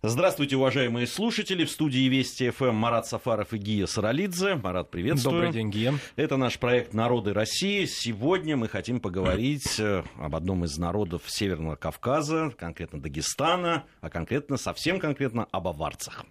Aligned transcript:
Здравствуйте, 0.00 0.54
уважаемые 0.54 1.08
слушатели. 1.08 1.64
В 1.64 1.70
студии 1.72 2.08
Вести 2.08 2.50
ФМ 2.50 2.72
Марат 2.72 3.08
Сафаров 3.08 3.52
и 3.52 3.58
Гия 3.58 3.86
Саралидзе. 3.86 4.54
Марат, 4.54 4.92
приветствую. 4.92 5.34
Добрый 5.34 5.52
день, 5.52 5.70
Гия. 5.70 5.94
Это 6.14 6.36
наш 6.36 6.60
проект 6.60 6.94
«Народы 6.94 7.32
России». 7.32 7.84
Сегодня 7.84 8.56
мы 8.56 8.68
хотим 8.68 9.00
поговорить 9.00 9.80
э, 9.80 10.04
об 10.16 10.36
одном 10.36 10.64
из 10.64 10.78
народов 10.78 11.22
Северного 11.26 11.74
Кавказа, 11.74 12.52
конкретно 12.56 13.00
Дагестана, 13.00 13.86
а 14.00 14.08
конкретно, 14.08 14.56
совсем 14.56 15.00
конкретно, 15.00 15.48
об 15.50 15.66
аварцах. 15.66 16.24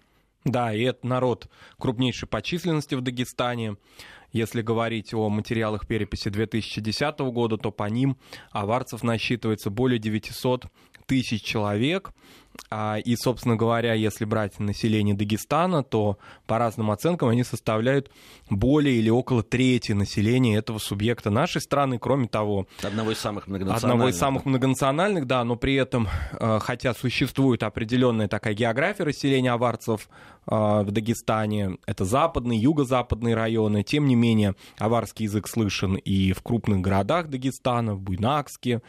Да, 0.46 0.72
и 0.72 0.80
это 0.80 1.06
народ 1.06 1.48
крупнейший 1.78 2.26
по 2.26 2.40
численности 2.40 2.94
в 2.94 3.02
Дагестане. 3.02 3.76
Если 4.32 4.62
говорить 4.62 5.12
о 5.12 5.28
материалах 5.28 5.86
переписи 5.86 6.30
2010 6.30 7.18
года, 7.18 7.58
то 7.58 7.70
по 7.70 7.84
ним 7.84 8.16
аварцев 8.50 9.02
насчитывается 9.02 9.68
более 9.68 9.98
900 9.98 10.66
тысяч 11.08 11.42
человек. 11.42 12.12
А, 12.70 12.98
и, 12.98 13.16
собственно 13.16 13.56
говоря, 13.56 13.94
если 13.94 14.24
брать 14.24 14.58
население 14.58 15.14
Дагестана, 15.14 15.82
то 15.82 16.18
по 16.46 16.58
разным 16.58 16.90
оценкам 16.90 17.28
они 17.28 17.44
составляют 17.44 18.10
более 18.50 18.96
или 18.96 19.10
около 19.10 19.42
трети 19.42 19.92
населения 19.92 20.56
этого 20.56 20.78
субъекта 20.78 21.30
нашей 21.30 21.60
страны. 21.60 21.98
Кроме 21.98 22.28
того... 22.28 22.66
Одного 22.82 23.12
из 23.12 23.18
самых 23.18 23.46
многонациональных. 23.46 23.84
Одного 23.84 24.08
из 24.08 24.18
самых 24.18 24.44
многонациональных, 24.44 25.26
да, 25.26 25.44
но 25.44 25.56
при 25.56 25.74
этом, 25.76 26.08
э, 26.32 26.58
хотя 26.60 26.94
существует 26.94 27.62
определенная 27.62 28.28
такая 28.28 28.54
география 28.54 29.04
расселения 29.04 29.52
аварцев 29.52 30.08
э, 30.46 30.54
в 30.54 30.90
Дагестане, 30.90 31.78
это 31.86 32.04
западные, 32.04 32.60
юго-западные 32.60 33.34
районы, 33.34 33.82
тем 33.82 34.06
не 34.06 34.16
менее, 34.16 34.56
аварский 34.78 35.24
язык 35.24 35.48
слышен 35.48 35.94
и 35.94 36.32
в 36.32 36.42
крупных 36.42 36.80
городах 36.80 37.28
Дагестана, 37.28 37.94
в 37.94 38.00
Буйнакске, 38.00 38.82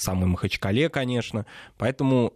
самой 0.00 0.26
Махачкале, 0.26 0.88
конечно. 0.88 1.46
Поэтому 1.78 2.32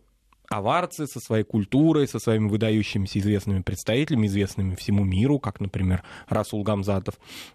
аварцы 0.51 1.07
со 1.07 1.21
своей 1.21 1.45
культурой, 1.45 2.09
со 2.09 2.19
своими 2.19 2.49
выдающимися 2.49 3.21
известными 3.21 3.63
представителями, 3.63 4.27
известными 4.27 4.75
всему 4.75 5.05
миру, 5.05 5.39
как, 5.39 5.61
например, 5.61 6.03
Расул 6.29 6.65
Гамзатов, 6.65 7.15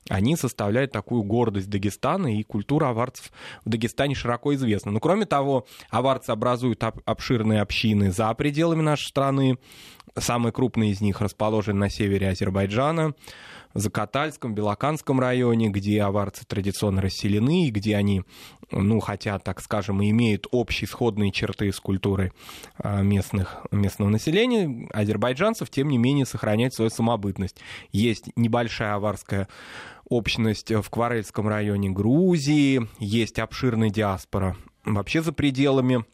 они 0.09 0.37
составляют 0.37 0.93
такую 0.93 1.23
гордость 1.23 1.69
Дагестана, 1.69 2.33
и 2.39 2.43
культура 2.43 2.89
аварцев 2.89 3.31
в 3.65 3.69
Дагестане 3.69 4.15
широко 4.15 4.55
известна. 4.55 4.91
Но, 4.91 5.01
кроме 5.01 5.25
того, 5.25 5.67
аварцы 5.89 6.29
образуют 6.29 6.83
обширные 6.83 7.61
общины 7.61 8.11
за 8.11 8.33
пределами 8.33 8.81
нашей 8.81 9.07
страны. 9.07 9.57
Самые 10.17 10.53
крупные 10.53 10.91
из 10.91 11.01
них 11.01 11.19
расположены 11.19 11.79
на 11.79 11.89
севере 11.89 12.29
Азербайджана, 12.29 13.13
Закатальском, 13.75 14.55
Белоканском 14.55 15.19
районе, 15.19 15.69
где 15.69 16.01
аварцы 16.01 16.45
традиционно 16.45 17.01
расселены, 17.01 17.67
и 17.67 17.71
где 17.71 17.97
они, 17.97 18.23
ну, 18.71 19.01
хотя, 19.01 19.37
так 19.37 19.61
скажем, 19.61 20.01
имеют 20.01 20.47
общие 20.51 20.87
сходные 20.87 21.31
черты 21.31 21.71
с 21.71 21.79
культурой 21.79 22.31
а, 22.77 23.01
местных, 23.01 23.57
местного 23.71 24.09
населения, 24.09 24.89
азербайджанцев, 24.93 25.69
тем 25.69 25.89
не 25.89 25.97
менее, 25.97 26.25
сохраняют 26.25 26.73
свою 26.73 26.89
самобытность. 26.89 27.57
Есть 27.91 28.29
небольшая 28.37 28.95
аварская 28.95 29.49
общность 30.07 30.71
в 30.71 30.89
Кварельском 30.89 31.47
районе 31.47 31.89
Грузии, 31.89 32.87
есть 32.99 33.39
обширная 33.39 33.89
диаспора 33.89 34.55
вообще 34.85 35.21
за 35.21 35.33
пределами 35.33 36.05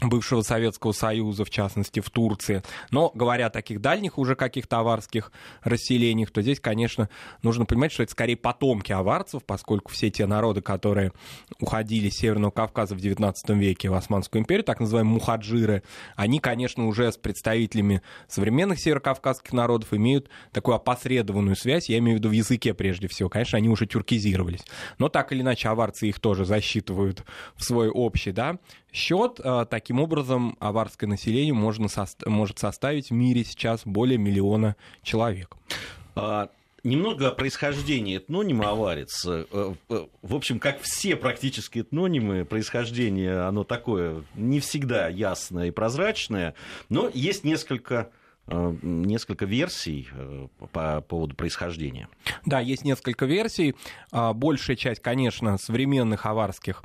бывшего 0.00 0.42
Советского 0.42 0.92
Союза, 0.92 1.44
в 1.44 1.50
частности, 1.50 2.00
в 2.00 2.10
Турции. 2.10 2.62
Но 2.90 3.10
говоря 3.14 3.46
о 3.46 3.50
таких 3.50 3.80
дальних 3.80 4.18
уже 4.18 4.34
каких-то 4.34 4.78
аварских 4.78 5.32
расселениях, 5.62 6.30
то 6.30 6.42
здесь, 6.42 6.60
конечно, 6.60 7.08
нужно 7.42 7.64
понимать, 7.64 7.92
что 7.92 8.02
это 8.02 8.12
скорее 8.12 8.36
потомки 8.36 8.92
аварцев, 8.92 9.44
поскольку 9.44 9.92
все 9.92 10.10
те 10.10 10.26
народы, 10.26 10.62
которые 10.62 11.12
уходили 11.60 12.10
с 12.10 12.16
Северного 12.16 12.50
Кавказа 12.50 12.94
в 12.94 12.98
XIX 12.98 13.34
веке 13.56 13.88
в 13.88 13.94
Османскую 13.94 14.42
империю, 14.42 14.64
так 14.64 14.80
называемые 14.80 15.14
мухаджиры, 15.14 15.82
они, 16.16 16.40
конечно, 16.40 16.86
уже 16.86 17.12
с 17.12 17.16
представителями 17.16 18.02
современных 18.28 18.80
северокавказских 18.80 19.52
народов 19.52 19.94
имеют 19.94 20.28
такую 20.52 20.74
опосредованную 20.74 21.56
связь, 21.56 21.88
я 21.88 21.98
имею 21.98 22.16
в 22.16 22.20
виду 22.20 22.30
в 22.30 22.32
языке 22.32 22.74
прежде 22.74 23.06
всего. 23.06 23.28
Конечно, 23.28 23.58
они 23.58 23.68
уже 23.68 23.86
тюркизировались. 23.86 24.64
Но 24.98 25.08
так 25.08 25.32
или 25.32 25.42
иначе 25.42 25.68
аварцы 25.68 26.08
их 26.08 26.18
тоже 26.18 26.44
засчитывают 26.44 27.24
в 27.54 27.64
свой 27.64 27.88
общий, 27.88 28.32
да, 28.32 28.58
счет. 28.94 29.40
А, 29.42 29.66
таким 29.66 30.00
образом, 30.00 30.56
аварское 30.60 31.08
население 31.08 31.52
можно 31.52 31.88
может 32.24 32.58
составить 32.58 33.10
в 33.10 33.12
мире 33.12 33.44
сейчас 33.44 33.82
более 33.84 34.18
миллиона 34.18 34.76
человек. 35.02 35.56
А... 36.14 36.48
Немного 36.86 37.28
о 37.28 37.30
происхождении 37.30 38.18
этнонима 38.18 38.68
аварец. 38.68 39.24
Э, 39.26 39.46
э, 39.50 40.06
в 40.20 40.34
общем, 40.34 40.58
как 40.58 40.82
все 40.82 41.16
практически 41.16 41.78
этнонимы, 41.78 42.44
происхождение, 42.44 43.40
оно 43.40 43.64
такое 43.64 44.22
не 44.34 44.60
всегда 44.60 45.08
ясное 45.08 45.68
и 45.68 45.70
прозрачное, 45.70 46.54
но 46.90 47.10
есть 47.14 47.42
несколько 47.42 47.94
Э, 48.02 48.23
несколько 48.46 49.46
версий 49.46 50.08
э, 50.12 50.48
по 50.72 51.00
поводу 51.00 51.34
происхождения. 51.34 52.08
Да, 52.44 52.60
есть 52.60 52.84
несколько 52.84 53.26
версий. 53.26 53.74
А, 54.12 54.32
большая 54.32 54.76
часть, 54.76 55.00
конечно, 55.00 55.56
современных 55.56 56.26
аварских 56.26 56.82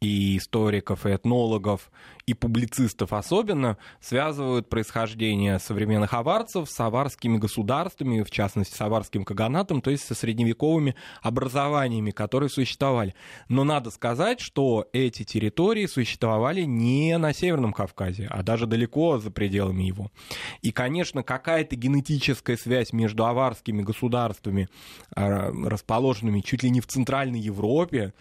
и 0.00 0.36
историков, 0.36 1.06
и 1.06 1.14
этнологов, 1.14 1.90
и 2.26 2.34
публицистов 2.34 3.12
особенно 3.12 3.78
связывают 4.00 4.68
происхождение 4.68 5.58
современных 5.58 6.12
аварцев 6.12 6.70
с 6.70 6.78
аварскими 6.78 7.38
государствами, 7.38 8.22
в 8.22 8.30
частности, 8.30 8.74
с 8.74 8.80
аварским 8.80 9.24
каганатом, 9.24 9.80
то 9.80 9.90
есть 9.90 10.04
со 10.04 10.14
средневековыми 10.14 10.94
образованиями, 11.22 12.10
которые 12.10 12.50
существовали. 12.50 13.14
Но 13.48 13.64
надо 13.64 13.90
сказать, 13.90 14.40
что 14.40 14.88
эти 14.92 15.24
территории 15.24 15.86
существовали 15.86 16.62
не 16.62 17.16
на 17.18 17.32
Северном 17.32 17.72
Кавказе, 17.72 18.28
а 18.30 18.42
даже 18.42 18.66
далеко 18.66 19.18
за 19.18 19.30
пределами 19.30 19.84
его. 19.84 20.12
И, 20.60 20.70
конечно, 20.70 20.97
какая-то 21.22 21.76
генетическая 21.76 22.56
связь 22.56 22.92
между 22.92 23.26
аварскими 23.26 23.82
государствами, 23.82 24.68
а, 25.14 25.50
расположенными 25.50 26.40
чуть 26.40 26.62
ли 26.62 26.70
не 26.70 26.80
в 26.80 26.86
Центральной 26.86 27.40
Европе, 27.40 28.14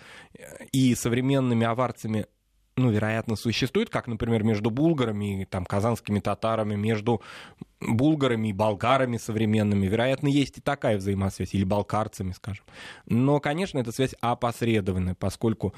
и 0.71 0.95
современными 0.95 1.65
аварцами 1.65 2.27
ну, 2.77 2.91
вероятно, 2.91 3.35
существует, 3.35 3.89
как, 3.89 4.05
например, 4.07 4.43
между 4.43 4.69
булгарами 4.69 5.41
и 5.41 5.45
там, 5.45 5.65
казанскими 5.65 6.19
татарами, 6.19 6.75
между 6.75 7.23
булгарами 7.81 8.49
и 8.49 8.53
болгарами 8.53 9.17
современными. 9.17 9.87
Вероятно, 9.87 10.27
есть 10.27 10.59
и 10.59 10.61
такая 10.61 10.97
взаимосвязь, 10.97 11.55
или 11.55 11.63
балкарцами, 11.63 12.33
скажем. 12.33 12.63
Но, 13.07 13.39
конечно, 13.39 13.79
эта 13.79 13.91
связь 13.91 14.13
опосредованная, 14.21 15.15
поскольку 15.15 15.73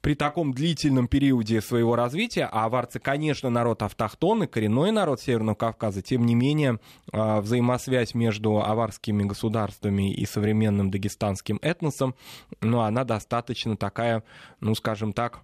при 0.00 0.14
таком 0.14 0.52
длительном 0.52 1.08
периоде 1.08 1.60
своего 1.60 1.96
развития, 1.96 2.48
а 2.50 2.66
аварцы, 2.66 3.00
конечно, 3.00 3.50
народ 3.50 3.82
автохтонный, 3.82 4.46
коренной 4.46 4.92
народ 4.92 5.20
Северного 5.20 5.56
Кавказа, 5.56 6.02
тем 6.02 6.24
не 6.24 6.36
менее, 6.36 6.78
а, 7.12 7.40
взаимосвязь 7.40 8.14
между 8.14 8.62
аварскими 8.62 9.24
государствами 9.24 10.12
и 10.12 10.24
современным 10.24 10.92
дагестанским 10.92 11.58
этносом, 11.62 12.14
ну, 12.60 12.80
она 12.80 13.02
достаточно 13.02 13.76
такая, 13.76 14.22
ну, 14.60 14.76
скажем 14.76 15.12
так, 15.12 15.40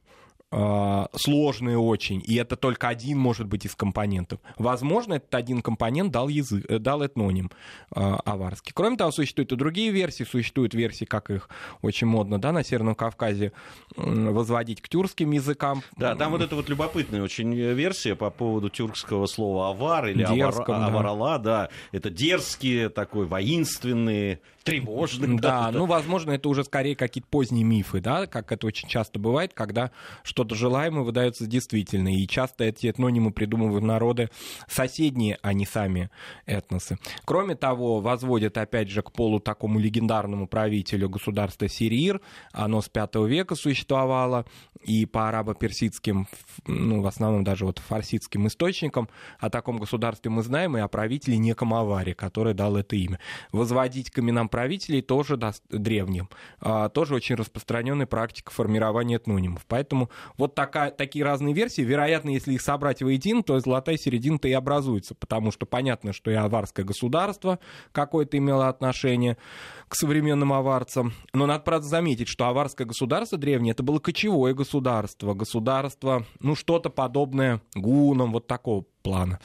сложные 0.53 1.79
очень, 1.79 2.23
и 2.27 2.35
это 2.35 2.57
только 2.57 2.89
один 2.89 3.19
может 3.19 3.47
быть 3.47 3.65
из 3.67 3.77
компонентов. 3.77 4.41
Возможно, 4.59 5.15
этот 5.15 5.33
один 5.37 5.63
компонент 5.63 6.11
дал, 6.11 6.29
язык, 6.29 6.65
э, 6.69 6.79
дал 6.81 7.07
этноним 7.07 7.53
э, 7.95 8.01
аварский. 8.25 8.73
Кроме 8.75 8.97
того, 8.97 9.13
существуют 9.13 9.53
и 9.53 9.57
другие 9.57 9.93
версии, 9.93 10.25
существуют 10.25 10.75
версии, 10.75 11.05
как 11.05 11.31
их 11.31 11.49
очень 11.83 12.09
модно 12.09 12.41
да, 12.41 12.51
на 12.51 12.65
Северном 12.65 12.97
Кавказе 12.97 13.53
возводить 13.97 14.83
к 14.83 14.89
тюркским 14.89 15.31
языкам. 15.31 15.83
Да, 15.97 16.17
там 16.17 16.33
вот 16.33 16.43
эта 16.43 16.57
вот 16.57 16.69
любопытная 16.69 17.23
очень 17.23 17.55
версия 17.55 18.17
по 18.17 18.31
поводу 18.31 18.71
тюркского 18.71 19.27
слова 19.27 19.71
авар 19.71 20.09
или 20.09 20.25
Дерзком, 20.25 20.75
авар, 20.75 20.81
да. 20.81 20.87
аварала, 20.87 21.39
да, 21.39 21.69
это 21.93 22.11
дерзкие, 22.11 22.89
такой 22.89 23.27
воинственные, 23.27 24.41
тревожные. 24.63 25.39
Да, 25.39 25.71
ну, 25.73 25.87
возможно, 25.87 26.33
это 26.33 26.49
уже 26.49 26.65
скорее 26.65 26.97
какие-то 26.97 27.29
поздние 27.29 27.65
мифы, 27.65 28.01
да, 28.01 28.27
как 28.27 28.53
это 28.53 28.67
очень 28.67 28.89
часто 28.89 29.19
бывает, 29.19 29.53
когда 29.55 29.91
что-то 30.23 30.55
желаемое 30.55 31.03
выдается 31.03 31.47
действительно. 31.47 32.15
И 32.15 32.27
часто 32.27 32.65
эти 32.65 32.89
этнонимы 32.89 33.33
придумывают 33.33 33.85
народы 33.85 34.31
соседние, 34.69 35.39
а 35.43 35.53
не 35.53 35.67
сами 35.67 36.11
этносы. 36.47 36.99
Кроме 37.25 37.55
того, 37.55 38.01
возводят, 38.01 38.59
опять 38.59 38.91
же, 38.91 39.03
к 39.03 39.13
полу 39.13 39.41
такому 39.41 39.79
легендарному 39.79 40.47
правителю 40.47 41.09
государства 41.09 41.69
Сирир. 41.69 42.21
Оно 42.53 42.83
с 42.83 42.91
V 42.93 43.29
века 43.29 43.55
существовало, 43.55 44.45
и 44.85 45.07
по 45.07 45.29
арабо-персидским, 45.29 46.27
ну, 46.67 47.01
в 47.03 47.07
основном 47.07 47.45
даже 47.45 47.65
вот 47.65 47.79
фарсидским 47.79 48.47
источникам 48.47 49.09
о 49.39 49.49
таком 49.49 49.79
государстве 49.79 50.31
мы 50.31 50.43
знаем, 50.43 50.77
и 50.77 50.81
о 50.81 50.89
правителе 50.89 51.39
неком 51.39 51.73
Аваре, 51.75 52.15
который 52.15 52.55
дал 52.55 52.77
это 52.77 52.97
имя. 52.97 53.19
Возводить 53.53 54.11
к 54.11 54.19
именам 54.19 54.50
правителей 54.51 55.03
тоже 55.03 55.39
древним. 55.71 56.29
А, 56.61 56.89
тоже 56.89 57.15
очень 57.15 57.37
распространенная 57.37 58.07
практика 58.07 58.51
формирования 58.51 59.17
этнонимов. 59.17 59.65
Поэтому 59.67 60.11
вот 60.37 60.55
такая, 60.55 60.91
такие 60.91 61.25
разные 61.25 61.55
версии, 61.55 61.83
вероятно, 61.83 62.31
если 62.31 62.53
их 62.55 62.63
собрать 62.63 63.03
воедино, 63.03 63.43
то 63.43 63.59
золотая 63.61 63.97
середина-то 63.97 64.49
и 64.49 64.53
образуется, 64.53 65.15
потому 65.15 65.51
что 65.53 65.67
понятно, 65.67 66.13
что 66.13 66.31
и 66.31 66.35
аварское 66.35 66.85
государство 66.85 67.59
какое-то 67.93 68.37
имело 68.37 68.69
отношение 68.69 69.37
к 69.89 69.95
современным 69.95 70.53
аварцам. 70.53 71.13
Но 71.33 71.47
надо, 71.47 71.65
правда, 71.65 71.87
заметить, 71.87 72.29
что 72.29 72.47
аварское 72.47 72.87
государство 72.87 73.39
древнее, 73.39 73.73
это 73.73 73.83
было 73.83 73.99
кочевое 73.99 74.55
государство, 74.55 75.35
государство, 75.35 76.27
ну, 76.41 76.55
что-то 76.55 76.91
подобное 76.91 77.61
гунам, 77.75 78.33
вот 78.33 78.47
такого 78.47 78.85
плана. 79.03 79.39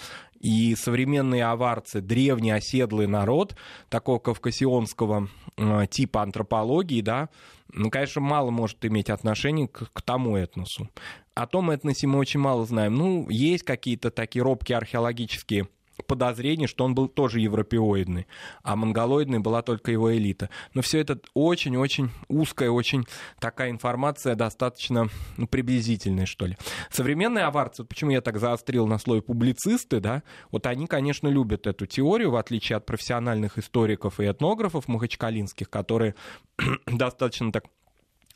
И 0.46 0.76
современные 0.76 1.44
аварцы, 1.44 2.02
древний 2.02 2.52
оседлый 2.52 3.08
народ, 3.08 3.56
такого 3.90 4.20
кавказионского 4.20 5.28
э, 5.58 5.88
типа 5.90 6.22
антропологии, 6.22 7.02
да, 7.02 7.30
ну, 7.74 7.90
конечно, 7.90 8.22
мало 8.22 8.52
может 8.52 8.86
иметь 8.86 9.10
отношение 9.10 9.68
к, 9.68 9.92
к 9.92 10.02
тому 10.04 10.38
этносу. 10.38 10.88
О 11.34 11.48
том 11.48 11.72
этносе 11.72 12.06
мы 12.06 12.20
очень 12.20 12.40
мало 12.42 12.64
знаем. 12.64 12.94
Ну, 12.94 13.28
есть 13.28 13.64
какие-то 13.64 14.12
такие 14.12 14.44
робкие 14.44 14.78
археологические 14.78 15.68
подозрение, 16.08 16.68
что 16.68 16.86
он 16.86 16.96
был 16.96 17.08
тоже 17.08 17.40
европеоидный, 17.40 18.28
а 18.64 18.76
монголоидной 18.76 19.40
была 19.40 19.62
только 19.62 19.92
его 19.92 20.16
элита. 20.16 20.50
Но 20.74 20.82
все 20.82 21.00
это 21.00 21.20
очень-очень 21.34 22.12
узкая, 22.28 22.70
очень 22.70 23.06
такая 23.40 23.72
информация 23.72 24.36
достаточно 24.36 25.10
ну, 25.38 25.48
приблизительная, 25.48 26.26
что 26.26 26.46
ли. 26.46 26.58
Современные 26.90 27.46
аварцы, 27.46 27.84
вот 27.84 27.90
почему 27.90 28.12
я 28.12 28.22
так 28.22 28.40
заострил 28.40 28.88
на 28.88 28.98
слой 28.98 29.22
публицисты, 29.22 30.00
да, 30.00 30.24
вот 30.52 30.66
они, 30.68 30.88
конечно, 30.88 31.28
любят 31.28 31.68
эту 31.68 31.86
теорию, 31.86 32.32
в 32.32 32.36
отличие 32.36 32.78
от 32.78 32.86
профессиональных 32.86 33.58
историков 33.58 34.20
и 34.20 34.30
этнографов 34.30 34.88
махачкалинских, 34.88 35.70
которые 35.70 36.16
достаточно 36.86 37.52
так 37.52 37.66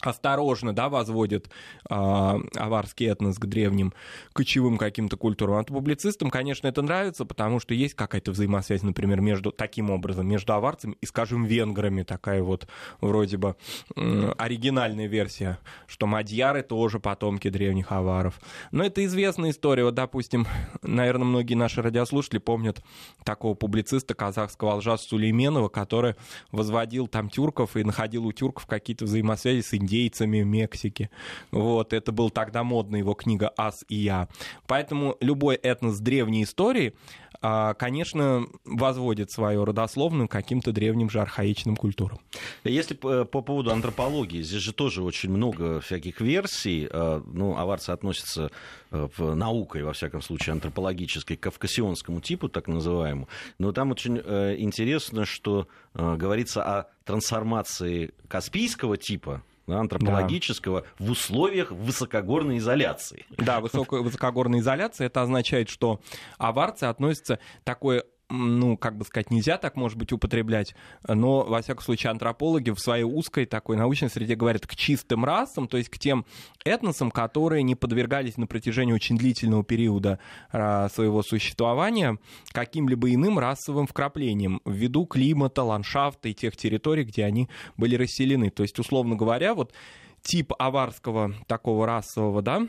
осторожно 0.02 0.74
да, 0.74 0.90
возводит 0.90 1.50
э, 1.90 1.94
аварский 1.94 3.08
этнос 3.08 3.38
к 3.38 3.46
древним 3.46 3.94
кочевым 4.34 4.78
каким-то 4.78 5.18
культурам. 5.18 5.56
А 5.56 5.64
публицистам, 5.64 6.30
конечно, 6.30 6.68
это 6.68 6.82
нравится, 6.82 7.26
потому 7.26 7.60
что 7.60 7.74
есть 7.74 7.96
какая-то 7.96 8.32
взаимосвязь, 8.32 8.82
например, 8.82 9.22
между 9.22 9.52
таким 9.52 9.90
образом, 9.90 10.28
между 10.28 10.54
аварцами 10.54 10.96
и, 11.02 11.06
скажем, 11.06 11.46
венграми, 11.46 12.04
такая 12.04 12.42
вот 12.42 12.68
вроде 13.02 13.38
бы 13.38 13.56
э, 13.96 14.34
оригинальная 14.38 15.08
версия, 15.08 15.60
что 15.88 16.08
мадьяры 16.08 16.64
тоже 16.64 17.00
потомки 17.00 17.50
древних 17.50 17.92
аваров. 17.92 18.40
Но 18.72 18.84
это 18.84 19.04
известная 19.06 19.52
история. 19.52 19.84
Вот, 19.84 19.96
допустим, 19.96 20.48
наверное, 20.82 21.26
многие 21.26 21.56
наши 21.56 21.82
радиослушатели 21.82 22.40
помнят 22.40 22.82
такого 23.24 23.54
публициста 23.54 24.14
казахского 24.14 24.74
Алжаса 24.74 25.10
Сулейменова, 25.10 25.68
который 25.68 26.16
возводил 26.52 27.08
там 27.08 27.30
тюрков 27.30 27.76
и 27.76 27.84
находил 27.84 28.26
у 28.26 28.32
тюрков 28.32 28.66
какие-то 28.66 29.06
взаимосвязи 29.06 29.62
с 29.62 29.74
индейцами 29.90 30.42
в 30.42 30.46
Мексике. 30.46 31.10
Вот, 31.52 31.94
это 31.94 32.12
был 32.12 32.30
тогда 32.30 32.64
модная 32.64 33.00
его 33.00 33.14
книга 33.14 33.52
«Ас 33.58 33.84
и 33.90 33.96
я». 33.96 34.28
Поэтому 34.68 35.18
любой 35.20 35.56
этнос 35.56 36.00
древней 36.00 36.44
истории, 36.44 36.94
а, 37.42 37.74
конечно, 37.74 38.48
возводит 38.66 39.32
свою 39.32 39.64
родословную 39.64 40.28
каким-то 40.28 40.72
древним 40.72 41.10
же 41.10 41.22
архаичным 41.22 41.76
культурам. 41.76 42.20
Если 42.64 42.96
по, 42.96 43.24
по 43.24 43.42
поводу 43.42 43.72
антропологии, 43.72 44.42
здесь 44.42 44.62
же 44.62 44.74
тоже 44.74 45.02
очень 45.04 45.30
много 45.30 45.80
всяких 45.80 46.20
версий. 46.22 46.88
А, 46.92 47.24
ну, 47.26 47.58
аварцы 47.58 47.92
относятся 47.92 48.52
э, 48.92 49.08
в 49.18 49.36
наукой, 49.36 49.84
во 49.84 49.94
всяком 49.94 50.22
случае, 50.22 50.54
антропологической, 50.54 51.38
к 51.38 51.42
кавкасионскому 51.42 52.20
типу, 52.20 52.50
так 52.50 52.68
называемому. 52.68 53.30
Но 53.58 53.72
там 53.72 53.92
очень 53.92 54.22
э, 54.24 54.56
интересно, 54.58 55.26
что 55.26 55.68
э, 55.94 56.16
говорится 56.18 56.64
о 56.64 56.88
трансформации 57.06 58.12
каспийского 58.28 58.98
типа 58.98 59.44
антропологического 59.78 60.82
да. 60.82 61.06
в 61.06 61.12
условиях 61.12 61.72
высокогорной 61.72 62.58
изоляции. 62.58 63.26
Да, 63.38 63.60
высокая, 63.60 64.02
высокогорная 64.02 64.60
изоляция, 64.60 65.08
это 65.08 65.22
означает, 65.22 65.70
что 65.70 66.00
аварцы 66.38 66.86
относятся 66.86 67.40
такое 67.64 68.04
ну, 68.30 68.78
как 68.78 68.98
бы 68.98 69.06
сказать, 69.06 69.32
нельзя 69.32 69.58
так, 69.58 69.76
может 69.76 69.98
быть, 69.98 70.12
употреблять, 70.12 70.76
но, 71.08 71.44
во 71.44 71.62
всяком 71.62 71.84
случае, 71.84 72.12
антропологи 72.12 72.70
в 72.70 72.80
своей 72.80 73.04
узкой 73.04 73.46
такой 73.46 73.76
научной 73.76 74.10
среде 74.10 74.36
говорят 74.36 74.68
к 74.68 74.76
чистым 74.76 75.26
расам, 75.26 75.68
то 75.68 75.78
есть 75.78 75.90
к 75.90 75.98
тем 75.98 76.26
этносам, 76.64 77.10
которые 77.10 77.64
не 77.64 77.76
подвергались 77.76 78.38
на 78.38 78.46
протяжении 78.46 78.94
очень 78.94 79.18
длительного 79.18 79.64
периода 79.64 80.20
а, 80.52 80.90
своего 80.90 81.24
существования 81.24 82.18
каким-либо 82.52 83.14
иным 83.14 83.40
расовым 83.40 83.88
вкраплениям 83.88 84.62
ввиду 84.66 85.06
климата, 85.06 85.64
ландшафта 85.64 86.30
и 86.30 86.34
тех 86.34 86.56
территорий, 86.56 87.04
где 87.04 87.26
они 87.26 87.50
были 87.78 87.96
расселены. 87.96 88.52
То 88.52 88.64
есть, 88.64 88.78
условно 88.78 89.16
говоря, 89.16 89.56
вот 89.56 89.74
тип 90.22 90.54
аварского 90.60 91.34
такого 91.48 91.88
расового, 91.88 92.42
да, 92.42 92.68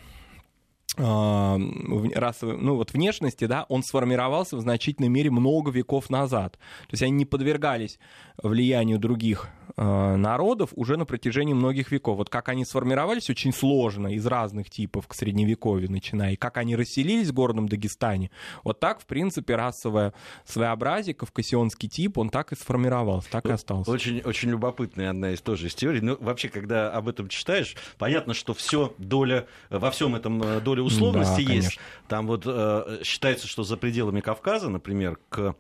расовой, 0.96 2.56
ну 2.58 2.76
вот 2.76 2.92
внешности, 2.92 3.46
да, 3.46 3.66
он 3.68 3.82
сформировался 3.82 4.56
в 4.56 4.60
значительной 4.60 5.08
мере 5.08 5.30
много 5.30 5.70
веков 5.70 6.10
назад. 6.10 6.52
То 6.52 6.92
есть 6.92 7.02
они 7.02 7.12
не 7.12 7.24
подвергались 7.24 7.98
влиянию 8.42 8.98
других 8.98 9.48
э, 9.76 10.16
народов 10.16 10.70
уже 10.74 10.96
на 10.96 11.04
протяжении 11.04 11.54
многих 11.54 11.90
веков. 11.90 12.16
Вот 12.16 12.30
как 12.30 12.48
они 12.48 12.64
сформировались 12.64 13.30
очень 13.30 13.52
сложно 13.52 14.08
из 14.08 14.26
разных 14.26 14.70
типов 14.70 15.06
к 15.06 15.14
средневековью 15.14 15.90
начиная, 15.90 16.32
и 16.32 16.36
как 16.36 16.56
они 16.56 16.76
расселились 16.76 17.28
в 17.28 17.32
горном 17.32 17.68
Дагестане, 17.68 18.30
вот 18.64 18.80
так, 18.80 19.00
в 19.00 19.06
принципе, 19.06 19.56
расовое 19.56 20.12
своеобразие, 20.44 21.14
кавказионский 21.14 21.88
тип, 21.88 22.18
он 22.18 22.30
так 22.30 22.52
и 22.52 22.56
сформировался, 22.56 23.30
так 23.30 23.46
и 23.46 23.52
остался. 23.52 23.90
Очень, 23.90 24.20
очень 24.20 24.50
любопытная 24.50 25.10
одна 25.10 25.32
из 25.32 25.40
тоже 25.40 25.68
из 25.68 25.74
теорий. 25.74 26.00
Ну, 26.00 26.16
вообще, 26.20 26.48
когда 26.48 26.90
об 26.92 27.08
этом 27.08 27.28
читаешь, 27.28 27.76
понятно, 27.98 28.34
что 28.34 28.54
все 28.54 28.94
доля, 28.98 29.46
во 29.68 29.90
всем 29.90 30.14
этом 30.14 30.42
э, 30.42 30.60
доля 30.60 30.82
условности 30.82 31.44
да, 31.44 31.52
есть. 31.52 31.78
Там 32.08 32.26
вот 32.26 32.44
э, 32.46 33.00
считается, 33.04 33.46
что 33.46 33.62
за 33.62 33.76
пределами 33.76 34.20
Кавказа, 34.20 34.68
например, 34.68 35.18
к 35.28 35.54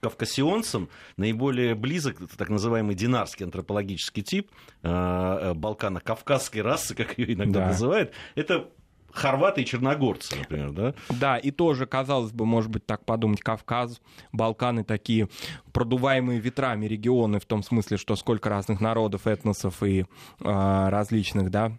кавказионцам 0.00 0.88
наиболее 1.16 1.74
близок 1.74 2.16
так 2.36 2.48
называемый 2.48 2.94
динарский 2.94 3.44
антропологический 3.44 4.22
тип 4.22 4.50
э, 4.82 4.88
э, 4.88 5.54
балкано-кавказской 5.54 6.60
расы, 6.60 6.94
как 6.94 7.18
ее 7.18 7.34
иногда 7.34 7.60
да. 7.60 7.66
называют. 7.68 8.12
Это 8.34 8.68
хорваты 9.16 9.62
и 9.62 9.64
черногорцы, 9.64 10.36
например, 10.36 10.70
да? 10.72 10.94
Да, 11.08 11.38
и 11.38 11.50
тоже, 11.50 11.86
казалось 11.86 12.32
бы, 12.32 12.44
может 12.44 12.70
быть, 12.70 12.86
так 12.86 13.04
подумать, 13.04 13.40
Кавказ, 13.40 14.00
Балканы 14.32 14.84
такие 14.84 15.28
продуваемые 15.72 16.38
ветрами 16.38 16.86
регионы, 16.86 17.40
в 17.40 17.46
том 17.46 17.62
смысле, 17.62 17.96
что 17.96 18.14
сколько 18.16 18.48
разных 18.48 18.80
народов, 18.80 19.26
этносов 19.26 19.82
и 19.82 20.00
э, 20.02 20.04
различных, 20.40 21.50
да, 21.50 21.72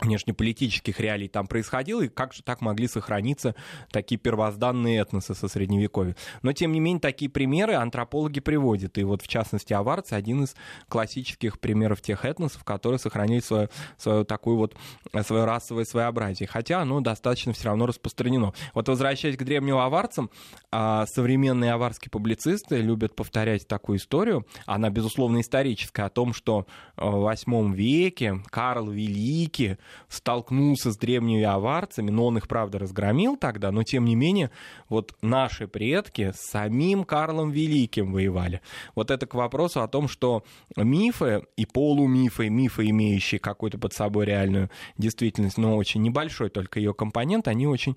внешнеполитических 0.00 1.00
реалий 1.00 1.28
там 1.28 1.46
происходило, 1.46 2.02
и 2.02 2.08
как 2.08 2.34
же 2.34 2.42
так 2.42 2.60
могли 2.60 2.86
сохраниться 2.86 3.54
такие 3.90 4.18
первозданные 4.18 5.00
этносы 5.00 5.34
со 5.34 5.48
Средневековья. 5.48 6.16
Но, 6.42 6.52
тем 6.52 6.72
не 6.72 6.80
менее, 6.80 7.00
такие 7.00 7.30
примеры 7.30 7.74
антропологи 7.74 8.40
приводят. 8.40 8.98
И 8.98 9.04
вот, 9.04 9.22
в 9.22 9.28
частности, 9.28 9.72
аварцы 9.72 10.12
один 10.12 10.44
из 10.44 10.54
классических 10.88 11.58
примеров 11.58 12.02
тех 12.02 12.24
этносов, 12.24 12.64
которые 12.64 12.98
сохранили 12.98 13.40
свое, 13.40 13.70
свое 13.96 14.24
такое 14.24 14.54
вот 14.54 14.76
свое 15.22 15.44
расовое 15.44 15.84
своеобразие. 15.84 16.46
Хотя 16.46 16.82
оно 16.82 17.00
достаточно 17.00 17.52
все 17.52 17.66
равно 17.66 17.86
распространено. 17.86 18.52
Вот 18.74 18.88
возвращаясь 18.88 19.36
к 19.36 19.44
древним 19.44 19.78
аварцам, 19.78 20.30
а, 20.70 21.06
современные 21.06 21.72
аварские 21.72 22.10
публицисты 22.10 22.76
любят 22.76 23.16
повторять 23.16 23.66
такую 23.66 23.98
историю, 23.98 24.46
она, 24.66 24.90
безусловно, 24.90 25.40
историческая, 25.40 26.04
о 26.04 26.10
том, 26.10 26.34
что 26.34 26.66
в 26.96 27.26
VIII 27.28 27.72
веке 27.72 28.42
Карл 28.50 28.90
Великий 28.90 29.78
столкнулся 30.08 30.92
с 30.92 30.96
древними 30.96 31.42
аварцами, 31.42 32.10
но 32.10 32.26
он 32.26 32.38
их, 32.38 32.48
правда, 32.48 32.78
разгромил 32.78 33.36
тогда, 33.36 33.70
но 33.72 33.82
тем 33.82 34.04
не 34.04 34.14
менее, 34.14 34.50
вот 34.88 35.14
наши 35.22 35.66
предки 35.66 36.32
с 36.34 36.50
самим 36.50 37.04
Карлом 37.04 37.50
Великим 37.50 38.12
воевали. 38.12 38.60
Вот 38.94 39.10
это 39.10 39.26
к 39.26 39.34
вопросу 39.34 39.82
о 39.82 39.88
том, 39.88 40.08
что 40.08 40.44
мифы 40.76 41.44
и 41.56 41.66
полумифы, 41.66 42.48
мифы, 42.48 42.88
имеющие 42.90 43.38
какую-то 43.38 43.78
под 43.78 43.92
собой 43.92 44.26
реальную 44.26 44.70
действительность, 44.98 45.58
но 45.58 45.76
очень 45.76 46.02
небольшой 46.02 46.50
только 46.50 46.78
ее 46.78 46.94
компонент, 46.94 47.48
они 47.48 47.66
очень 47.66 47.96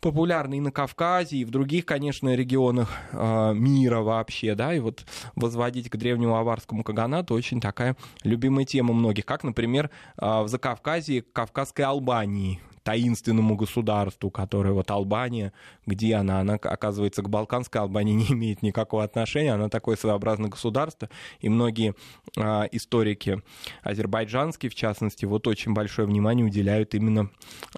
популярны 0.00 0.58
и 0.58 0.60
на 0.60 0.70
Кавказе, 0.70 1.38
и 1.38 1.44
в 1.44 1.50
других, 1.50 1.84
конечно, 1.86 2.34
регионах 2.34 2.90
э, 3.12 3.54
мира 3.54 4.00
вообще, 4.00 4.54
да, 4.54 4.74
и 4.74 4.78
вот 4.78 5.04
возводить 5.34 5.90
к 5.90 5.96
древнему 5.96 6.36
аварскому 6.36 6.84
каганату 6.84 7.34
очень 7.34 7.60
такая 7.60 7.96
любимая 8.22 8.64
тема 8.64 8.94
многих, 8.94 9.24
как, 9.26 9.44
например, 9.44 9.90
э, 10.16 10.42
в 10.42 10.48
Закавказье 10.48 11.24
Кавказской 11.32 11.82
Албании, 11.82 12.60
таинственному 12.86 13.56
государству, 13.56 14.30
которое 14.30 14.72
вот 14.72 14.92
Албания, 14.92 15.52
где 15.86 16.14
она, 16.14 16.38
она, 16.38 16.54
оказывается, 16.54 17.20
к 17.20 17.28
Балканской 17.28 17.80
Албании 17.80 18.12
не 18.14 18.26
имеет 18.26 18.62
никакого 18.62 19.02
отношения, 19.02 19.52
она 19.54 19.68
такое 19.68 19.96
своеобразное 19.96 20.50
государство, 20.50 21.10
и 21.40 21.48
многие 21.48 21.96
а, 22.38 22.68
историки 22.70 23.42
азербайджанские, 23.82 24.70
в 24.70 24.76
частности, 24.76 25.24
вот 25.24 25.48
очень 25.48 25.74
большое 25.74 26.06
внимание 26.06 26.46
уделяют 26.46 26.94
именно 26.94 27.28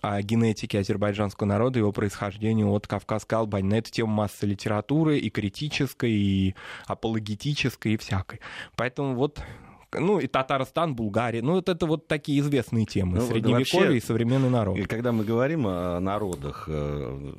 а, 0.03 0.21
генетике 0.21 0.81
азербайджанского 0.81 1.47
народа, 1.47 1.79
его 1.79 1.91
происхождению 1.91 2.71
от 2.71 2.87
Кавказской 2.87 3.35
Албании. 3.35 3.71
На 3.71 3.79
эту 3.79 3.91
тему 3.91 4.13
масса 4.13 4.45
литературы 4.45 5.19
и 5.19 5.31
критической, 5.31 6.13
и 6.13 6.55
апологетической, 6.87 7.95
и 7.95 7.97
всякой. 7.97 8.41
Поэтому 8.77 9.15
вот 9.15 9.43
ну 9.93 10.19
и 10.19 10.27
Татарстан, 10.27 10.95
Булгария, 10.95 11.43
ну 11.43 11.53
вот 11.55 11.69
это 11.69 11.87
вот 11.87 12.07
такие 12.07 12.41
известные 12.41 12.85
темы, 12.85 13.19
ну, 13.19 13.27
средневековье 13.27 13.87
вообще, 13.87 13.97
и 13.97 14.01
современный 14.01 14.51
народ. 14.51 14.77
И 14.77 14.85
когда 14.85 15.13
мы 15.13 15.25
говорим 15.25 15.67
о 15.67 15.99
народах, 16.01 16.65
э, 16.69 17.33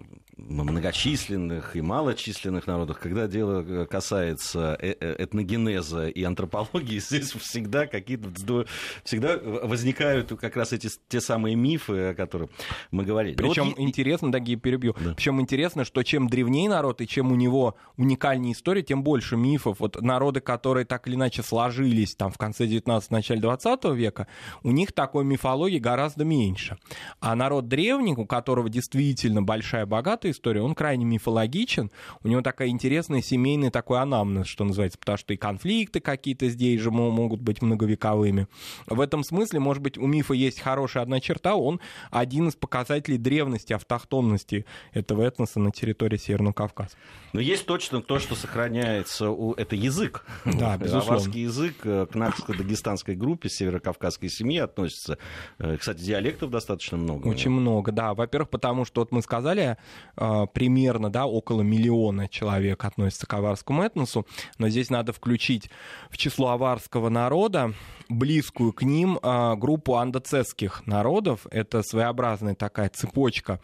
многочисленных 0.47 1.75
и 1.75 1.81
малочисленных 1.81 2.67
народах, 2.67 2.99
когда 2.99 3.27
дело 3.27 3.85
касается 3.85 4.77
э, 4.81 4.95
э, 4.99 5.23
этногенеза 5.23 6.07
и 6.07 6.23
антропологии, 6.23 6.99
здесь 7.09 7.31
всегда 7.31 7.87
какие-то 7.87 8.65
всегда 9.03 9.37
возникают 9.37 10.29
как 10.39 10.55
раз 10.55 10.73
эти 10.73 10.89
те 11.07 11.21
самые 11.21 11.55
мифы, 11.55 12.09
о 12.09 12.13
которых 12.13 12.49
мы 12.91 13.03
говорили. 13.03 13.35
Причем 13.35 13.69
вот... 13.69 13.79
интересно, 13.79 14.31
да, 14.31 14.39
перебью. 14.39 14.95
Да. 14.99 15.13
Причем 15.13 15.41
интересно, 15.41 15.85
что 15.85 16.03
чем 16.03 16.27
древнее 16.27 16.69
народ 16.69 17.01
и 17.01 17.07
чем 17.07 17.31
у 17.31 17.35
него 17.35 17.75
уникальнее 17.97 18.53
история, 18.53 18.81
тем 18.81 19.03
больше 19.03 19.35
мифов. 19.35 19.79
Вот 19.79 20.01
народы, 20.01 20.39
которые 20.39 20.85
так 20.85 21.07
или 21.07 21.15
иначе 21.15 21.43
сложились 21.43 22.15
там 22.15 22.31
в 22.31 22.37
конце 22.37 22.67
19 22.67 23.11
начале 23.11 23.41
20 23.41 23.85
века, 23.95 24.27
у 24.63 24.71
них 24.71 24.91
такой 24.91 25.23
мифологии 25.25 25.79
гораздо 25.79 26.25
меньше. 26.25 26.77
А 27.19 27.35
народ 27.35 27.67
древний, 27.67 28.13
у 28.13 28.25
которого 28.25 28.69
действительно 28.69 29.41
большая 29.41 29.85
богатая 29.85 30.28
история, 30.31 30.61
он 30.61 30.75
крайне 30.75 31.05
мифологичен. 31.05 31.91
У 32.23 32.27
него 32.27 32.41
такая 32.41 32.69
интересная 32.69 33.21
семейная 33.21 33.71
такой 33.71 33.99
анамнез, 33.99 34.47
что 34.47 34.63
называется, 34.63 34.97
потому 34.99 35.17
что 35.17 35.33
и 35.33 35.37
конфликты 35.37 35.99
какие-то 35.99 36.49
здесь 36.49 36.81
же 36.81 36.91
могут 36.91 37.41
быть 37.41 37.61
многовековыми. 37.61 38.47
В 38.87 39.01
этом 39.01 39.23
смысле, 39.23 39.59
может 39.59 39.83
быть, 39.83 39.97
у 39.97 40.07
мифа 40.07 40.33
есть 40.33 40.59
хорошая 40.59 41.03
одна 41.03 41.19
черта, 41.19 41.55
он 41.55 41.79
один 42.11 42.47
из 42.47 42.55
показателей 42.55 43.17
древности, 43.17 43.73
автохтонности 43.73 44.65
этого 44.93 45.23
этноса 45.23 45.59
на 45.59 45.71
территории 45.71 46.17
Северного 46.17 46.53
Кавказа. 46.53 46.91
Но 47.33 47.39
есть 47.39 47.65
точно 47.65 48.01
то, 48.01 48.19
что 48.19 48.35
сохраняется, 48.35 49.29
у... 49.29 49.53
это 49.53 49.75
язык. 49.75 50.25
Да, 50.45 50.77
безусловно. 50.79 51.15
Аварский 51.15 51.43
язык 51.43 51.75
э, 51.83 52.07
к 52.11 52.15
нахско-дагестанской 52.15 53.15
группе 53.15 53.49
северокавказской 53.49 54.29
семьи 54.29 54.57
относится. 54.57 55.17
Э, 55.59 55.77
кстати, 55.77 55.99
диалектов 55.99 56.49
достаточно 56.49 56.97
много. 56.97 57.27
Очень 57.27 57.51
много, 57.51 57.91
да. 57.91 58.13
Во-первых, 58.13 58.49
потому 58.49 58.85
что, 58.85 59.01
вот 59.01 59.11
мы 59.11 59.21
сказали, 59.21 59.77
примерно, 60.15 61.09
да, 61.09 61.25
около 61.25 61.61
миллиона 61.61 62.27
человек 62.27 62.83
относятся 62.85 63.27
к 63.27 63.33
аварскому 63.33 63.83
этносу, 63.83 64.25
но 64.57 64.69
здесь 64.69 64.89
надо 64.89 65.13
включить 65.13 65.69
в 66.09 66.17
число 66.17 66.49
аварского 66.49 67.09
народа 67.09 67.73
близкую 68.09 68.73
к 68.73 68.81
ним 68.83 69.19
группу 69.57 69.95
андоцесских 69.95 70.85
народов. 70.87 71.45
Это 71.51 71.83
своеобразная 71.83 72.55
такая 72.55 72.89
цепочка 72.89 73.59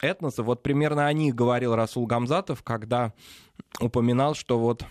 этносов. 0.00 0.46
Вот 0.46 0.62
примерно 0.62 1.06
о 1.06 1.12
них 1.12 1.34
говорил 1.34 1.74
Расул 1.74 2.06
Гамзатов, 2.06 2.62
когда 2.62 3.12
упоминал, 3.80 4.34
что 4.34 4.58
вот 4.58 4.84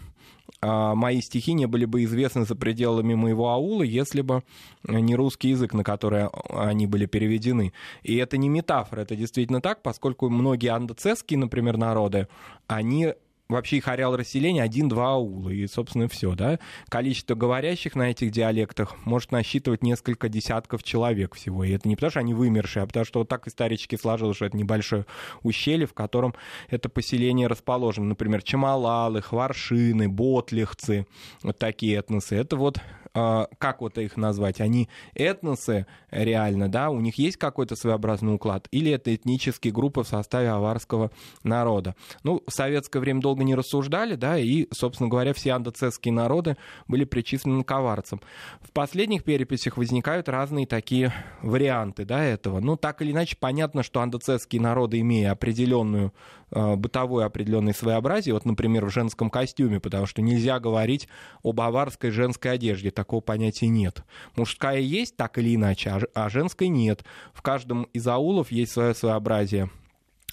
мои 0.61 1.21
стихи 1.21 1.53
не 1.53 1.65
были 1.65 1.85
бы 1.85 2.03
известны 2.03 2.45
за 2.45 2.55
пределами 2.55 3.15
моего 3.15 3.49
аула, 3.49 3.83
если 3.83 4.21
бы 4.21 4.43
не 4.83 5.15
русский 5.15 5.49
язык, 5.49 5.73
на 5.73 5.83
который 5.83 6.27
они 6.49 6.87
были 6.87 7.05
переведены. 7.05 7.73
И 8.03 8.15
это 8.17 8.37
не 8.37 8.49
метафора, 8.49 9.01
это 9.01 9.15
действительно 9.15 9.61
так, 9.61 9.81
поскольку 9.81 10.29
многие 10.29 10.69
андоцесские, 10.69 11.39
например, 11.39 11.77
народы, 11.77 12.27
они 12.67 13.13
вообще 13.51 13.77
их 13.77 13.87
ареал 13.87 14.15
расселения 14.15 14.63
один-два 14.63 15.13
аула, 15.13 15.49
и, 15.49 15.67
собственно, 15.67 16.07
все, 16.07 16.35
да. 16.35 16.59
Количество 16.89 17.35
говорящих 17.35 17.95
на 17.95 18.11
этих 18.11 18.31
диалектах 18.31 18.95
может 19.05 19.31
насчитывать 19.31 19.83
несколько 19.83 20.29
десятков 20.29 20.83
человек 20.83 21.35
всего, 21.35 21.63
и 21.63 21.71
это 21.71 21.87
не 21.87 21.95
потому, 21.95 22.11
что 22.11 22.19
они 22.19 22.33
вымершие, 22.33 22.83
а 22.83 22.87
потому 22.87 23.05
что 23.05 23.19
вот 23.19 23.29
так 23.29 23.47
исторически 23.47 23.95
сложилось, 23.95 24.37
что 24.37 24.45
это 24.45 24.57
небольшое 24.57 25.05
ущелье, 25.43 25.87
в 25.87 25.93
котором 25.93 26.33
это 26.69 26.89
поселение 26.89 27.47
расположено. 27.47 28.07
Например, 28.07 28.41
Чамалалы, 28.41 29.21
Хваршины, 29.21 30.09
Ботлихцы, 30.09 31.05
вот 31.43 31.57
такие 31.57 31.97
этносы. 31.97 32.35
Это 32.35 32.55
вот 32.55 32.79
как 33.13 33.81
вот 33.81 33.97
их 33.97 34.17
назвать, 34.17 34.61
они 34.61 34.89
этносы 35.13 35.85
реально, 36.11 36.69
да, 36.69 36.89
у 36.89 36.99
них 36.99 37.15
есть 37.15 37.37
какой-то 37.37 37.75
своеобразный 37.75 38.35
уклад, 38.35 38.67
или 38.71 38.91
это 38.91 39.13
этнические 39.13 39.73
группы 39.73 40.03
в 40.03 40.07
составе 40.07 40.49
аварского 40.49 41.11
народа. 41.43 41.95
Ну, 42.23 42.41
в 42.47 42.51
советское 42.51 42.99
время 42.99 43.21
долго 43.21 43.43
не 43.43 43.55
рассуждали, 43.55 44.15
да, 44.15 44.37
и, 44.37 44.67
собственно 44.71 45.09
говоря, 45.09 45.33
все 45.33 45.51
андоцесские 45.51 46.13
народы 46.13 46.57
были 46.87 47.03
причислены 47.03 47.63
к 47.63 47.71
аварцам. 47.71 48.21
В 48.61 48.71
последних 48.71 49.23
переписях 49.23 49.77
возникают 49.77 50.29
разные 50.29 50.65
такие 50.65 51.13
варианты, 51.41 52.05
да, 52.05 52.23
этого. 52.23 52.59
Ну, 52.59 52.77
так 52.77 53.01
или 53.01 53.11
иначе, 53.11 53.35
понятно, 53.39 53.83
что 53.83 54.01
андоцесские 54.01 54.61
народы, 54.61 54.99
имея 54.99 55.31
определенную 55.31 56.13
бытовое 56.51 57.25
определенное 57.25 57.73
своеобразие, 57.73 58.33
вот, 58.33 58.45
например, 58.45 58.85
в 58.85 58.91
женском 58.91 59.29
костюме, 59.29 59.79
потому 59.79 60.05
что 60.05 60.21
нельзя 60.21 60.59
говорить 60.59 61.07
об 61.43 61.59
аварской 61.61 62.11
женской 62.11 62.51
одежде, 62.51 62.91
такого 62.91 63.21
понятия 63.21 63.67
нет. 63.67 64.03
Мужская 64.35 64.79
есть 64.79 65.15
так 65.15 65.37
или 65.37 65.55
иначе, 65.55 65.89
а, 65.89 66.01
а 66.13 66.29
женской 66.29 66.67
нет. 66.67 67.03
В 67.33 67.41
каждом 67.41 67.83
из 67.93 68.07
аулов 68.07 68.51
есть 68.51 68.73
свое 68.73 68.93
своеобразие 68.93 69.69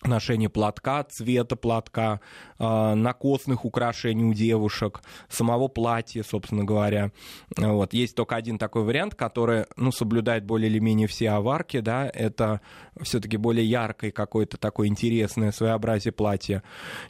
ношение 0.04 0.48
платка, 0.48 1.02
цвета 1.04 1.56
платка, 1.56 2.20
э, 2.58 2.94
накосных 2.94 3.64
украшений 3.64 4.24
у 4.24 4.32
девушек, 4.32 5.02
самого 5.28 5.68
платья, 5.68 6.22
собственно 6.22 6.64
говоря. 6.64 7.10
Вот. 7.56 7.92
Есть 7.92 8.14
только 8.14 8.36
один 8.36 8.58
такой 8.58 8.84
вариант, 8.84 9.14
который 9.14 9.66
ну, 9.76 9.90
соблюдает 9.92 10.44
более 10.44 10.70
или 10.70 10.78
менее 10.78 11.08
все 11.08 11.30
аварки, 11.30 11.80
да, 11.80 12.08
это 12.12 12.60
все-таки 13.02 13.36
более 13.36 13.68
яркое 13.68 14.10
какое-то 14.10 14.56
такое 14.56 14.88
интересное 14.88 15.52
своеобразие 15.52 16.12
платья. 16.12 16.62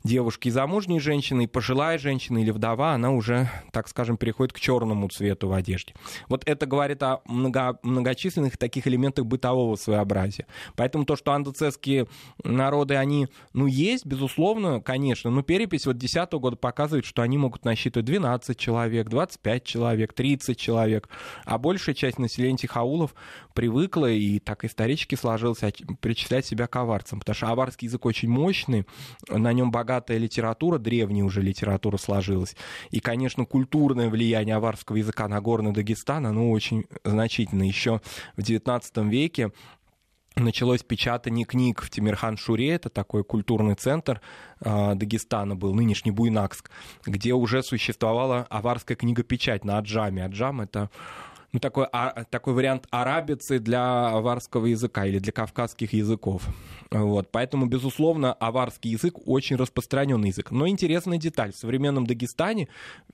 Девушки 0.04 0.48
замужней 0.48 1.00
женщины, 1.00 1.44
и 1.44 1.46
пожилая 1.46 1.98
женщина 1.98 2.38
или 2.38 2.50
вдова, 2.50 2.94
она 2.94 3.10
уже, 3.10 3.48
так 3.72 3.88
скажем, 3.88 4.16
переходит 4.16 4.52
к 4.52 4.60
черному 4.60 5.08
цвету 5.08 5.48
в 5.48 5.52
одежде. 5.52 5.94
Вот 6.28 6.42
это 6.46 6.66
говорит 6.66 7.02
о 7.02 7.20
много, 7.26 7.78
многочисленных 7.82 8.56
таких 8.56 8.86
элементах 8.86 9.26
бытового 9.26 9.76
своеобразия. 9.76 10.46
Поэтому 10.76 11.04
то, 11.04 11.16
что 11.16 11.32
андоцесские 11.32 12.06
народы 12.44 12.77
народы, 12.78 12.96
они, 12.96 13.28
ну, 13.52 13.66
есть, 13.66 14.06
безусловно, 14.06 14.80
конечно, 14.80 15.30
но 15.30 15.42
перепись 15.42 15.86
вот 15.86 15.98
2010 15.98 16.32
года 16.34 16.56
показывает, 16.56 17.04
что 17.04 17.22
они 17.22 17.38
могут 17.38 17.64
насчитывать 17.64 18.06
12 18.06 18.56
человек, 18.56 19.08
25 19.08 19.64
человек, 19.64 20.12
30 20.12 20.56
человек, 20.56 21.08
а 21.44 21.58
большая 21.58 21.94
часть 21.94 22.18
населения 22.18 22.54
этих 22.54 22.76
аулов 22.76 23.14
привыкла 23.54 24.10
и 24.10 24.38
так 24.38 24.64
исторически 24.64 25.16
сложилось 25.16 25.60
причислять 26.00 26.46
себя 26.46 26.66
к 26.66 26.76
аварцам, 26.76 27.18
потому 27.18 27.34
что 27.34 27.48
аварский 27.48 27.88
язык 27.88 28.06
очень 28.06 28.28
мощный, 28.28 28.86
на 29.28 29.52
нем 29.52 29.70
богатая 29.70 30.18
литература, 30.18 30.78
древняя 30.78 31.24
уже 31.24 31.42
литература 31.42 31.96
сложилась, 31.96 32.54
и, 32.90 33.00
конечно, 33.00 33.44
культурное 33.44 34.08
влияние 34.08 34.56
аварского 34.56 34.96
языка 34.96 35.26
на 35.28 35.40
горный 35.40 35.72
Дагестан, 35.72 36.26
оно 36.26 36.50
очень 36.50 36.84
значительно. 37.04 37.64
Еще 37.64 38.00
в 38.36 38.40
XIX 38.40 39.08
веке 39.08 39.50
началось 40.40 40.82
печатание 40.82 41.44
книг 41.44 41.82
в 41.82 41.90
Тимирхан-Шуре, 41.90 42.70
это 42.70 42.88
такой 42.88 43.24
культурный 43.24 43.74
центр 43.74 44.20
э, 44.60 44.94
Дагестана 44.94 45.56
был, 45.56 45.74
нынешний 45.74 46.10
Буйнакск, 46.10 46.70
где 47.06 47.34
уже 47.34 47.62
существовала 47.62 48.46
аварская 48.50 48.96
книгопечать 48.96 49.64
на 49.64 49.78
Аджаме. 49.78 50.24
Аджам— 50.24 50.60
это 50.62 50.90
ну, 51.52 51.60
такой, 51.60 51.86
а, 51.92 52.24
такой 52.24 52.52
вариант 52.52 52.86
арабицы 52.90 53.58
для 53.58 54.08
аварского 54.08 54.66
языка 54.66 55.06
или 55.06 55.18
для 55.18 55.32
кавказских 55.32 55.94
языков. 55.94 56.46
Вот. 56.90 57.30
Поэтому, 57.30 57.66
безусловно, 57.66 58.34
аварский 58.34 58.90
язык 58.90 59.14
очень 59.26 59.56
распространенный 59.56 60.28
язык. 60.28 60.50
Но 60.50 60.68
интересная 60.68 61.18
деталь. 61.18 61.52
В 61.52 61.56
современном 61.56 62.06
Дагестане 62.06 62.68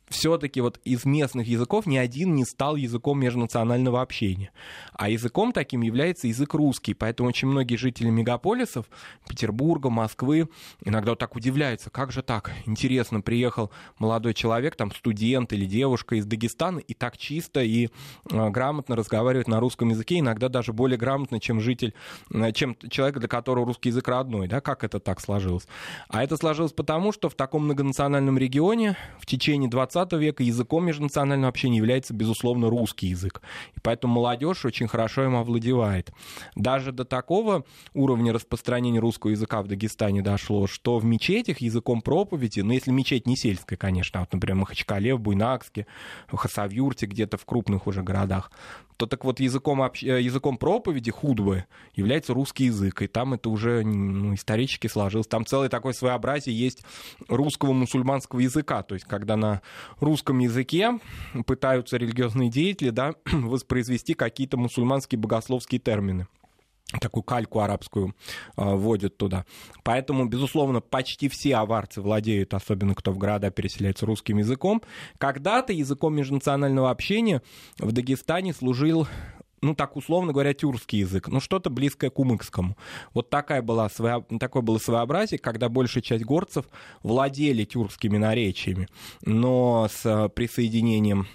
все-таки 0.08 0.60
вот 0.60 0.80
из 0.84 1.04
местных 1.04 1.46
языков 1.46 1.86
ни 1.86 1.96
один 1.96 2.34
не 2.34 2.44
стал 2.44 2.74
языком 2.76 3.20
межнационального 3.20 4.02
общения. 4.02 4.50
А 4.94 5.08
языком 5.08 5.52
таким 5.52 5.82
является 5.82 6.26
язык 6.26 6.54
русский. 6.54 6.94
Поэтому 6.94 7.28
очень 7.28 7.48
многие 7.48 7.76
жители 7.76 8.10
мегаполисов, 8.10 8.86
Петербурга, 9.28 9.90
Москвы, 9.90 10.48
иногда 10.84 11.12
вот 11.12 11.20
так 11.20 11.36
удивляются, 11.36 11.90
как 11.90 12.10
же 12.10 12.22
так? 12.22 12.50
Интересно, 12.66 13.20
приехал 13.20 13.70
молодой 13.98 14.34
человек, 14.34 14.74
там 14.74 14.92
студент 14.92 15.52
или 15.52 15.66
девушка 15.66 16.16
из 16.16 16.26
Дагестана, 16.26 16.78
и 16.78 16.94
так 16.94 17.16
чисто 17.16 17.62
и 17.62 17.90
грамотно 18.34 18.96
разговаривает 18.96 19.48
на 19.48 19.60
русском 19.60 19.90
языке, 19.90 20.18
иногда 20.18 20.48
даже 20.48 20.72
более 20.72 20.98
грамотно, 20.98 21.40
чем 21.40 21.60
житель, 21.60 21.94
э, 22.32 22.52
чем 22.52 22.76
человек, 22.90 23.18
для 23.18 23.28
которого 23.28 23.66
русский 23.66 23.90
язык 23.90 24.06
родной, 24.08 24.48
да, 24.48 24.60
как 24.60 24.84
это 24.84 25.00
так 25.00 25.20
сложилось? 25.20 25.66
А 26.08 26.22
это 26.22 26.36
сложилось 26.36 26.72
потому, 26.72 27.12
что 27.12 27.28
в 27.28 27.34
таком 27.34 27.64
многонациональном 27.64 28.38
регионе 28.38 28.96
в 29.18 29.26
течение 29.26 29.70
20 29.70 30.12
века 30.14 30.42
языком 30.42 30.86
межнационального 30.86 31.48
общения 31.48 31.78
является, 31.78 32.14
безусловно, 32.14 32.70
русский 32.70 33.08
язык. 33.08 33.42
И 33.76 33.80
поэтому 33.80 34.14
молодежь 34.14 34.64
очень 34.64 34.88
хорошо 34.88 35.24
им 35.24 35.36
овладевает. 35.36 36.12
Даже 36.54 36.92
до 36.92 37.04
такого 37.04 37.64
уровня 37.92 38.32
распространения 38.32 38.98
русского 38.98 39.30
языка 39.30 39.62
в 39.62 39.68
Дагестане 39.68 40.22
дошло, 40.22 40.66
что 40.66 40.98
в 40.98 41.04
мечетях 41.04 41.58
языком 41.58 42.02
проповеди, 42.02 42.60
ну, 42.60 42.72
если 42.72 42.90
мечеть 42.90 43.26
не 43.26 43.36
сельская, 43.36 43.76
конечно, 43.76 44.20
а 44.20 44.22
вот, 44.22 44.32
например, 44.32 44.56
в 44.56 44.60
Махачкале, 44.60 45.14
в 45.14 45.20
Буйнакске, 45.20 45.86
в 46.28 46.36
Хасавюрте, 46.36 47.06
где-то 47.06 47.36
в 47.36 47.44
крупных 47.44 47.86
уже 47.86 48.02
городах, 48.02 48.13
то 48.96 49.06
так 49.06 49.24
вот 49.24 49.40
языком. 49.40 49.82
Э, 49.82 49.90
языком 50.20 50.56
проповеди 50.56 51.10
худбы 51.10 51.64
является 51.94 52.34
русский 52.34 52.66
язык, 52.66 53.02
и 53.02 53.06
там 53.06 53.34
это 53.34 53.50
уже 53.50 53.84
ну, 53.84 54.34
исторически 54.34 54.86
сложилось. 54.86 55.26
Там 55.26 55.44
целое 55.44 55.68
такое 55.68 55.92
своеобразие 55.92 56.56
есть 56.56 56.84
русского 57.28 57.72
мусульманского 57.72 58.40
языка, 58.40 58.82
то 58.82 58.94
есть 58.94 59.06
когда 59.06 59.36
на 59.36 59.62
русском 60.00 60.38
языке 60.38 60.98
пытаются 61.46 61.96
религиозные 61.96 62.50
деятели 62.50 62.90
да, 62.90 63.14
воспроизвести 63.32 64.14
какие-то 64.14 64.56
мусульманские 64.56 65.18
богословские 65.18 65.80
термины. 65.80 66.26
Такую 67.00 67.22
кальку 67.22 67.60
арабскую 67.60 68.14
э, 68.56 68.74
вводят 68.74 69.16
туда. 69.16 69.44
Поэтому, 69.82 70.26
безусловно, 70.26 70.80
почти 70.80 71.28
все 71.28 71.56
аварцы 71.56 72.00
владеют, 72.00 72.54
особенно 72.54 72.94
кто 72.94 73.12
в 73.12 73.18
города 73.18 73.50
переселяется, 73.50 74.06
русским 74.06 74.38
языком. 74.38 74.82
Когда-то 75.18 75.72
языком 75.72 76.14
межнационального 76.14 76.90
общения 76.90 77.42
в 77.78 77.92
Дагестане 77.92 78.52
служил 78.52 79.06
ну, 79.64 79.74
так 79.74 79.96
условно 79.96 80.32
говоря, 80.32 80.52
тюркский 80.52 81.00
язык, 81.00 81.28
ну, 81.28 81.40
что-то 81.40 81.70
близкое 81.70 82.10
к 82.10 82.18
умыкскому. 82.18 82.76
Вот 83.14 83.30
такая 83.30 83.62
была, 83.62 83.88
такое 83.88 84.62
было 84.62 84.78
своеобразие, 84.78 85.38
когда 85.38 85.70
большая 85.70 86.02
часть 86.02 86.24
горцев 86.24 86.66
владели 87.02 87.64
тюркскими 87.64 88.18
наречиями, 88.18 88.88
но 89.22 89.88
с 89.90 90.28
присоединением 90.34 91.26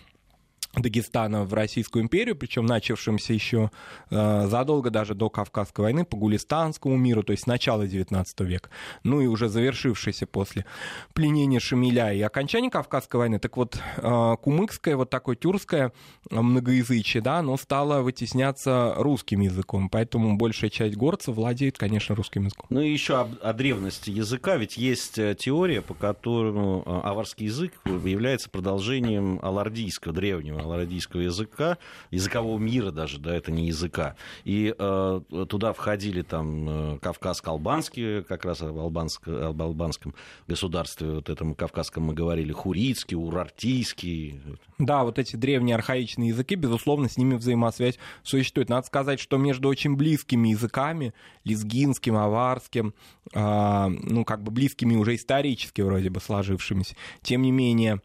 Дагестана 0.75 1.45
в 1.45 1.53
Российскую 1.53 2.03
империю, 2.03 2.35
причем 2.35 2.65
начавшимся 2.65 3.33
еще 3.33 3.71
э, 4.11 4.47
задолго 4.47 4.91
даже 4.91 5.15
до 5.15 5.29
Кавказской 5.29 5.81
войны 5.81 6.05
по 6.05 6.15
Гулистанскому 6.15 6.95
миру, 6.95 7.23
то 7.23 7.31
есть 7.31 7.43
с 7.43 7.47
начала 7.47 7.83
XIX 7.83 8.25
века, 8.45 8.69
ну 9.03 9.19
и 9.19 9.25
уже 9.25 9.49
завершившийся 9.49 10.27
после 10.27 10.65
пленения 11.13 11.59
Шамиля 11.59 12.13
и 12.13 12.21
окончания 12.21 12.69
Кавказской 12.69 13.17
войны. 13.17 13.39
Так 13.39 13.57
вот, 13.57 13.79
э, 13.97 14.35
кумыкское, 14.41 14.95
вот 14.95 15.09
такое 15.09 15.35
тюркское 15.35 15.91
многоязычие, 16.29 17.23
да, 17.23 17.39
оно 17.39 17.57
стало 17.57 18.01
вытесняться 18.01 18.93
русским 18.97 19.41
языком, 19.41 19.89
поэтому 19.89 20.37
большая 20.37 20.69
часть 20.69 20.95
горцев 20.95 21.35
владеет, 21.35 21.79
конечно, 21.79 22.13
русским 22.13 22.45
языком. 22.45 22.67
Ну 22.69 22.81
и 22.81 22.91
еще 22.91 23.21
о, 23.21 23.29
о 23.41 23.53
древности 23.53 24.11
языка, 24.11 24.55
ведь 24.57 24.77
есть 24.77 25.17
э, 25.17 25.35
теория, 25.37 25.81
по 25.81 25.95
которому 25.95 26.83
э, 26.85 27.07
аварский 27.07 27.47
язык 27.47 27.73
является 27.85 28.51
продолжением 28.51 29.39
алардийского 29.41 30.13
древнего 30.13 30.58
аларадийского 30.59 31.21
языка, 31.21 31.77
языкового 32.11 32.57
мира 32.59 32.91
даже, 32.91 33.19
да, 33.19 33.35
это 33.35 33.51
не 33.51 33.67
языка. 33.67 34.15
И 34.43 34.73
э, 34.77 35.21
туда 35.49 35.73
входили 35.73 36.21
там 36.21 36.69
э, 36.69 36.97
кавказско-албанские, 36.99 38.23
как 38.23 38.45
раз 38.45 38.61
об, 38.61 38.77
албанско, 38.77 39.49
об 39.49 39.61
албанском 39.61 40.13
государстве, 40.47 41.11
вот 41.11 41.29
этом 41.29 41.55
кавказском 41.55 42.03
мы 42.03 42.13
говорили, 42.13 42.51
хурицкий, 42.51 43.15
урартийский. 43.15 44.41
Да, 44.77 45.03
вот 45.03 45.19
эти 45.19 45.35
древние 45.35 45.75
архаичные 45.75 46.29
языки, 46.29 46.55
безусловно, 46.55 47.09
с 47.09 47.17
ними 47.17 47.35
взаимосвязь 47.35 47.97
существует. 48.23 48.69
Надо 48.69 48.87
сказать, 48.87 49.19
что 49.19 49.37
между 49.37 49.67
очень 49.67 49.95
близкими 49.95 50.49
языками, 50.49 51.13
лезгинским, 51.43 52.15
аварским, 52.15 52.93
э, 53.33 53.87
ну, 53.87 54.25
как 54.25 54.43
бы 54.43 54.51
близкими 54.51 54.95
уже 54.95 55.15
исторически 55.15 55.81
вроде 55.81 56.09
бы 56.09 56.19
сложившимися, 56.19 56.95
тем 57.21 57.41
не 57.41 57.51
менее, 57.51 58.01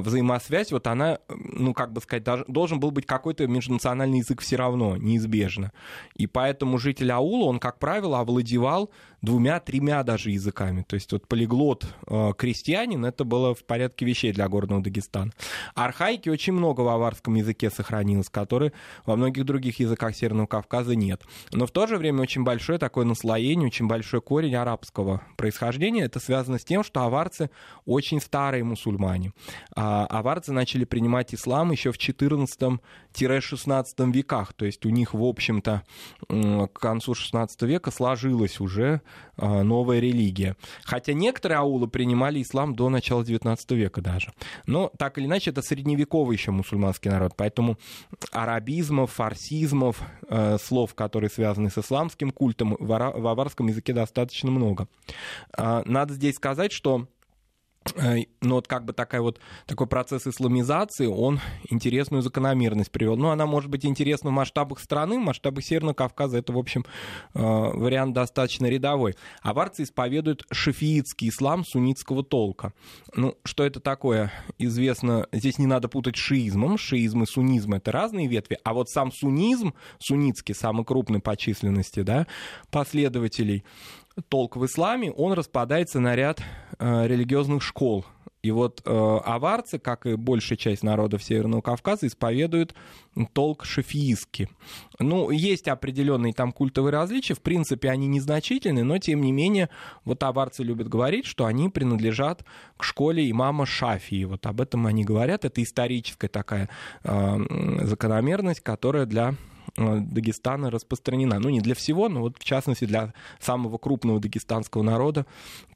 взаимосвязь, 0.00 0.72
вот 0.72 0.86
она, 0.86 1.18
ну, 1.28 1.74
как 1.74 1.92
бы 1.92 2.00
сказать, 2.00 2.24
должен 2.48 2.80
был 2.80 2.90
быть 2.90 3.06
какой-то 3.06 3.46
межнациональный 3.46 4.18
язык 4.18 4.40
все 4.40 4.56
равно, 4.56 4.96
неизбежно. 4.96 5.72
И 6.14 6.26
поэтому 6.26 6.78
житель 6.78 7.12
аула, 7.12 7.46
он, 7.46 7.58
как 7.58 7.78
правило, 7.78 8.20
овладевал 8.20 8.90
двумя-тремя 9.22 10.02
даже 10.02 10.30
языками. 10.30 10.84
То 10.86 10.94
есть 10.94 11.12
вот 11.12 11.26
полиглот 11.26 11.86
э, 12.06 12.32
крестьянин, 12.36 13.04
это 13.04 13.24
было 13.24 13.54
в 13.54 13.64
порядке 13.64 14.04
вещей 14.04 14.32
для 14.32 14.48
горного 14.48 14.82
Дагестана. 14.82 15.32
Архаики 15.74 16.28
очень 16.28 16.52
много 16.52 16.82
в 16.82 16.88
аварском 16.88 17.34
языке 17.34 17.70
сохранилось, 17.70 18.28
которые 18.28 18.72
во 19.06 19.16
многих 19.16 19.44
других 19.44 19.80
языках 19.80 20.14
Северного 20.14 20.46
Кавказа 20.46 20.94
нет. 20.94 21.22
Но 21.52 21.66
в 21.66 21.70
то 21.70 21.86
же 21.86 21.96
время 21.96 22.22
очень 22.22 22.44
большое 22.44 22.78
такое 22.78 23.04
наслоение, 23.04 23.66
очень 23.66 23.88
большой 23.88 24.20
корень 24.20 24.54
арабского 24.54 25.22
происхождения. 25.36 26.04
Это 26.04 26.20
связано 26.20 26.58
с 26.58 26.64
тем, 26.64 26.84
что 26.84 27.02
аварцы 27.02 27.50
очень 27.84 28.20
старые 28.20 28.62
мусульмане. 28.62 29.32
А 29.74 30.06
аварцы 30.06 30.52
начали 30.52 30.84
принимать 30.84 31.34
ислам 31.34 31.72
еще 31.72 31.90
в 31.90 31.98
14-16 31.98 32.80
веках. 34.12 34.52
То 34.52 34.64
есть 34.64 34.86
у 34.86 34.90
них, 34.90 35.12
в 35.14 35.24
общем-то, 35.24 35.82
к 36.28 36.78
концу 36.78 37.14
16 37.14 37.62
века 37.62 37.90
сложилась 37.90 38.60
уже 38.60 39.00
новая 39.36 40.00
религия. 40.00 40.56
Хотя 40.84 41.12
некоторые 41.12 41.58
аулы 41.58 41.88
принимали 41.88 42.42
ислам 42.42 42.74
до 42.74 42.88
начала 42.88 43.24
19 43.24 43.70
века 43.72 44.00
даже. 44.00 44.32
Но 44.66 44.90
так 44.98 45.18
или 45.18 45.26
иначе, 45.26 45.50
это 45.50 45.62
средневековый 45.62 46.36
еще 46.36 46.50
мусульманский 46.50 47.10
народ. 47.10 47.34
Поэтому 47.36 47.78
арабизмов, 48.32 49.12
фарсизмов, 49.12 50.00
э, 50.28 50.58
слов, 50.58 50.94
которые 50.94 51.30
связаны 51.30 51.70
с 51.70 51.78
исламским 51.78 52.30
культом, 52.30 52.76
в 52.78 53.26
аварском 53.28 53.68
языке 53.68 53.92
достаточно 53.92 54.50
много. 54.50 54.88
А, 55.56 55.82
надо 55.84 56.14
здесь 56.14 56.36
сказать, 56.36 56.72
что 56.72 57.06
Э, 57.17 57.17
но 58.40 58.54
вот 58.56 58.68
как 58.68 58.84
бы 58.84 58.92
такая 58.92 59.20
вот, 59.20 59.40
такой 59.66 59.86
процесс 59.86 60.26
исламизации, 60.26 61.06
он 61.06 61.40
интересную 61.68 62.22
закономерность 62.22 62.90
привел. 62.90 63.16
Ну, 63.16 63.28
она 63.28 63.46
может 63.46 63.70
быть 63.70 63.84
интересна 63.84 64.30
в 64.30 64.32
масштабах 64.32 64.80
страны, 64.80 65.18
в 65.18 65.22
масштабах 65.22 65.64
Северного 65.64 65.94
Кавказа 65.94 66.38
это, 66.38 66.52
в 66.52 66.58
общем, 66.58 66.84
э, 67.34 67.40
вариант 67.40 68.14
достаточно 68.14 68.66
рядовой. 68.66 69.14
Аварцы 69.42 69.82
исповедуют 69.82 70.44
шафиитский 70.50 71.28
ислам 71.28 71.64
суннитского 71.64 72.22
толка. 72.22 72.72
Ну, 73.14 73.36
что 73.44 73.64
это 73.64 73.80
такое? 73.80 74.32
Известно, 74.58 75.26
здесь 75.32 75.58
не 75.58 75.66
надо 75.66 75.88
путать 75.88 76.16
шиизмом. 76.16 76.78
Шиизм 76.78 77.22
и 77.22 77.26
суннизм— 77.26 77.72
это 77.74 77.92
разные 77.92 78.26
ветви, 78.26 78.58
а 78.64 78.74
вот 78.74 78.88
сам 78.88 79.12
суннизм, 79.12 79.74
суннитский, 79.98 80.54
самый 80.54 80.84
крупный 80.84 81.20
по 81.20 81.36
численности, 81.36 82.00
да, 82.00 82.26
последователей, 82.70 83.64
толк 84.28 84.56
в 84.56 84.64
исламе, 84.64 85.12
он 85.12 85.32
распадается 85.32 86.00
на 86.00 86.16
ряд 86.16 86.42
религиозных 86.78 87.62
школ. 87.62 88.04
И 88.40 88.52
вот 88.52 88.82
э, 88.84 89.18
аварцы, 89.24 89.80
как 89.80 90.06
и 90.06 90.14
большая 90.14 90.56
часть 90.56 90.84
народов 90.84 91.24
Северного 91.24 91.60
Кавказа, 91.60 92.06
исповедуют 92.06 92.72
толк 93.32 93.64
шафиистский. 93.64 94.48
Ну, 95.00 95.30
есть 95.30 95.66
определенные 95.66 96.32
там 96.32 96.52
культовые 96.52 96.92
различия, 96.92 97.34
в 97.34 97.40
принципе, 97.40 97.90
они 97.90 98.06
незначительны, 98.06 98.84
но, 98.84 98.98
тем 98.98 99.22
не 99.22 99.32
менее, 99.32 99.70
вот 100.04 100.22
аварцы 100.22 100.62
любят 100.62 100.88
говорить, 100.88 101.26
что 101.26 101.46
они 101.46 101.68
принадлежат 101.68 102.44
к 102.76 102.84
школе 102.84 103.28
имама 103.28 103.66
Шафии. 103.66 104.24
Вот 104.24 104.46
об 104.46 104.60
этом 104.60 104.86
они 104.86 105.04
говорят. 105.04 105.44
Это 105.44 105.60
историческая 105.60 106.28
такая 106.28 106.68
э, 107.02 107.86
закономерность, 107.86 108.60
которая 108.60 109.06
для 109.06 109.30
Э, 109.30 109.47
Дагестана 109.78 110.70
распространена. 110.70 111.38
Ну, 111.38 111.48
не 111.48 111.60
для 111.60 111.74
всего, 111.74 112.08
но 112.08 112.20
вот 112.20 112.38
в 112.38 112.44
частности 112.44 112.84
для 112.84 113.14
самого 113.40 113.78
крупного 113.78 114.20
дагестанского 114.20 114.82
народа 114.82 115.26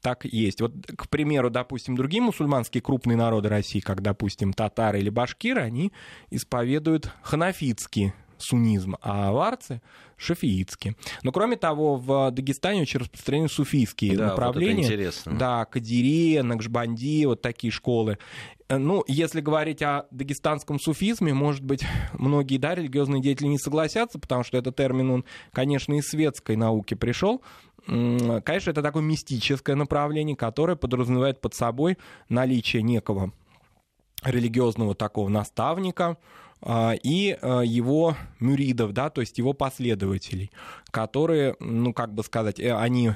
так 0.01 0.25
есть. 0.25 0.61
Вот, 0.61 0.73
к 0.95 1.09
примеру, 1.09 1.49
допустим, 1.49 1.95
другие 1.95 2.21
мусульманские 2.21 2.81
крупные 2.81 3.17
народы 3.17 3.49
России, 3.49 3.79
как, 3.79 4.01
допустим, 4.01 4.53
татары 4.53 4.99
или 4.99 5.09
башкиры, 5.09 5.61
они 5.61 5.91
исповедуют 6.29 7.11
ханафитский 7.21 8.13
суннизм, 8.43 8.95
а 9.01 9.29
аварцы— 9.29 9.81
шафиитские. 10.17 10.95
Но, 11.23 11.31
кроме 11.31 11.57
того, 11.57 11.97
в 11.97 12.31
Дагестане 12.31 12.81
очень 12.81 13.01
распространены 13.01 13.49
суфийские 13.49 14.17
да, 14.17 14.27
направления. 14.27 14.75
Вот 14.75 14.85
это 14.85 14.93
интересно. 14.93 15.37
Да, 15.37 15.65
Кадирия, 15.65 16.43
Накшбанди, 16.43 17.25
вот 17.25 17.41
такие 17.41 17.71
школы. 17.71 18.17
Э, 18.69 18.77
ну, 18.77 19.03
если 19.07 19.41
говорить 19.41 19.81
о 19.81 20.05
дагестанском 20.11 20.79
суфизме, 20.79 21.33
может 21.33 21.63
быть, 21.63 21.85
многие, 22.13 22.57
да, 22.57 22.75
религиозные 22.75 23.21
деятели 23.21 23.47
не 23.47 23.59
согласятся, 23.59 24.19
потому 24.19 24.43
что 24.43 24.57
этот 24.57 24.75
термин, 24.75 25.11
он, 25.11 25.25
конечно, 25.51 25.93
из 25.93 26.07
светской 26.07 26.55
науки 26.55 26.93
пришел, 26.93 27.41
Конечно, 27.85 28.69
это 28.69 28.81
такое 28.81 29.03
мистическое 29.03 29.75
направление, 29.75 30.37
которое 30.37 30.77
подразумевает 30.77 31.41
под 31.41 31.53
собой 31.53 31.97
наличие 32.29 32.81
некого 32.81 33.33
религиозного 34.23 34.95
такого 34.95 35.27
наставника, 35.27 36.17
и 36.65 37.37
а, 37.41 37.61
его 37.61 38.15
мюридов, 38.39 38.93
да, 38.93 39.09
то 39.09 39.21
есть 39.21 39.37
его 39.37 39.53
последователей, 39.53 40.51
которые, 40.91 41.55
ну, 41.59 41.93
как 41.93 42.13
бы 42.13 42.23
сказать, 42.23 42.59
э, 42.59 42.73
они 42.73 43.11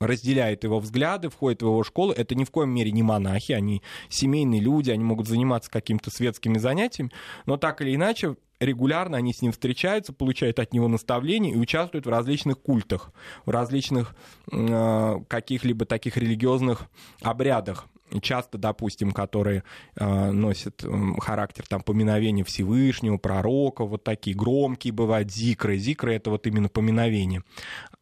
разделяют 0.00 0.64
его 0.64 0.80
взгляды, 0.80 1.28
входят 1.28 1.62
в 1.62 1.66
его 1.66 1.82
школу. 1.84 2.12
Это 2.12 2.34
ни 2.34 2.44
в 2.44 2.50
коем 2.50 2.70
мере 2.70 2.90
не 2.90 3.02
монахи, 3.02 3.52
они 3.52 3.82
семейные 4.08 4.60
люди, 4.60 4.90
они 4.90 5.04
могут 5.04 5.28
заниматься 5.28 5.70
какими-то 5.70 6.10
светскими 6.10 6.58
занятиями, 6.58 7.10
но 7.46 7.56
так 7.56 7.80
или 7.82 7.94
иначе 7.94 8.36
регулярно 8.60 9.16
они 9.16 9.32
с 9.32 9.42
ним 9.42 9.52
встречаются, 9.52 10.12
получают 10.12 10.58
от 10.58 10.72
него 10.72 10.88
наставления 10.88 11.52
и 11.52 11.56
участвуют 11.56 12.06
в 12.06 12.10
различных 12.10 12.58
культах, 12.60 13.12
в 13.46 13.50
различных 13.50 14.14
э, 14.52 15.16
каких-либо 15.28 15.86
таких 15.86 16.16
религиозных 16.16 16.82
обрядах 17.22 17.86
часто, 18.20 18.58
допустим, 18.58 19.12
которые 19.12 19.62
э, 19.96 20.30
носят 20.30 20.82
э, 20.84 20.88
характер 21.20 21.64
там 21.68 21.82
поминовения 21.82 22.44
Всевышнего, 22.44 23.16
пророка, 23.16 23.84
вот 23.84 24.04
такие 24.04 24.36
громкие 24.36 24.92
бывают 24.92 25.30
зикры. 25.30 25.76
Зикры— 25.76 26.14
это 26.16 26.30
вот 26.30 26.46
именно 26.46 26.68
поминовение. 26.68 27.42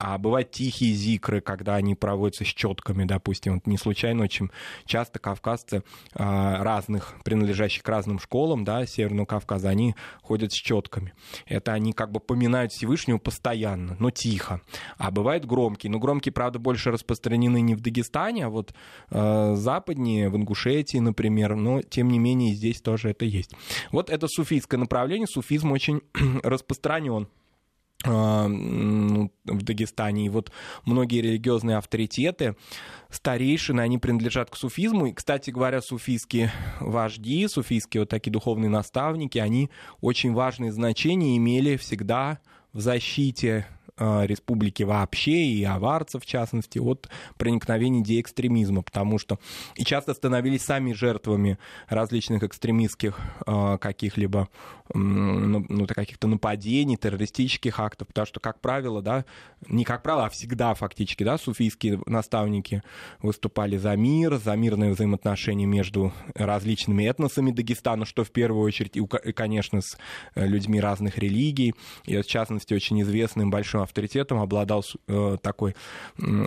А 0.01 0.17
бывают 0.17 0.53
тихие 0.53 0.95
зикры, 0.95 1.41
когда 1.41 1.75
они 1.75 1.97
проводятся 1.97 2.45
с 2.45 2.49
четками, 2.49 3.05
допустим. 3.05 3.55
Вот 3.55 3.67
не 3.67 3.77
случайно 3.77 4.23
очень 4.23 4.49
часто 4.85 5.19
кавказцы 5.19 5.79
э, 5.79 5.83
разных, 6.15 7.17
принадлежащих 7.25 7.83
к 7.83 7.89
разным 7.89 8.21
школам, 8.21 8.65
да, 8.65 8.87
Северного 8.87 9.27
Кавказа, 9.27 9.71
они 9.71 9.97
ходят 10.23 10.53
с 10.53 10.55
четками. 10.55 11.15
Это 11.47 11.73
они 11.73 11.93
как 11.93 12.13
бы 12.13 12.21
поминают 12.21 12.71
Всевышнего 12.71 13.19
постоянно, 13.19 13.97
но 13.99 14.11
тихо. 14.11 14.61
А 14.99 15.11
бывают 15.11 15.47
громкие. 15.47 15.91
Но 15.91 15.99
громкие, 15.99 16.33
правда, 16.33 16.61
больше 16.61 16.93
распространены 16.93 17.61
не 17.61 17.75
в 17.75 17.81
Дагестане, 17.81 18.47
а 18.47 18.51
вот 18.51 18.75
э, 19.11 19.55
западнее, 19.57 20.29
в 20.29 20.37
Ингушетии, 20.37 20.99
например, 20.99 21.57
но 21.57 21.83
тем 21.83 22.07
не 22.09 22.21
менее 22.21 22.55
здесь 22.55 22.81
тоже 22.81 23.11
это 23.11 23.25
есть. 23.25 23.53
Вот 23.91 24.11
это 24.11 24.29
суфийское 24.29 24.79
направление, 24.79 25.27
суфизм 25.27 25.73
очень 25.73 26.03
распространен 26.45 27.27
в 28.05 29.29
Дагестане. 29.45 30.27
И 30.27 30.29
вот 30.29 30.53
многие 30.85 31.21
религиозные 31.21 31.77
авторитеты, 31.79 32.57
старейшины, 33.11 33.81
они 33.81 33.99
принадлежат 33.99 34.51
к 34.51 34.57
суфизму. 34.57 35.07
И, 35.07 35.13
кстати 35.13 35.51
говоря, 35.51 35.81
суфийские 35.81 36.53
вожди, 36.81 37.47
суфийские 37.49 38.03
вот 38.03 38.09
такие 38.09 38.31
духовные 38.31 38.71
наставники, 38.71 39.39
они 39.39 39.71
очень 40.01 40.33
важное 40.33 40.71
значение 40.71 41.37
имели 41.37 41.77
всегда 41.77 42.39
в 42.73 42.81
защите 42.81 43.67
республики 43.99 44.83
вообще 44.83 45.47
и 45.47 45.65
аварцев, 45.65 46.23
в 46.23 46.27
частности, 46.27 46.79
от 46.79 47.09
проникновения 47.37 48.01
идей 48.01 48.21
экстремизма, 48.21 48.83
потому 48.83 49.19
что 49.19 49.39
и 49.75 49.85
часто 49.85 50.15
становились 50.15 50.63
сами 50.63 50.93
жертвами 50.93 51.59
различных 51.89 52.43
экстремистских 52.43 53.19
э, 53.47 53.79
каких-либо 53.81 54.49
ну, 54.95 55.65
ну 55.69 55.87
каких-то 55.87 56.29
нападений, 56.29 56.97
террористических 56.97 57.79
актов, 57.81 58.09
потому 58.09 58.27
что, 58.27 58.41
как 58.41 58.61
правило, 58.61 59.03
да, 59.03 59.25
не 59.69 59.85
как 59.85 60.03
правило, 60.03 60.27
а 60.27 60.31
всегда 60.31 60.75
фактически, 60.75 61.25
да, 61.25 61.39
суфийские 61.39 62.01
наставники 62.07 62.83
выступали 63.21 63.77
за 63.77 63.95
мир, 63.97 64.37
за 64.37 64.57
мирное 64.57 64.93
взаимоотношение 64.93 65.67
между 65.67 66.13
различными 66.35 67.05
этносами 67.05 67.51
Дагестана, 67.51 68.05
что 68.05 68.25
в 68.25 68.31
первую 68.31 68.63
очередь, 68.63 68.97
и, 68.97 69.33
конечно, 69.33 69.81
с 69.81 69.99
э, 70.35 70.47
людьми 70.47 70.81
разных 70.81 71.19
религий, 71.19 71.75
и, 72.05 72.17
в 72.17 72.27
частности, 72.27 72.75
очень 72.75 73.03
известным 73.03 73.51
большим 73.51 73.83
авторитетом 73.89 74.41
обладал 74.41 74.85
э, 75.09 75.37
такой 75.43 75.75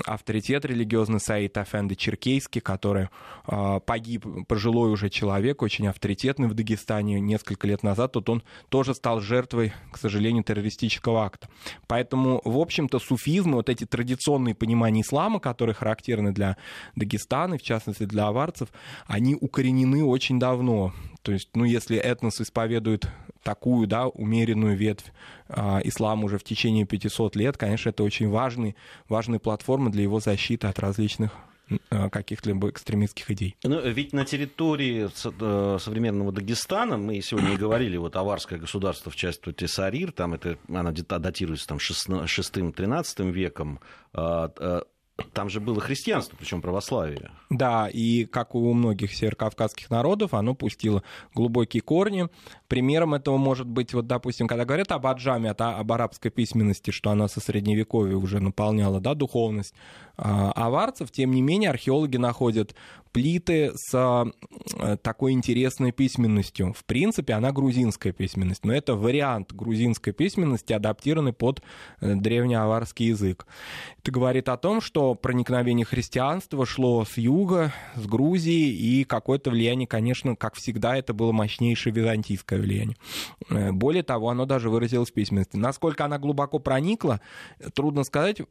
авторитет 0.05 0.63
религиозный 0.65 1.19
Саид 1.19 1.57
Афенды 1.57 1.95
Черкейский, 1.95 2.61
который 2.61 3.09
э, 3.47 3.79
погиб, 3.85 4.25
пожилой 4.47 4.91
уже 4.91 5.09
человек, 5.09 5.61
очень 5.61 5.87
авторитетный 5.87 6.47
в 6.47 6.53
Дагестане 6.53 7.19
несколько 7.19 7.67
лет 7.67 7.83
назад. 7.83 8.13
Тут 8.13 8.29
он 8.29 8.43
тоже 8.69 8.93
стал 8.93 9.19
жертвой, 9.19 9.73
к 9.91 9.97
сожалению, 9.97 10.43
террористического 10.43 11.25
акта. 11.25 11.49
Поэтому, 11.87 12.41
в 12.45 12.57
общем-то, 12.57 12.99
суфизм, 12.99 13.53
вот 13.53 13.69
эти 13.69 13.85
традиционные 13.85 14.55
понимания 14.55 15.01
ислама, 15.01 15.39
которые 15.39 15.73
характерны 15.73 16.31
для 16.31 16.57
Дагестана, 16.95 17.57
в 17.57 17.63
частности 17.63 18.03
для 18.03 18.27
аварцев, 18.27 18.69
они 19.07 19.35
укоренены 19.39 20.03
очень 20.03 20.39
давно. 20.39 20.93
То 21.21 21.31
есть, 21.31 21.49
ну, 21.53 21.63
если 21.63 21.97
этнос 21.97 22.41
исповедует 22.41 23.07
такую, 23.43 23.87
да, 23.87 24.07
умеренную 24.07 24.75
ветвь 24.75 25.11
э, 25.49 25.79
ислама 25.83 26.25
уже 26.25 26.37
в 26.37 26.43
течение 26.43 26.85
500 26.85 27.35
лет, 27.35 27.57
конечно, 27.57 27.89
это 27.89 28.03
очень 28.03 28.29
важный, 28.29 28.75
важная 29.07 29.39
платформа 29.39 29.91
для 29.91 30.03
его 30.03 30.19
защиты 30.19 30.67
от 30.67 30.79
различных 30.79 31.31
а, 31.89 32.09
каких-либо 32.09 32.69
экстремистских 32.69 33.31
идей. 33.31 33.55
Ну, 33.63 33.81
ведь 33.81 34.13
на 34.13 34.25
территории 34.25 35.09
э, 35.09 35.77
современного 35.79 36.31
Дагестана, 36.31 36.97
мы 36.97 37.21
сегодня 37.21 37.53
и 37.53 37.57
говорили, 37.57 37.97
вот 37.97 38.15
аварское 38.15 38.59
государство 38.59 39.11
в 39.11 39.15
части 39.15 39.51
Тесарир, 39.53 40.11
там 40.11 40.33
это, 40.33 40.57
она 40.67 40.91
датируется 40.91 41.67
там 41.67 41.77
6-13 41.77 43.31
веком, 43.31 43.79
а, 44.13 44.83
там 45.33 45.49
же 45.49 45.59
было 45.59 45.79
христианство, 45.79 46.35
причем 46.37 46.61
православие. 46.61 47.31
Да, 47.49 47.87
и 47.91 48.25
как 48.25 48.55
у 48.55 48.73
многих 48.73 49.13
северокавказских 49.13 49.89
народов, 49.89 50.33
оно 50.33 50.55
пустило 50.55 51.03
глубокие 51.33 51.81
корни. 51.81 52.27
Примером 52.67 53.13
этого 53.13 53.37
может 53.37 53.67
быть, 53.67 53.93
вот, 53.93 54.07
допустим, 54.07 54.47
когда 54.47 54.65
говорят 54.65 54.91
об 54.91 55.07
аджаме, 55.07 55.51
об 55.51 55.91
арабской 55.91 56.29
письменности, 56.29 56.91
что 56.91 57.11
она 57.11 57.27
со 57.27 57.39
средневековья 57.39 58.15
уже 58.15 58.39
наполняла 58.39 58.99
да, 58.99 59.13
духовность 59.13 59.73
а, 60.17 60.51
аварцев, 60.51 61.11
тем 61.11 61.31
не 61.31 61.41
менее 61.41 61.69
археологи 61.69 62.17
находят 62.17 62.75
плиты 63.11 63.71
с 63.75 63.93
э, 63.93 64.97
такой 65.01 65.33
интересной 65.33 65.91
письменностью. 65.91 66.73
В 66.73 66.85
принципе, 66.85 67.33
она 67.33 67.51
грузинская 67.51 68.13
письменность, 68.13 68.65
но 68.65 68.73
это 68.73 68.95
вариант 68.95 69.53
грузинской 69.53 70.13
письменности, 70.13 70.73
адаптированный 70.73 71.33
под 71.33 71.61
э, 71.99 72.15
древнеаварский 72.15 73.07
язык. 73.07 73.45
Это 73.99 74.11
говорит 74.11 74.49
о 74.49 74.57
том, 74.57 74.81
что 74.81 75.15
проникновение 75.15 75.85
христианства 75.85 76.65
шло 76.65 77.05
с 77.05 77.17
юга, 77.17 77.73
с 77.95 78.05
Грузии, 78.05 78.69
и 78.69 79.03
какое-то 79.03 79.51
влияние, 79.51 79.87
конечно, 79.87 80.35
как 80.35 80.55
всегда, 80.55 80.95
это 80.95 81.13
было 81.13 81.31
мощнейшее 81.31 81.93
византийское 81.93 82.59
влияние. 82.59 82.97
Э, 83.49 83.71
более 83.71 84.03
того, 84.03 84.29
оно 84.29 84.45
даже 84.45 84.69
выразилось 84.69 85.09
в 85.09 85.13
письменности. 85.13 85.57
Насколько 85.57 86.05
она 86.05 86.17
глубоко 86.17 86.59
проникла, 86.59 87.21
трудно 87.73 88.03
сказать, 88.03 88.41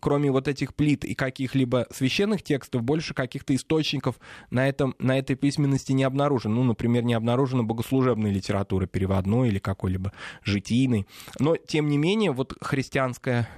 кроме 0.00 0.30
вот 0.30 0.48
этих 0.48 0.74
плит 0.74 1.04
и 1.04 1.14
каких-либо 1.14 1.86
священных 1.90 2.42
текстов, 2.42 2.82
больше 2.82 3.14
каких-то 3.14 3.54
источников 3.54 4.07
источников 4.08 4.20
на, 4.50 4.68
этом, 4.68 4.94
на 4.98 5.18
этой 5.18 5.36
письменности 5.36 5.92
не 5.92 6.04
обнаружено. 6.04 6.56
Ну, 6.56 6.64
например, 6.64 7.04
не 7.04 7.14
обнаружена 7.14 7.62
богослужебной 7.62 8.30
литературы, 8.30 8.86
переводной 8.86 9.48
или 9.48 9.58
какой-либо 9.58 10.12
житийной. 10.44 11.06
Но, 11.38 11.56
тем 11.56 11.88
не 11.88 11.98
менее, 11.98 12.32
вот 12.32 12.54
христианская 12.60 13.48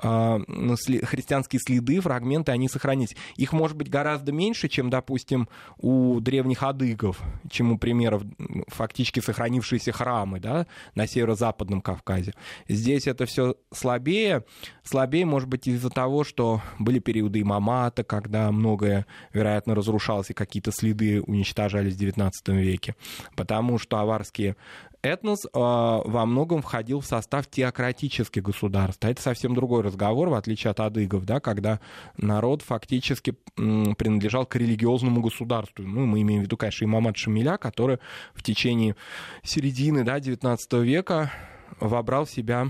христианские 0.00 1.60
следы, 1.60 2.00
фрагменты, 2.00 2.52
они 2.52 2.68
сохранились. 2.68 3.16
Их 3.36 3.52
может 3.52 3.76
быть 3.76 3.90
гораздо 3.90 4.32
меньше, 4.32 4.68
чем, 4.68 4.90
допустим, 4.90 5.48
у 5.78 6.20
древних 6.20 6.62
адыгов, 6.62 7.20
чем 7.50 7.72
у 7.72 7.78
примеров 7.78 8.22
фактически 8.68 9.20
сохранившиеся 9.20 9.92
храмы 9.92 10.40
да, 10.40 10.66
на 10.94 11.06
северо-западном 11.06 11.80
Кавказе. 11.80 12.34
Здесь 12.68 13.06
это 13.06 13.26
все 13.26 13.56
слабее. 13.72 14.44
Слабее, 14.82 15.26
может 15.26 15.48
быть, 15.48 15.66
из-за 15.66 15.90
того, 15.90 16.24
что 16.24 16.62
были 16.78 16.98
периоды 16.98 17.40
имамата, 17.40 18.04
когда 18.04 18.50
многое, 18.50 19.06
вероятно, 19.32 19.74
разрушалось, 19.74 20.30
и 20.30 20.34
какие-то 20.34 20.72
следы 20.72 21.20
уничтожались 21.22 21.96
в 21.96 22.00
XIX 22.00 22.32
веке. 22.48 22.94
Потому 23.36 23.78
что 23.78 23.98
аварские 23.98 24.56
этнос 25.02 25.44
э, 25.44 25.48
во 25.52 26.26
многом 26.26 26.62
входил 26.62 27.00
в 27.00 27.06
состав 27.06 27.48
теократических 27.48 28.42
государств. 28.42 29.04
А 29.04 29.10
это 29.10 29.22
совсем 29.22 29.54
другой 29.54 29.82
разговор, 29.82 30.28
в 30.28 30.34
отличие 30.34 30.70
от 30.70 30.80
адыгов, 30.80 31.24
да, 31.24 31.40
когда 31.40 31.80
народ 32.16 32.62
фактически 32.62 33.36
принадлежал 33.56 34.46
к 34.46 34.56
религиозному 34.56 35.20
государству. 35.20 35.84
Ну, 35.84 36.06
мы 36.06 36.22
имеем 36.22 36.42
в 36.42 36.44
виду, 36.44 36.56
конечно, 36.56 36.84
имамат 36.84 37.16
Шамиля, 37.16 37.56
который 37.56 37.98
в 38.34 38.42
течение 38.42 38.96
середины 39.42 40.04
да, 40.04 40.20
19 40.20 40.72
века 40.74 41.32
вобрал 41.80 42.24
в 42.24 42.30
себя 42.30 42.68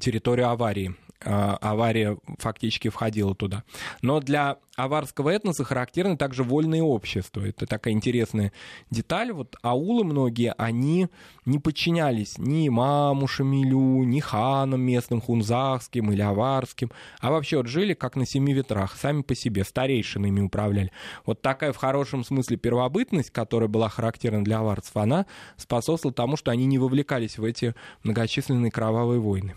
территорию 0.00 0.48
аварии. 0.48 0.94
А, 1.24 1.56
авария 1.60 2.18
фактически 2.38 2.88
входила 2.88 3.34
туда. 3.34 3.64
Но 4.02 4.20
для 4.20 4.58
аварского 4.76 5.30
этноса 5.30 5.64
характерны 5.64 6.16
также 6.16 6.42
вольные 6.42 6.82
общества. 6.82 7.42
Это 7.46 7.66
такая 7.66 7.94
интересная 7.94 8.52
деталь. 8.90 9.32
Вот 9.32 9.56
аулы 9.62 10.04
многие, 10.04 10.54
они 10.58 11.08
не 11.46 11.58
подчинялись 11.58 12.36
ни 12.38 12.68
имаму 12.68 13.26
Шамилю, 13.26 14.04
ни 14.04 14.20
ханам 14.20 14.80
местным, 14.80 15.20
хунзахским 15.20 16.10
или 16.12 16.20
аварским, 16.20 16.90
а 17.20 17.30
вообще 17.30 17.56
вот 17.58 17.68
жили 17.68 17.94
как 17.94 18.16
на 18.16 18.26
семи 18.26 18.52
ветрах, 18.52 18.96
сами 18.96 19.22
по 19.22 19.34
себе, 19.34 19.64
старейшинами 19.64 20.40
управляли. 20.40 20.90
Вот 21.24 21.40
такая 21.40 21.72
в 21.72 21.76
хорошем 21.76 22.24
смысле 22.24 22.56
первобытность, 22.56 23.30
которая 23.30 23.68
была 23.68 23.88
характерна 23.88 24.44
для 24.44 24.58
аварцев, 24.58 24.96
она 24.96 25.26
способствовала 25.56 26.14
тому, 26.14 26.36
что 26.36 26.50
они 26.50 26.66
не 26.66 26.78
вовлекались 26.78 27.38
в 27.38 27.44
эти 27.44 27.74
многочисленные 28.02 28.70
кровавые 28.70 29.20
войны. 29.20 29.54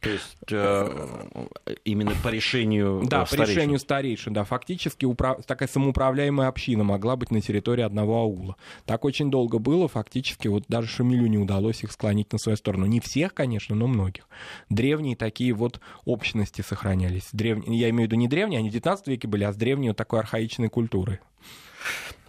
То 0.00 0.10
есть 0.10 0.36
э, 0.50 1.46
именно 1.84 2.12
по 2.22 2.28
решению 2.28 3.02
Да, 3.04 3.26
старейшин. 3.26 3.36
по 3.46 3.50
решению 3.50 3.78
старейшин, 3.78 4.32
да. 4.32 4.44
Фактически 4.44 5.04
управ... 5.04 5.44
такая 5.44 5.68
самоуправляемая 5.68 6.48
община 6.48 6.84
могла 6.84 7.16
быть 7.16 7.30
на 7.30 7.40
территории 7.40 7.82
одного 7.82 8.16
аула. 8.18 8.56
Так 8.86 9.04
очень 9.04 9.30
долго 9.30 9.58
было, 9.58 9.88
фактически 9.88 10.46
вот 10.48 10.64
даже 10.68 10.88
Шамилю 10.88 11.26
не 11.26 11.38
удалось 11.38 11.82
их 11.82 11.90
склонить 11.90 12.32
на 12.32 12.38
свою 12.38 12.56
сторону. 12.56 12.86
Не 12.86 13.00
всех, 13.00 13.34
конечно, 13.34 13.74
но 13.74 13.86
многих. 13.86 14.28
Древние 14.70 15.16
такие 15.16 15.52
вот 15.52 15.80
общности 16.04 16.62
сохранялись. 16.62 17.28
Древ... 17.32 17.66
Я 17.66 17.90
имею 17.90 18.08
в 18.08 18.12
виду 18.12 18.16
не 18.16 18.28
древние, 18.28 18.58
они 18.58 18.70
в 18.70 18.72
19 18.72 19.08
веке 19.08 19.26
были, 19.26 19.44
а 19.44 19.52
с 19.52 19.56
древней 19.56 19.88
вот 19.88 19.96
такой 19.96 20.20
архаичной 20.20 20.68
культурой. 20.68 21.18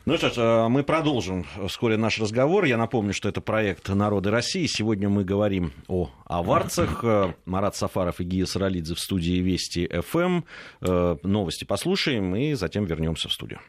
Ну 0.05 0.17
что 0.17 0.29
ж, 0.29 0.37
э, 0.37 0.67
мы 0.69 0.83
продолжим 0.83 1.45
вскоре 1.67 1.97
наш 1.97 2.19
разговор. 2.19 2.63
Я 2.63 2.77
напомню, 2.77 3.13
что 3.13 3.29
это 3.29 3.41
проект 3.41 3.89
«Народы 3.89 4.31
России». 4.31 4.65
Сегодня 4.65 5.09
мы 5.09 5.23
говорим 5.23 5.73
о 5.87 6.09
аварцах. 6.25 7.03
Э, 7.09 7.33
Марат 7.45 7.75
Сафаров 7.75 8.19
и 8.19 8.23
Гия 8.23 8.45
Саралидзе 8.45 8.93
в 8.93 8.99
студии 8.99 9.39
Вести 9.39 9.87
ФМ. 9.87 10.41
Э, 10.81 11.17
новости 11.23 11.65
послушаем 11.65 12.35
и 12.35 12.53
затем 12.53 12.85
вернемся 12.85 13.29
в 13.29 13.33
студию. 13.33 13.59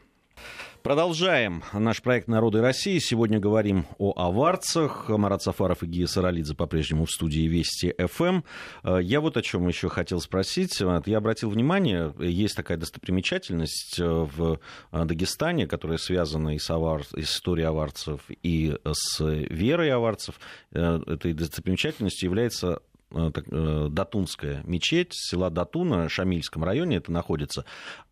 Продолжаем 0.83 1.63
наш 1.75 2.01
проект 2.01 2.27
«Народы 2.27 2.63
России». 2.63 2.99
Сегодня 3.01 3.39
говорим 3.39 3.85
о 3.99 4.15
аварцах. 4.17 5.11
Марат 5.11 5.43
Сафаров 5.43 5.83
и 5.83 5.87
Гия 5.87 6.07
Саралидзе 6.07 6.55
по-прежнему 6.55 7.05
в 7.05 7.11
студии 7.11 7.47
Вести 7.47 7.95
ФМ. 7.99 8.41
Я 8.85 9.21
вот 9.21 9.37
о 9.37 9.43
чем 9.43 9.69
еще 9.69 9.91
хотел 9.91 10.21
спросить. 10.21 10.81
Я 11.05 11.19
обратил 11.19 11.51
внимание, 11.51 12.15
есть 12.19 12.57
такая 12.57 12.79
достопримечательность 12.79 13.99
в 13.99 14.59
Дагестане, 14.91 15.67
которая 15.67 15.99
связана 15.99 16.55
и 16.55 16.59
с, 16.59 16.71
авар... 16.71 17.03
и 17.15 17.23
с 17.23 17.35
историей 17.35 17.67
аварцев, 17.67 18.23
и 18.43 18.75
с 18.91 19.21
верой 19.21 19.91
аварцев. 19.91 20.41
Этой 20.71 21.35
достопримечательностью 21.35 22.29
является 22.29 22.81
э, 23.11 23.31
э, 23.35 23.89
Датунская 23.91 24.63
мечеть, 24.65 25.13
села 25.13 25.51
Датуна, 25.51 26.09
Шамильском 26.09 26.65
районе 26.65 26.97
это 26.97 27.13
находится. 27.13 27.67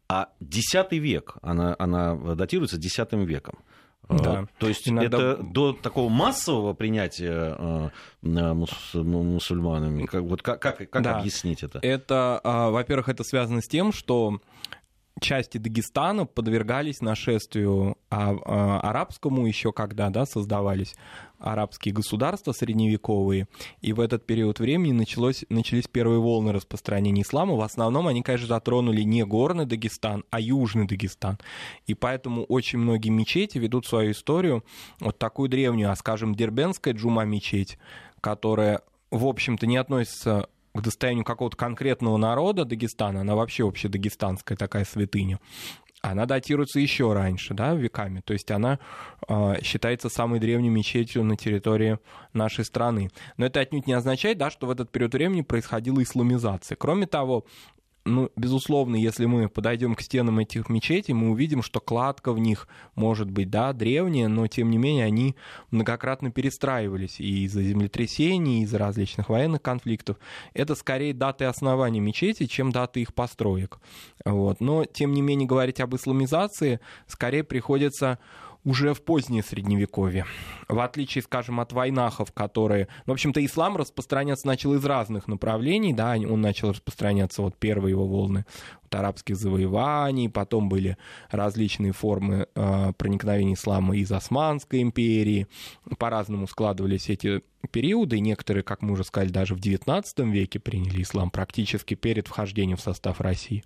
А 0.08 0.30
X 0.40 0.74
век, 0.92 1.36
она, 1.42 1.76
она 1.78 2.14
датируется 2.34 2.78
X 2.78 2.98
веком. 3.12 3.58
Да. 4.08 4.46
То 4.58 4.68
есть 4.68 4.88
Иногда... 4.88 5.32
это 5.32 5.42
до 5.42 5.74
такого 5.74 6.08
массового 6.08 6.72
принятия 6.72 7.90
мусульманами? 8.22 10.06
Как, 10.06 10.22
вот 10.22 10.42
как, 10.42 10.62
как, 10.62 10.78
как 10.88 11.02
да. 11.02 11.18
объяснить 11.18 11.62
это? 11.62 11.78
Это, 11.82 12.40
во-первых, 12.42 13.10
это 13.10 13.22
связано 13.22 13.60
с 13.60 13.68
тем, 13.68 13.92
что 13.92 14.40
части 15.20 15.58
Дагестана 15.58 16.26
подвергались 16.26 17.00
нашествию 17.00 17.96
а, 18.10 18.36
а, 18.44 18.80
арабскому 18.80 19.46
еще 19.46 19.72
когда 19.72 20.10
да, 20.10 20.26
создавались 20.26 20.94
арабские 21.38 21.94
государства 21.94 22.52
средневековые, 22.52 23.46
и 23.80 23.92
в 23.92 24.00
этот 24.00 24.26
период 24.26 24.58
времени 24.58 24.92
началось, 24.92 25.44
начались 25.48 25.86
первые 25.86 26.20
волны 26.20 26.52
распространения 26.52 27.22
ислама. 27.22 27.54
В 27.54 27.60
основном 27.60 28.08
они, 28.08 28.22
конечно, 28.22 28.48
затронули 28.48 29.02
не 29.02 29.24
горный 29.24 29.66
Дагестан, 29.66 30.24
а 30.30 30.40
южный 30.40 30.86
Дагестан. 30.86 31.38
И 31.86 31.94
поэтому 31.94 32.44
очень 32.44 32.78
многие 32.78 33.10
мечети 33.10 33.58
ведут 33.58 33.86
свою 33.86 34.12
историю, 34.12 34.64
вот 35.00 35.18
такую 35.18 35.48
древнюю, 35.48 35.90
а, 35.90 35.96
скажем, 35.96 36.34
Дербенская 36.34 36.94
джума-мечеть, 36.94 37.78
которая, 38.20 38.82
в 39.10 39.26
общем-то, 39.26 39.66
не 39.66 39.76
относится 39.76 40.48
к 40.74 40.80
достоянию 40.80 41.24
какого-то 41.24 41.56
конкретного 41.56 42.16
народа 42.16 42.64
Дагестана, 42.64 43.22
она 43.22 43.34
вообще 43.34 43.66
общедагестанская 43.66 44.56
такая 44.56 44.84
святыня, 44.84 45.38
она 46.00 46.26
датируется 46.26 46.78
еще 46.80 47.12
раньше, 47.12 47.54
да, 47.54 47.74
веками. 47.74 48.20
То 48.24 48.32
есть 48.32 48.50
она 48.50 48.78
э, 49.26 49.62
считается 49.62 50.08
самой 50.08 50.38
древней 50.38 50.70
мечетью 50.70 51.24
на 51.24 51.36
территории 51.36 51.98
нашей 52.32 52.64
страны. 52.64 53.10
Но 53.36 53.46
это 53.46 53.60
отнюдь 53.60 53.86
не 53.86 53.94
означает, 53.94 54.38
да, 54.38 54.50
что 54.50 54.66
в 54.66 54.70
этот 54.70 54.90
период 54.90 55.14
времени 55.14 55.42
происходила 55.42 56.02
исламизация. 56.02 56.76
Кроме 56.76 57.06
того, 57.06 57.44
ну, 58.08 58.30
безусловно, 58.36 58.96
если 58.96 59.26
мы 59.26 59.48
подойдем 59.48 59.94
к 59.94 60.00
стенам 60.00 60.38
этих 60.38 60.68
мечетей, 60.68 61.14
мы 61.14 61.30
увидим, 61.30 61.62
что 61.62 61.80
кладка 61.80 62.32
в 62.32 62.38
них 62.38 62.66
может 62.94 63.30
быть, 63.30 63.50
да, 63.50 63.72
древняя, 63.72 64.28
но 64.28 64.46
тем 64.46 64.70
не 64.70 64.78
менее 64.78 65.04
они 65.04 65.36
многократно 65.70 66.30
перестраивались 66.30 67.20
и 67.20 67.44
из-за 67.44 67.62
землетрясений, 67.62 68.60
и 68.60 68.64
из-за 68.64 68.78
различных 68.78 69.28
военных 69.28 69.62
конфликтов. 69.62 70.16
Это 70.54 70.74
скорее 70.74 71.14
даты 71.14 71.44
основания 71.44 72.00
мечети, 72.00 72.46
чем 72.46 72.72
даты 72.72 73.02
их 73.02 73.14
построек. 73.14 73.78
Вот. 74.24 74.60
Но, 74.60 74.84
тем 74.84 75.12
не 75.12 75.22
менее, 75.22 75.46
говорить 75.46 75.80
об 75.80 75.94
исламизации 75.94 76.80
скорее 77.06 77.44
приходится 77.44 78.18
уже 78.68 78.92
в 78.92 79.00
позднее 79.00 79.42
средневековье. 79.42 80.26
В 80.68 80.78
отличие, 80.80 81.22
скажем, 81.22 81.58
от 81.58 81.72
войнахов, 81.72 82.32
которые... 82.32 82.88
В 83.06 83.12
общем-то, 83.12 83.42
ислам 83.42 83.78
распространяться 83.78 84.46
начал 84.46 84.74
из 84.74 84.84
разных 84.84 85.26
направлений, 85.26 85.94
да, 85.94 86.16
он 86.16 86.42
начал 86.42 86.72
распространяться, 86.72 87.40
вот 87.40 87.56
первые 87.56 87.92
его 87.92 88.06
волны 88.06 88.44
от 88.84 88.94
арабских 88.94 89.36
завоеваний, 89.36 90.28
потом 90.28 90.68
были 90.68 90.98
различные 91.30 91.92
формы 91.92 92.46
э, 92.54 92.92
проникновения 92.98 93.54
ислама 93.54 93.96
из 93.96 94.12
Османской 94.12 94.82
империи, 94.82 95.46
по-разному 95.98 96.46
складывались 96.46 97.08
эти 97.08 97.40
периоды, 97.70 98.20
некоторые, 98.20 98.64
как 98.64 98.82
мы 98.82 98.92
уже 98.92 99.04
сказали, 99.04 99.30
даже 99.30 99.54
в 99.54 99.60
XIX 99.60 100.04
веке 100.30 100.58
приняли 100.58 101.02
ислам 101.02 101.30
практически 101.30 101.94
перед 101.94 102.28
вхождением 102.28 102.76
в 102.76 102.82
состав 102.82 103.22
России. 103.22 103.64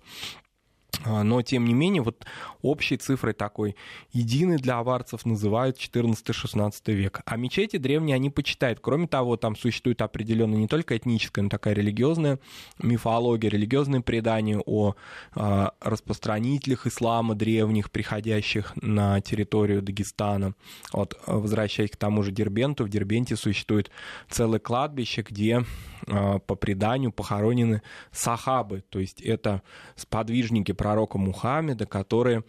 А, 1.05 1.23
но, 1.23 1.41
тем 1.41 1.65
не 1.65 1.73
менее, 1.73 2.01
вот 2.01 2.25
общей 2.61 2.97
цифрой 2.97 3.33
такой 3.33 3.75
единой 4.11 4.57
для 4.57 4.77
аварцев 4.77 5.25
называют 5.25 5.77
14-16 5.77 6.71
век. 6.93 7.21
А 7.25 7.35
мечети 7.35 7.77
древние 7.77 8.15
они 8.15 8.29
почитают. 8.29 8.79
Кроме 8.79 9.07
того, 9.07 9.37
там 9.37 9.55
существует 9.55 10.01
определенная 10.01 10.57
не 10.57 10.67
только 10.67 10.95
этническая, 10.95 11.43
но 11.43 11.49
такая 11.49 11.73
религиозная 11.73 12.39
мифология, 12.79 13.49
религиозные 13.49 14.01
предания 14.01 14.59
о 14.65 14.95
э, 15.35 15.67
распространителях 15.81 16.87
ислама 16.87 17.35
древних, 17.35 17.91
приходящих 17.91 18.73
на 18.75 19.19
территорию 19.21 19.81
Дагестана. 19.81 20.53
Вот, 20.91 21.19
возвращаясь 21.25 21.91
к 21.91 21.97
тому 21.97 22.23
же 22.23 22.31
Дербенту, 22.31 22.85
в 22.85 22.89
Дербенте 22.89 23.35
существует 23.35 23.91
целое 24.29 24.59
кладбище, 24.59 25.25
где 25.27 25.65
э, 26.07 26.39
по 26.39 26.55
преданию 26.55 27.11
похоронены 27.11 27.81
сахабы, 28.11 28.83
то 28.89 28.99
есть 28.99 29.21
это 29.21 29.61
сподвижники 29.95 30.71
пророка 30.83 31.17
Мухаммеда, 31.17 31.85
которые, 31.85 32.43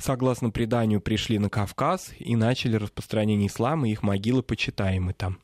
согласно 0.00 0.48
преданию, 0.48 1.02
пришли 1.02 1.38
на 1.38 1.50
Кавказ 1.50 2.12
и 2.18 2.34
начали 2.34 2.76
распространение 2.76 3.48
ислама, 3.48 3.86
и 3.86 3.92
их 3.92 4.02
могилы 4.02 4.42
почитаемы 4.42 5.12
там. 5.12 5.38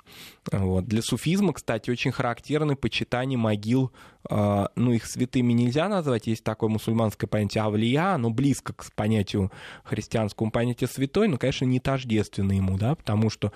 Вот. 0.50 0.86
Для 0.86 1.02
суфизма, 1.02 1.52
кстати, 1.52 1.90
очень 1.90 2.12
характерны 2.12 2.76
почитание 2.76 3.36
могил, 3.36 3.92
э, 4.30 4.66
ну, 4.74 4.92
их 4.92 5.04
святыми 5.04 5.52
нельзя 5.52 5.86
назвать, 5.86 6.28
есть 6.28 6.42
такое 6.42 6.70
мусульманское 6.70 7.28
понятие 7.28 7.62
авлия, 7.62 8.14
оно 8.14 8.30
близко 8.30 8.72
к 8.72 8.90
понятию 8.94 9.52
христианскому 9.84 10.50
понятию 10.50 10.88
святой, 10.88 11.28
но, 11.28 11.36
конечно, 11.36 11.66
не 11.66 11.78
тождественно 11.78 12.52
ему, 12.52 12.78
да, 12.78 12.94
потому 12.94 13.28
что 13.28 13.48
э, 13.48 13.50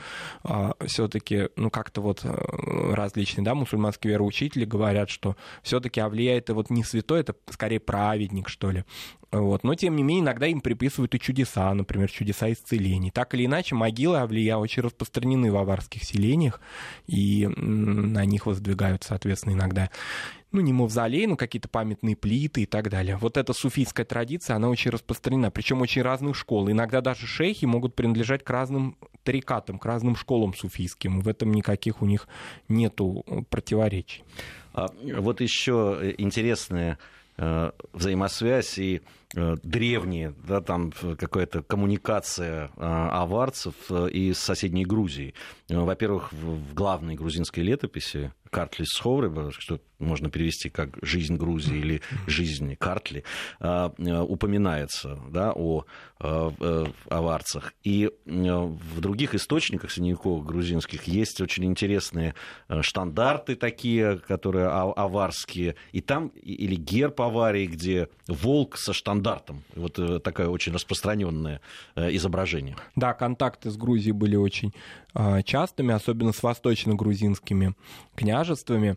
а, 0.45 0.75
все-таки, 0.87 1.49
ну, 1.57 1.71
как-то 1.71 2.03
вот 2.03 2.21
э, 2.23 2.29
различные, 2.93 3.47
да, 3.47 3.55
мусульманские 3.55 4.13
вероучители 4.13 4.67
говорят, 4.67 5.09
что 5.09 5.37
все-таки 5.63 6.01
авлия 6.01 6.37
это 6.37 6.53
вот 6.53 6.69
не 6.69 6.85
святой, 6.85 7.21
это 7.21 7.35
скорее 7.49 7.81
праведник, 7.81 8.51
что. 8.51 8.74
Вот. 9.31 9.65
Но, 9.65 9.75
тем 9.75 9.97
не 9.97 10.03
менее, 10.03 10.25
иногда 10.25 10.47
им 10.47 10.61
приписывают 10.61 11.15
и 11.15 11.21
чудеса, 11.21 11.73
например, 11.75 12.11
чудеса 12.11 12.53
исцелений. 12.53 13.11
Так 13.11 13.35
или 13.35 13.47
иначе, 13.47 13.75
могилы 13.75 14.19
Авлия 14.19 14.57
очень 14.57 14.83
распространены 14.83 15.51
в 15.51 15.57
аварских 15.57 16.05
селениях, 16.05 16.61
и 17.07 17.49
на 17.57 18.25
них 18.25 18.47
воздвигают, 18.47 19.03
соответственно, 19.03 19.55
иногда 19.55 19.91
ну, 20.55 20.61
не 20.61 20.73
мавзолей, 20.73 21.27
но 21.27 21.37
какие-то 21.37 21.69
памятные 21.69 22.15
плиты 22.15 22.63
и 22.63 22.67
так 22.67 22.89
далее. 22.89 23.17
Вот 23.17 23.37
эта 23.37 23.53
суфийская 23.53 24.07
традиция, 24.07 24.55
она 24.55 24.69
очень 24.69 24.93
распространена, 24.93 25.51
причем 25.51 25.83
очень 25.83 26.03
разных 26.03 26.37
школ. 26.37 26.71
Иногда 26.71 27.01
даже 27.01 27.27
шейхи 27.27 27.65
могут 27.65 27.97
принадлежать 27.97 28.45
к 28.45 28.51
разным 28.51 28.97
тарикатам, 29.25 29.81
к 29.81 29.85
разным 29.85 30.15
школам 30.15 30.55
суфийским. 30.55 31.21
В 31.21 31.29
этом 31.29 31.51
никаких 31.51 32.03
у 32.03 32.07
них 32.07 32.29
нету 32.69 33.25
противоречий. 33.51 34.23
А 34.75 34.91
вот 35.03 35.41
еще 35.41 36.15
интересная 36.19 36.93
э, 36.93 36.97
взаимосвязь 37.37 38.79
и 38.79 39.03
Э, 39.37 39.57
древние, 39.63 40.33
да, 40.47 40.61
там 40.61 40.93
какая-то 40.93 41.63
коммуникация 41.63 42.67
э, 42.67 42.71
аварцев 42.77 43.75
э, 43.91 44.09
и 44.11 44.33
соседней 44.33 44.85
Грузии. 44.85 45.35
Во-первых, 45.69 46.33
в 46.33 46.73
главной 46.75 47.17
грузинской 47.17 47.65
летописи 47.65 48.33
Картлис 48.55 48.91
Сховреба, 48.91 49.51
что 49.51 49.81
можно 49.99 50.31
перевести 50.31 50.71
как 50.71 50.97
«жизнь 51.03 51.37
Грузии» 51.37 51.77
или 51.77 52.03
«жизнь 52.29 52.77
Картли», 52.77 53.25
упоминается 53.59 55.19
да, 55.31 55.53
о 55.53 55.85
аварцах. 57.09 57.73
И 57.83 58.11
в 58.25 59.01
других 59.01 59.35
источниках 59.35 59.91
средневековых 59.91 60.45
грузинских 60.45 61.05
есть 61.05 61.41
очень 61.41 61.65
интересные 61.65 62.35
штандарты 62.83 63.57
такие, 63.57 64.19
которые 64.19 64.67
аварские, 64.67 65.75
и 65.93 66.01
там 66.01 66.29
или 66.29 66.77
герб 66.77 67.21
аварии, 67.21 67.67
где 67.67 68.09
волк 68.29 68.77
со 68.77 68.93
штандартом. 68.93 69.65
Вот 69.75 69.99
э, 69.99 70.19
такое 70.21 70.49
очень 70.49 70.73
распространенное 70.73 71.61
э, 71.97 72.15
изображение. 72.15 72.77
Да, 72.97 73.15
контакты 73.15 73.71
с 73.71 73.77
Грузией 73.77 74.13
были 74.13 74.37
очень 74.37 74.69
э, 74.69 75.04
частыми, 75.45 75.95
особенно 75.95 76.33
с 76.33 76.43
восточно-грузинскими 76.43 77.75
княжествами. 78.15 78.97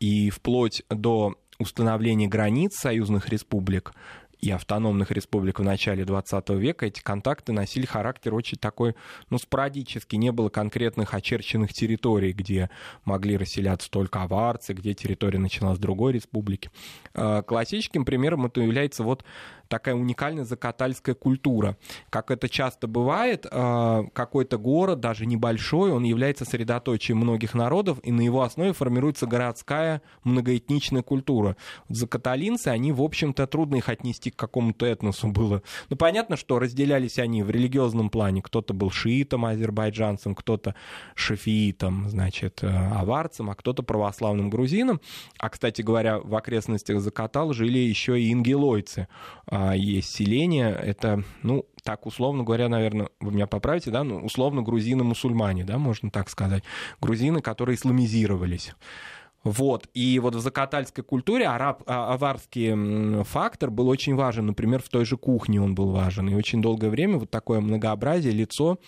И 0.00 0.30
вплоть 0.30 0.82
до 0.90 1.34
установления 1.58 2.28
границ 2.28 2.76
союзных 2.76 3.28
республик 3.28 3.92
и 4.40 4.52
автономных 4.52 5.10
республик 5.10 5.58
в 5.58 5.64
начале 5.64 6.04
20 6.04 6.50
века 6.50 6.86
эти 6.86 7.00
контакты 7.00 7.52
носили 7.52 7.86
характер 7.86 8.34
очень 8.34 8.56
такой, 8.56 8.94
ну, 9.30 9.38
спорадический. 9.38 10.16
Не 10.16 10.30
было 10.30 10.48
конкретных 10.48 11.12
очерченных 11.14 11.72
территорий, 11.72 12.32
где 12.32 12.70
могли 13.04 13.36
расселяться 13.36 13.90
только 13.90 14.22
аварцы, 14.22 14.74
где 14.74 14.94
территория 14.94 15.40
начиналась 15.40 15.78
с 15.78 15.80
другой 15.80 16.12
республики. 16.12 16.70
Классическим 17.12 18.04
примером 18.04 18.46
это 18.46 18.60
является 18.60 19.02
вот 19.02 19.24
такая 19.68 19.94
уникальная 19.94 20.44
закатальская 20.44 21.14
культура. 21.14 21.76
Как 22.10 22.30
это 22.30 22.48
часто 22.48 22.86
бывает, 22.86 23.46
а, 23.50 24.04
какой-то 24.12 24.58
город, 24.58 25.00
даже 25.00 25.26
небольшой, 25.26 25.92
он 25.92 26.04
является 26.04 26.44
средоточием 26.44 27.18
многих 27.18 27.54
народов, 27.54 27.98
и 28.02 28.10
на 28.10 28.22
его 28.22 28.42
основе 28.42 28.72
формируется 28.72 29.26
городская 29.26 30.02
многоэтничная 30.24 31.02
культура. 31.02 31.56
Закаталинцы, 31.88 32.68
они, 32.68 32.92
в 32.92 33.02
общем-то, 33.02 33.46
трудно 33.46 33.76
их 33.76 33.88
отнести 33.88 34.30
к 34.30 34.36
какому-то 34.36 34.86
этносу 34.86 35.28
было. 35.28 35.62
Ну, 35.90 35.96
понятно, 35.96 36.36
что 36.36 36.58
разделялись 36.58 37.18
они 37.18 37.42
в 37.42 37.50
религиозном 37.50 38.10
плане. 38.10 38.42
Кто-то 38.42 38.74
был 38.74 38.90
шиитом, 38.90 39.44
азербайджанцем, 39.44 40.34
кто-то 40.34 40.74
шафиитом, 41.14 42.08
значит, 42.08 42.60
э, 42.62 42.68
аварцем, 42.68 43.50
а 43.50 43.54
кто-то 43.54 43.82
православным 43.82 44.50
грузином. 44.50 45.00
А, 45.38 45.48
кстати 45.48 45.82
говоря, 45.82 46.18
в 46.18 46.34
окрестностях 46.34 47.00
Закатал 47.00 47.52
жили 47.52 47.78
еще 47.78 48.20
и 48.20 48.32
ингелойцы, 48.32 49.08
а, 49.46 49.57
есть 49.74 50.14
селения, 50.14 50.70
это, 50.70 51.22
ну, 51.42 51.66
так 51.82 52.06
условно 52.06 52.44
говоря, 52.44 52.68
наверное, 52.68 53.08
вы 53.20 53.32
меня 53.32 53.46
поправите, 53.46 53.90
да, 53.90 54.04
ну, 54.04 54.18
условно 54.18 54.62
грузины-мусульмане, 54.62 55.64
да, 55.64 55.78
можно 55.78 56.10
так 56.10 56.28
сказать. 56.28 56.62
Грузины, 57.00 57.40
которые 57.40 57.76
исламизировались. 57.76 58.74
Вот. 59.44 59.88
И 59.94 60.18
вот 60.18 60.34
в 60.34 60.40
закатальской 60.40 61.04
культуре 61.04 61.46
араб, 61.46 61.82
а, 61.86 62.12
аварский 62.12 63.22
фактор 63.24 63.70
был 63.70 63.88
очень 63.88 64.14
важен. 64.14 64.46
Например, 64.46 64.82
в 64.82 64.88
той 64.88 65.04
же 65.04 65.16
кухне 65.16 65.62
он 65.62 65.74
был 65.74 65.90
важен. 65.90 66.28
И 66.28 66.34
очень 66.34 66.60
долгое 66.60 66.90
время 66.90 67.18
вот 67.18 67.30
такое 67.30 67.60
многообразие, 67.60 68.32
лицо 68.32 68.78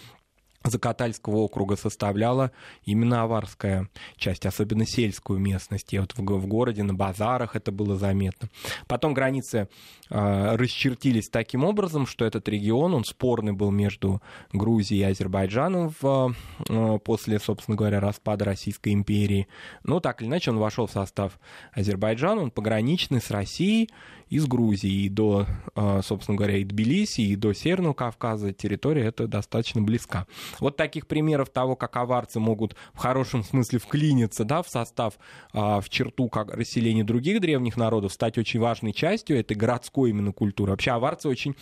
Закатальского 0.63 1.37
округа 1.39 1.77
составляла 1.77 2.53
именно 2.85 3.23
аварская 3.23 3.89
часть, 4.17 4.45
особенно 4.45 4.87
сельскую 4.87 5.39
местность. 5.39 5.93
И 5.95 5.99
вот 5.99 6.13
в, 6.13 6.19
в 6.19 6.47
городе, 6.47 6.83
на 6.83 6.93
базарах 6.93 7.57
это 7.57 7.73
было 7.73 7.97
заметно. 7.97 8.51
Потом 8.87 9.15
границы 9.15 9.69
э, 10.11 10.57
расчертились 10.57 11.31
таким 11.31 11.65
образом, 11.65 12.07
что 12.07 12.27
этот 12.27 12.47
регион, 12.49 12.95
он 12.95 13.05
спорный 13.05 13.53
был 13.53 13.71
между 13.71 14.21
Грузией 14.53 15.01
и 15.01 15.11
Азербайджаном 15.11 15.95
в, 15.99 16.35
э, 16.69 16.99
после, 17.05 17.39
собственно 17.39 17.77
говоря, 17.77 17.99
распада 17.99 18.45
Российской 18.45 18.93
империи. 18.93 19.49
Но 19.83 20.01
так 20.01 20.21
или 20.21 20.29
иначе 20.29 20.51
он 20.51 20.59
вошел 20.59 20.87
в 20.87 20.93
состав 20.93 21.39
Азербайджана, 21.73 22.43
он 22.43 22.51
пограничный 22.51 23.23
с 23.23 23.31
Россией, 23.31 23.89
из 24.31 24.47
Грузии 24.47 25.05
и 25.05 25.09
до, 25.09 25.47
а, 25.75 26.01
собственно 26.03 26.39
говоря, 26.39 26.57
и 26.57 26.65
Тбилиси, 26.65 27.21
и 27.21 27.37
до 27.37 27.53
Северного 27.53 27.95
Кавказа 27.95 28.53
территория 28.53 29.07
это 29.07 29.27
достаточно 29.27 29.83
близка. 29.83 30.27
Вот 30.61 30.77
таких 30.77 31.09
примеров 31.09 31.51
того, 31.51 31.75
как 31.75 31.97
аварцы 31.97 32.39
могут 32.39 32.77
в 32.95 32.99
хорошем 32.99 33.43
смысле 33.43 33.81
вклиниться 33.81 34.45
да, 34.45 34.63
в 34.63 34.69
состав, 34.69 35.19
а, 35.53 35.81
в 35.81 35.89
черту 35.89 36.29
как 36.29 36.55
расселения 36.55 37.03
других 37.03 37.41
древних 37.41 37.77
народов, 37.77 38.13
стать 38.13 38.39
очень 38.39 38.61
важной 38.61 38.93
частью 38.93 39.39
этой 39.39 39.57
городской 39.57 40.11
именно 40.11 40.33
культуры. 40.33 40.71
Вообще 40.71 40.93
аварцы 40.93 41.29
очень 41.29 41.57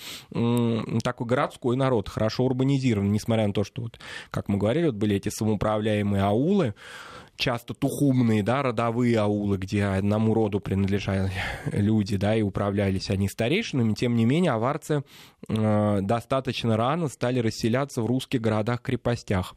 такой 1.03 1.27
городской 1.27 1.77
народ, 1.77 2.09
хорошо 2.09 2.45
урбанизирован, 2.45 3.11
несмотря 3.11 3.47
на 3.47 3.55
то, 3.55 3.65
что, 3.65 3.83
вот, 3.83 3.99
как 4.31 4.49
мы 4.49 4.59
говорили, 4.59 4.87
вот 4.87 4.97
были 4.97 5.17
эти 5.17 5.31
самоуправляемые 5.31 6.23
аулы, 6.23 6.75
часто 7.39 7.73
тухумные, 7.73 8.43
да, 8.43 8.63
родовые 8.63 9.19
аулы, 9.19 9.57
где 9.57 9.85
одному 9.85 10.35
роду 10.35 10.61
принадлежали 10.61 11.31
люди, 11.73 12.17
да, 12.17 12.35
и 12.35 12.43
управлялись 12.43 13.11
они 13.11 13.29
старейшинами, 13.29 13.95
тем 13.95 14.17
не 14.17 14.27
менее 14.27 14.53
аварцы 14.53 15.05
э, 15.49 15.99
достаточно 16.03 16.77
рано 16.77 17.09
стали 17.09 17.39
расселяться 17.39 18.03
в 18.03 18.07
русских 18.07 18.41
городах-крепостях. 18.41 19.55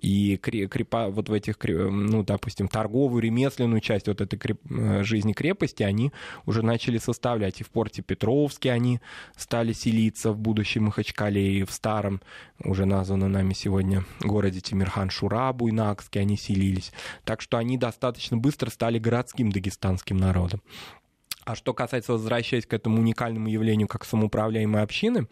И 0.00 0.38
крепа, 0.38 1.08
вот 1.08 1.28
в 1.28 1.32
этих, 1.32 1.56
ну, 1.62 2.22
допустим, 2.22 2.68
торговую, 2.68 3.22
ремесленную 3.22 3.80
часть 3.80 4.08
вот 4.08 4.20
этой 4.20 4.38
креп, 4.38 4.60
э, 4.70 5.02
жизни 5.04 5.32
крепости 5.32 5.82
они 5.82 6.12
уже 6.46 6.62
начали 6.62 6.98
составлять. 6.98 7.60
И 7.60 7.64
в 7.64 7.68
порте 7.68 8.02
Петровске 8.02 8.72
они 8.72 9.00
стали 9.36 9.72
селиться 9.72 10.32
в 10.32 10.38
будущем 10.38 10.84
Махачкале, 10.84 11.58
и 11.58 11.64
в 11.64 11.70
старом, 11.70 12.22
уже 12.64 12.86
названном 12.86 13.32
нами 13.32 13.52
сегодня, 13.52 14.04
городе 14.20 14.60
Тимирхан-Шура, 14.60 15.52
Буйнакске 15.52 16.20
они 16.20 16.36
селились. 16.36 16.92
Так 17.24 17.42
что 17.42 17.58
они 17.58 17.76
достаточно 17.76 18.36
быстро 18.36 18.70
стали 18.70 18.98
городским 18.98 19.52
дагестанским 19.52 20.16
народом. 20.16 20.62
А 21.44 21.54
что 21.54 21.72
касается, 21.72 22.12
возвращаясь 22.12 22.66
к 22.66 22.74
этому 22.74 22.98
уникальному 22.98 23.48
явлению, 23.48 23.88
как 23.88 24.04
самоуправляемой 24.04 24.82
общины, 24.82 25.26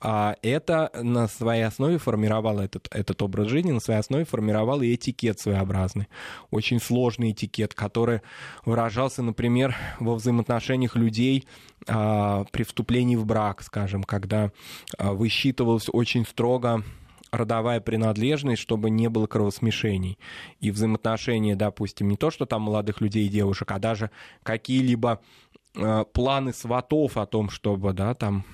а, 0.00 0.36
это 0.42 0.90
на 0.94 1.26
своей 1.26 1.62
основе 1.62 1.98
формировало 1.98 2.60
этот, 2.60 2.88
этот 2.92 3.20
образ 3.22 3.48
жизни, 3.48 3.72
на 3.72 3.80
своей 3.80 3.98
основе 3.98 4.24
формировал 4.24 4.80
и 4.82 4.94
этикет 4.94 5.40
своеобразный. 5.40 6.06
Очень 6.50 6.80
сложный 6.80 7.32
этикет, 7.32 7.74
который 7.74 8.20
выражался, 8.64 9.22
например, 9.22 9.76
во 9.98 10.14
взаимоотношениях 10.14 10.94
людей 10.94 11.46
а, 11.88 12.44
при 12.52 12.62
вступлении 12.62 13.16
в 13.16 13.26
брак, 13.26 13.62
скажем, 13.62 14.04
когда 14.04 14.52
а, 14.96 15.12
высчитывалось 15.12 15.88
очень 15.92 16.24
строго 16.24 16.84
родовая 17.30 17.80
принадлежность, 17.80 18.62
чтобы 18.62 18.90
не 18.90 19.08
было 19.08 19.26
кровосмешений. 19.26 20.18
И 20.60 20.70
взаимоотношения, 20.70 21.56
допустим, 21.56 22.08
не 22.08 22.16
то, 22.16 22.30
что 22.30 22.46
там 22.46 22.62
молодых 22.62 23.00
людей 23.00 23.26
и 23.26 23.30
девушек, 23.30 23.70
а 23.70 23.78
даже 23.78 24.10
какие-либо 24.42 25.20
планы 26.12 26.52
сватов 26.52 27.16
о 27.16 27.26
том, 27.26 27.50
чтобы, 27.50 27.92
да, 27.92 28.14
там 28.14 28.44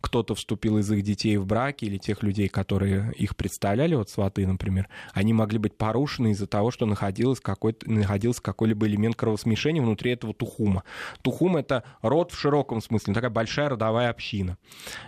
кто-то 0.00 0.34
вступил 0.34 0.78
из 0.78 0.90
их 0.90 1.02
детей 1.02 1.36
в 1.36 1.46
браки 1.46 1.84
или 1.84 1.96
тех 1.96 2.22
людей, 2.22 2.48
которые 2.48 3.12
их 3.14 3.36
представляли, 3.36 3.94
вот 3.94 4.10
сваты, 4.10 4.46
например, 4.46 4.88
они 5.12 5.32
могли 5.32 5.58
быть 5.58 5.76
порушены 5.76 6.30
из-за 6.32 6.46
того, 6.46 6.70
что 6.70 6.86
находился 6.86 7.42
какой-то, 7.42 7.90
находился 7.90 8.42
какой-либо 8.42 8.86
элемент 8.86 9.16
кровосмешения 9.16 9.82
внутри 9.82 10.12
этого 10.12 10.34
тухума. 10.34 10.84
Тухум— 11.22 11.56
это 11.56 11.84
род 12.02 12.32
в 12.32 12.38
широком 12.38 12.80
смысле, 12.80 13.14
такая 13.14 13.30
большая 13.30 13.70
родовая 13.70 14.10
община. 14.10 14.58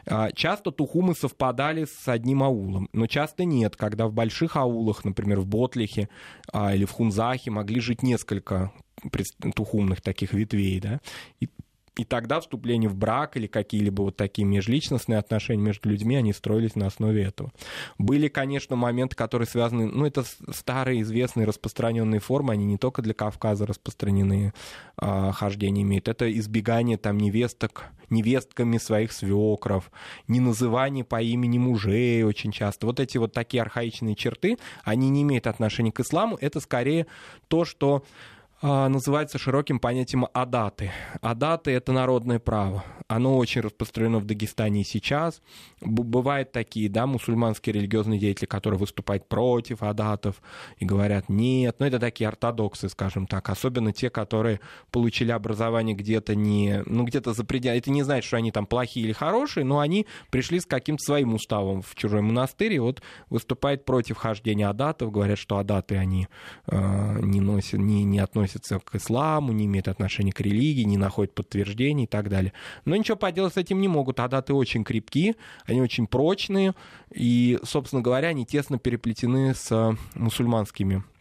А, 0.07 0.31
часто 0.33 0.71
тухумы 0.71 1.14
совпадали 1.14 1.85
с 1.85 2.09
одним 2.09 2.42
аулом, 2.42 2.88
но 2.92 3.07
часто 3.07 3.45
нет, 3.45 3.77
когда 3.77 4.07
в 4.07 4.12
больших 4.12 4.57
аулах, 4.57 5.05
например, 5.05 5.40
в 5.40 5.47
Ботлихе 5.47 6.09
а, 6.53 6.75
или 6.75 6.85
в 6.85 6.92
Хунзахе 6.92 7.51
могли 7.51 7.81
жить 7.81 8.03
несколько 8.03 8.73
тухумных 9.54 10.00
таких 10.00 10.32
ветвей, 10.32 10.80
да, 10.80 11.00
и 11.40 11.48
и 11.96 12.04
тогда 12.04 12.40
вступление 12.40 12.90
в 12.90 12.94
брак 12.94 13.37
или 13.37 13.46
какие-либо 13.46 14.02
вот 14.02 14.16
такие 14.16 14.44
межличностные 14.44 15.18
отношения 15.18 15.62
между 15.62 15.88
людьми, 15.88 16.14
они 16.14 16.35
строились 16.35 16.74
на 16.74 16.87
основе 16.87 17.24
этого. 17.24 17.52
Были, 17.96 18.28
конечно, 18.28 18.76
моменты, 18.76 19.16
которые 19.16 19.48
связаны, 19.48 19.87
ну, 19.87 20.04
это 20.04 20.22
старые, 20.52 21.00
известные, 21.00 21.46
распространенные 21.46 22.20
формы, 22.20 22.52
они 22.52 22.66
не 22.66 22.76
только 22.76 23.00
для 23.00 23.14
Кавказа 23.14 23.66
распространены, 23.66 24.52
а, 24.98 25.32
хождение 25.32 25.82
имеют. 25.85 26.09
Это 26.09 26.30
избегание 26.38 26.98
там 26.98 27.16
невесток, 27.16 27.87
невестками 28.11 28.76
своих 28.76 29.12
свекров, 29.12 29.90
не 30.28 30.40
называние 30.40 31.02
по 31.02 31.22
имени 31.22 31.56
мужей 31.56 32.22
очень 32.24 32.52
часто. 32.52 32.87
Вот 32.87 33.00
эти 33.00 33.16
вот 33.16 33.32
такие 33.32 33.62
архаичные 33.62 34.16
черты, 34.16 34.59
они 34.85 35.09
не 35.09 35.22
имеют 35.22 35.46
отношения 35.46 35.92
к 35.92 36.00
исламу, 36.00 36.37
это 36.42 36.61
скорее 36.61 37.06
то, 37.48 37.64
что 37.64 38.04
называется 38.62 39.38
широким 39.38 39.79
понятием 39.79 40.27
адаты. 40.33 40.90
Адаты— 41.21 41.71
это 41.73 41.92
народное 41.92 42.38
право. 42.38 42.85
Оно 43.09 43.37
очень 43.37 43.61
распространено 43.61 44.19
в 44.19 44.25
Дагестане 44.25 44.81
и 44.81 44.85
сейчас. 44.85 45.40
Бывают 45.81 46.51
такие, 46.51 46.88
да, 46.88 47.07
мусульманские 47.07 47.75
религиозные 47.75 48.19
деятели, 48.19 48.47
которые 48.47 48.81
выступают 48.81 49.29
против 49.29 49.83
адатов 49.83 50.42
и 50.79 50.85
говорят 50.85 51.29
нет. 51.29 51.77
Но 51.79 51.87
это 51.87 52.01
такие 52.01 52.27
ортодоксы, 52.29 52.88
скажем 52.88 53.29
так. 53.29 53.49
Особенно 53.49 53.92
те, 53.92 54.11
которые 54.11 54.61
получили 54.90 55.31
образование 55.31 55.95
где-то 55.95 56.35
не... 56.35 56.83
Ну, 56.87 57.05
где-то 57.05 57.33
за 57.33 57.45
пределами... 57.45 57.79
Это 57.79 57.90
не 57.92 58.03
значит, 58.03 58.25
что 58.25 58.38
они 58.38 58.51
там 58.51 58.66
плохие 58.66 59.07
или 59.07 59.12
хорошие, 59.12 59.64
но 59.64 59.79
они 59.79 60.07
пришли 60.31 60.59
с 60.59 60.66
каким-то 60.66 61.05
своим 61.05 61.35
уставом 61.35 61.83
в 61.83 61.95
чужой 61.95 62.23
монастырь 62.23 62.73
и 62.73 62.79
вот 62.81 63.03
выступают 63.31 63.85
против 63.85 64.16
хождения 64.16 64.69
адатов, 64.69 65.12
говорят, 65.12 65.38
что 65.38 65.59
адаты 65.59 65.97
они 65.97 66.27
э, 66.66 67.19
не, 67.21 67.40
носят, 67.40 67.79
не, 67.79 68.03
не 68.03 68.19
относятся 68.19 68.81
к 68.81 68.97
исламу, 68.97 69.53
не 69.53 69.66
имеют 69.66 69.87
отношения 69.87 70.33
к 70.33 70.40
религии, 70.40 70.83
не 70.83 70.97
находят 70.97 71.35
подтверждений 71.35 72.05
и 72.05 72.09
так 72.09 72.29
далее. 72.29 72.53
Но 72.85 72.95
ничего 72.98 73.16
поделать 73.16 73.54
с 73.54 73.56
этим 73.56 73.80
не 73.80 73.88
могут. 73.88 74.20
А 74.20 74.28
даты 74.28 74.54
очень 74.54 74.85
крепкие, 74.85 75.37
они 75.64 75.80
очень 75.80 76.06
прочные, 76.06 76.74
и, 77.12 77.59
собственно 77.62 78.02
говоря, 78.02 78.28
они 78.28 78.44
тесно 78.44 78.78
переплетены 78.78 79.54
с 79.54 79.96
мусульманскими 80.14 80.96
а, 80.96 81.15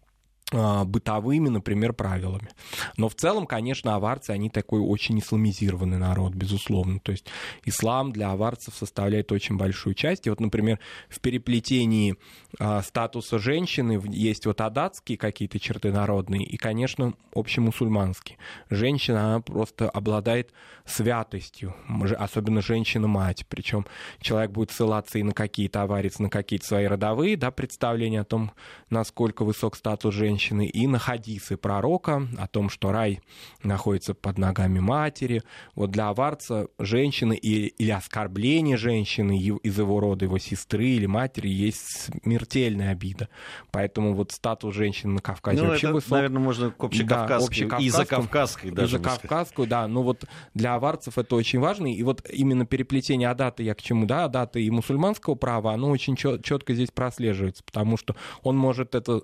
бытовыми, 0.52 1.50
например, 1.50 1.94
правилами. 1.94 2.50
Но 2.98 3.10
в 3.10 3.16
целом, 3.16 3.48
конечно, 3.48 3.96
аварцы, 3.96 4.30
они 4.30 4.50
такой 4.50 4.80
очень 4.80 5.20
исламизированный 5.20 5.98
народ, 5.98 6.34
безусловно. 6.34 7.00
То 7.00 7.12
есть 7.12 7.26
ислам 7.64 8.12
для 8.12 8.32
аварцев 8.32 8.76
составляет 8.76 9.32
очень 9.32 9.58
большую 9.58 9.96
часть. 9.96 10.28
И 10.28 10.30
вот, 10.30 10.40
например, 10.40 10.80
в 11.10 11.20
переплетении 11.20 12.16
а, 12.60 12.84
статуса 12.84 13.40
женщины 13.40 14.02
есть 14.10 14.46
вот 14.46 14.62
адатские 14.62 15.18
какие-то 15.18 15.60
черты 15.60 15.92
народные 15.92 16.44
и, 16.44 16.58
конечно, 16.58 17.14
общемусульманские. 17.34 18.38
Женщина, 18.70 19.26
она 19.26 19.40
просто 19.42 19.90
обладает 19.90 20.52
святостью, 20.86 21.76
особенно 22.18 22.62
женщина-мать. 22.62 23.46
Причем 23.50 23.86
человек 24.22 24.52
будет 24.52 24.72
ссылаться 24.72 25.18
и 25.18 25.24
на 25.24 25.34
какие-то 25.34 25.82
аварцы, 25.82 26.22
на 26.22 26.30
какие-то 26.30 26.66
свои 26.68 26.86
родовые 26.86 27.36
да, 27.36 27.50
представления 27.52 28.22
о 28.22 28.26
том, 28.26 28.52
насколько 28.90 29.44
высок 29.44 29.76
статус 29.76 30.14
женщины, 30.14 30.36
женщины, 30.46 30.68
и 30.68 30.88
на 30.88 31.00
хадисы 31.00 31.58
пророка 31.58 32.28
о 32.38 32.48
том, 32.48 32.70
что 32.70 32.92
рай 32.92 33.22
находится 33.64 34.14
под 34.14 34.38
ногами 34.38 34.80
матери. 34.80 35.44
Вот 35.76 35.92
для 35.92 36.10
аварца 36.10 36.68
женщины 36.80 37.36
или, 37.36 37.68
или 37.68 37.92
оскорбление 37.92 38.78
женщины 38.78 39.38
из 39.38 39.78
его 39.78 40.00
рода, 40.00 40.26
его 40.26 40.38
сестры 40.38 40.86
или 40.86 41.06
матери 41.06 41.48
есть 41.48 42.12
смертельная 42.24 42.92
обида. 42.92 43.30
Поэтому 43.72 44.14
вот 44.14 44.32
статус 44.32 44.76
женщины 44.76 45.14
на 45.14 45.22
Кавказе 45.22 45.62
ну, 45.62 45.70
вообще 45.70 45.88
это, 45.88 45.94
высок. 45.96 46.12
наверное, 46.12 46.42
можно 46.42 46.72
к 46.72 46.84
общекавказской, 46.84 47.68
да, 47.68 47.78
и 47.78 47.90
за 47.90 48.06
Кавказской 48.06 48.72
даже. 48.72 48.98
И 48.98 49.00
за 49.00 49.04
Кавказскую, 49.04 49.68
да. 49.68 49.88
Но 49.88 50.04
вот 50.04 50.26
для 50.54 50.76
аварцев 50.76 51.18
это 51.18 51.36
очень 51.36 51.60
важно. 51.60 51.92
И 51.92 52.04
вот 52.04 52.22
именно 52.30 52.66
переплетение 52.66 53.30
Адата, 53.30 53.64
я 53.64 53.74
к 53.74 53.82
чему, 53.82 54.06
да, 54.06 54.26
Адата 54.26 54.60
и 54.60 54.70
мусульманского 54.70 55.36
права, 55.36 55.74
оно 55.74 55.90
очень 55.90 56.16
четко 56.16 56.74
здесь 56.74 56.92
прослеживается, 56.92 57.64
потому 57.64 57.98
что 57.98 58.16
он 58.44 58.58
может 58.58 58.96
это 58.96 59.22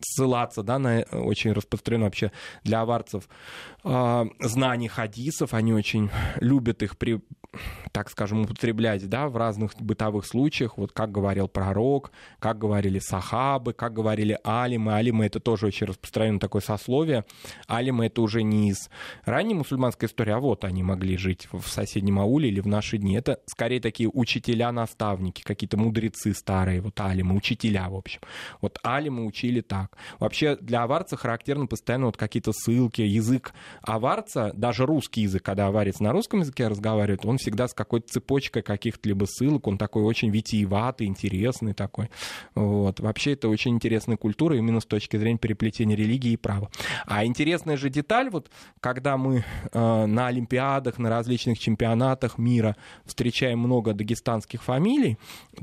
ссылаться 0.00 0.62
да, 0.62 0.78
на 0.78 1.02
очень 1.12 1.52
распространено 1.52 2.06
вообще 2.06 2.32
для 2.62 2.80
аварцев 2.80 3.24
э, 3.24 3.73
знаний 3.84 4.88
хадисов. 4.88 5.54
Они 5.54 5.72
очень 5.72 6.10
любят 6.40 6.82
их 6.82 6.96
при, 6.96 7.20
так 7.92 8.10
скажем, 8.10 8.42
употреблять 8.42 9.06
да, 9.08 9.28
в 9.28 9.36
разных 9.36 9.74
бытовых 9.78 10.24
случаях. 10.24 10.78
Вот 10.78 10.92
как 10.92 11.12
говорил 11.12 11.48
пророк, 11.48 12.10
как 12.38 12.58
говорили 12.58 12.98
сахабы, 12.98 13.74
как 13.74 13.92
говорили 13.92 14.38
алимы. 14.42 14.94
Алимы— 14.94 15.26
это 15.26 15.38
тоже 15.38 15.66
очень 15.66 15.86
распространенное 15.86 16.40
такое 16.40 16.62
сословие. 16.62 17.24
Алимы— 17.66 18.06
это 18.06 18.22
уже 18.22 18.42
не 18.42 18.70
из 18.70 18.88
ранней 19.24 19.54
мусульманской 19.54 20.08
истории, 20.08 20.32
а 20.32 20.38
вот 20.40 20.64
они 20.64 20.82
могли 20.82 21.18
жить 21.18 21.48
в 21.52 21.66
соседнем 21.68 22.18
ауле 22.18 22.48
или 22.48 22.60
в 22.60 22.66
наши 22.66 22.96
дни. 22.96 23.14
Это 23.16 23.40
скорее 23.46 23.80
такие 23.80 24.08
учителя-наставники, 24.08 25.42
какие-то 25.42 25.76
мудрецы 25.76 26.32
старые, 26.32 26.80
вот 26.80 26.98
алимы, 27.00 27.36
учителя, 27.36 27.90
в 27.90 27.96
общем. 27.96 28.20
Вот 28.62 28.78
алимы 28.82 29.26
учили 29.26 29.60
так. 29.60 29.98
Вообще 30.18 30.56
для 30.56 30.84
аварца 30.84 31.16
характерно 31.16 31.66
постоянно 31.66 32.06
вот 32.06 32.16
какие-то 32.16 32.52
ссылки, 32.54 33.02
язык 33.02 33.52
аварца, 33.82 34.52
даже 34.54 34.86
русский 34.86 35.22
язык, 35.22 35.42
когда 35.42 35.66
аварец 35.66 36.00
на 36.00 36.12
русском 36.12 36.40
языке 36.40 36.68
разговаривает, 36.68 37.24
он 37.24 37.38
всегда 37.38 37.68
с 37.68 37.74
какой-то 37.74 38.12
цепочкой 38.12 38.62
каких-то 38.62 39.08
либо 39.08 39.24
ссылок, 39.26 39.66
он 39.66 39.78
такой 39.78 40.02
очень 40.02 40.30
витиеватый, 40.30 41.06
интересный 41.06 41.74
такой. 41.74 42.10
Вот. 42.54 43.00
Вообще 43.00 43.32
это 43.32 43.48
очень 43.48 43.72
интересная 43.72 44.16
культура 44.16 44.56
именно 44.56 44.80
с 44.80 44.86
точки 44.86 45.16
зрения 45.16 45.38
переплетения 45.38 45.96
религии 45.96 46.32
и 46.32 46.36
права. 46.36 46.70
А 47.06 47.24
интересная 47.24 47.76
же 47.76 47.90
деталь, 47.90 48.30
вот 48.30 48.50
когда 48.80 49.16
мы 49.16 49.44
э, 49.72 50.06
на 50.06 50.26
Олимпиадах, 50.28 50.98
на 50.98 51.10
различных 51.10 51.58
чемпионатах 51.58 52.38
мира 52.38 52.76
встречаем 53.04 53.58
много 53.58 53.92
дагестанских 53.92 54.62
фамилий, 54.62 55.18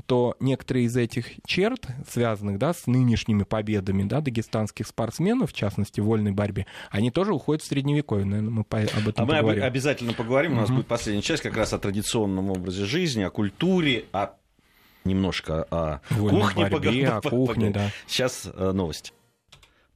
то 0.06 0.36
некоторые 0.40 0.86
из 0.86 0.96
этих 0.96 1.26
черт, 1.46 1.86
связанных 2.08 2.58
да, 2.58 2.72
с 2.72 2.86
нынешними 2.86 3.44
победами 3.44 4.04
да, 4.04 4.20
дагестанских 4.20 4.86
спортсменов, 4.86 5.50
в 5.50 5.54
частности, 5.54 6.00
в 6.00 6.04
вольной 6.04 6.32
борьбе, 6.32 6.66
они 6.90 7.10
тоже 7.10 7.32
уходят 7.32 7.62
в 7.62 7.66
средневековье. 7.66 8.01
Наверное, 8.10 8.50
мы 8.50 8.60
об 8.60 9.08
этом 9.08 9.24
а 9.24 9.26
поговорим. 9.26 9.60
Мы 9.60 9.66
обязательно 9.66 10.12
поговорим. 10.12 10.52
У 10.52 10.56
нас 10.56 10.68
угу. 10.68 10.76
будет 10.76 10.86
последняя 10.86 11.22
часть 11.22 11.42
как 11.42 11.56
раз 11.56 11.72
о 11.72 11.78
традиционном 11.78 12.50
образе 12.50 12.84
жизни, 12.84 13.22
о 13.22 13.30
культуре, 13.30 14.04
о 14.12 14.30
немножко 15.04 15.66
о 15.70 16.00
Вольной 16.10 16.40
кухне. 16.42 16.66
Борьбе, 16.68 17.08
о 17.08 17.20
кухне, 17.20 17.70
да. 17.70 17.90
Сейчас 18.06 18.48
э, 18.52 18.72
новости. 18.72 19.12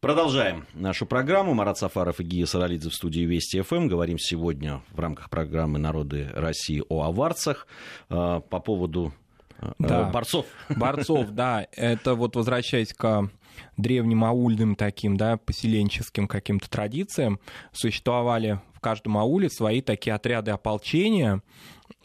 Продолжаем 0.00 0.66
нашу 0.74 1.06
программу. 1.06 1.54
Марат 1.54 1.78
Сафаров 1.78 2.20
и 2.20 2.24
Гия 2.24 2.46
Саралидзе 2.46 2.90
в 2.90 2.94
студии 2.94 3.20
Вести 3.20 3.60
ФМ. 3.60 3.88
Говорим 3.88 4.18
сегодня 4.18 4.82
в 4.92 5.00
рамках 5.00 5.30
программы 5.30 5.78
«Народы 5.78 6.30
России» 6.34 6.82
о 6.88 7.04
аварцах 7.04 7.66
э, 8.10 8.40
по 8.48 8.60
поводу 8.60 9.12
э, 9.58 9.72
да. 9.78 10.04
борцов. 10.10 10.46
Борцов, 10.68 11.30
да. 11.30 11.66
Это 11.72 12.14
вот 12.14 12.36
возвращаясь 12.36 12.92
к 12.92 13.30
древним 13.76 14.24
аульным 14.24 14.74
таким, 14.74 15.16
да, 15.16 15.36
поселенческим 15.36 16.28
каким-то 16.28 16.68
традициям, 16.70 17.40
существовали 17.72 18.60
в 18.74 18.80
каждом 18.80 19.18
ауле 19.18 19.50
свои 19.50 19.80
такие 19.80 20.14
отряды 20.14 20.50
ополчения, 20.50 21.42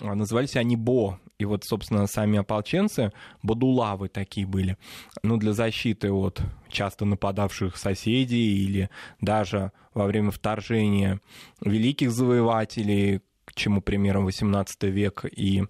а, 0.01 0.15
назывались 0.15 0.55
они 0.55 0.75
БО. 0.75 1.19
И 1.37 1.45
вот, 1.45 1.63
собственно, 1.63 2.05
сами 2.05 2.37
ополченцы, 2.37 3.11
бодулавы 3.41 4.09
такие 4.09 4.45
были, 4.45 4.77
ну, 5.23 5.37
для 5.37 5.53
защиты 5.53 6.11
от 6.11 6.39
часто 6.69 7.03
нападавших 7.05 7.77
соседей 7.77 8.63
или 8.63 8.91
даже 9.21 9.71
во 9.95 10.05
время 10.05 10.29
вторжения 10.29 11.19
великих 11.59 12.11
завоевателей, 12.11 13.21
к 13.45 13.53
чему 13.55 13.81
примером 13.81 14.25
18 14.25 14.83
век 14.83 15.25
и 15.25 15.63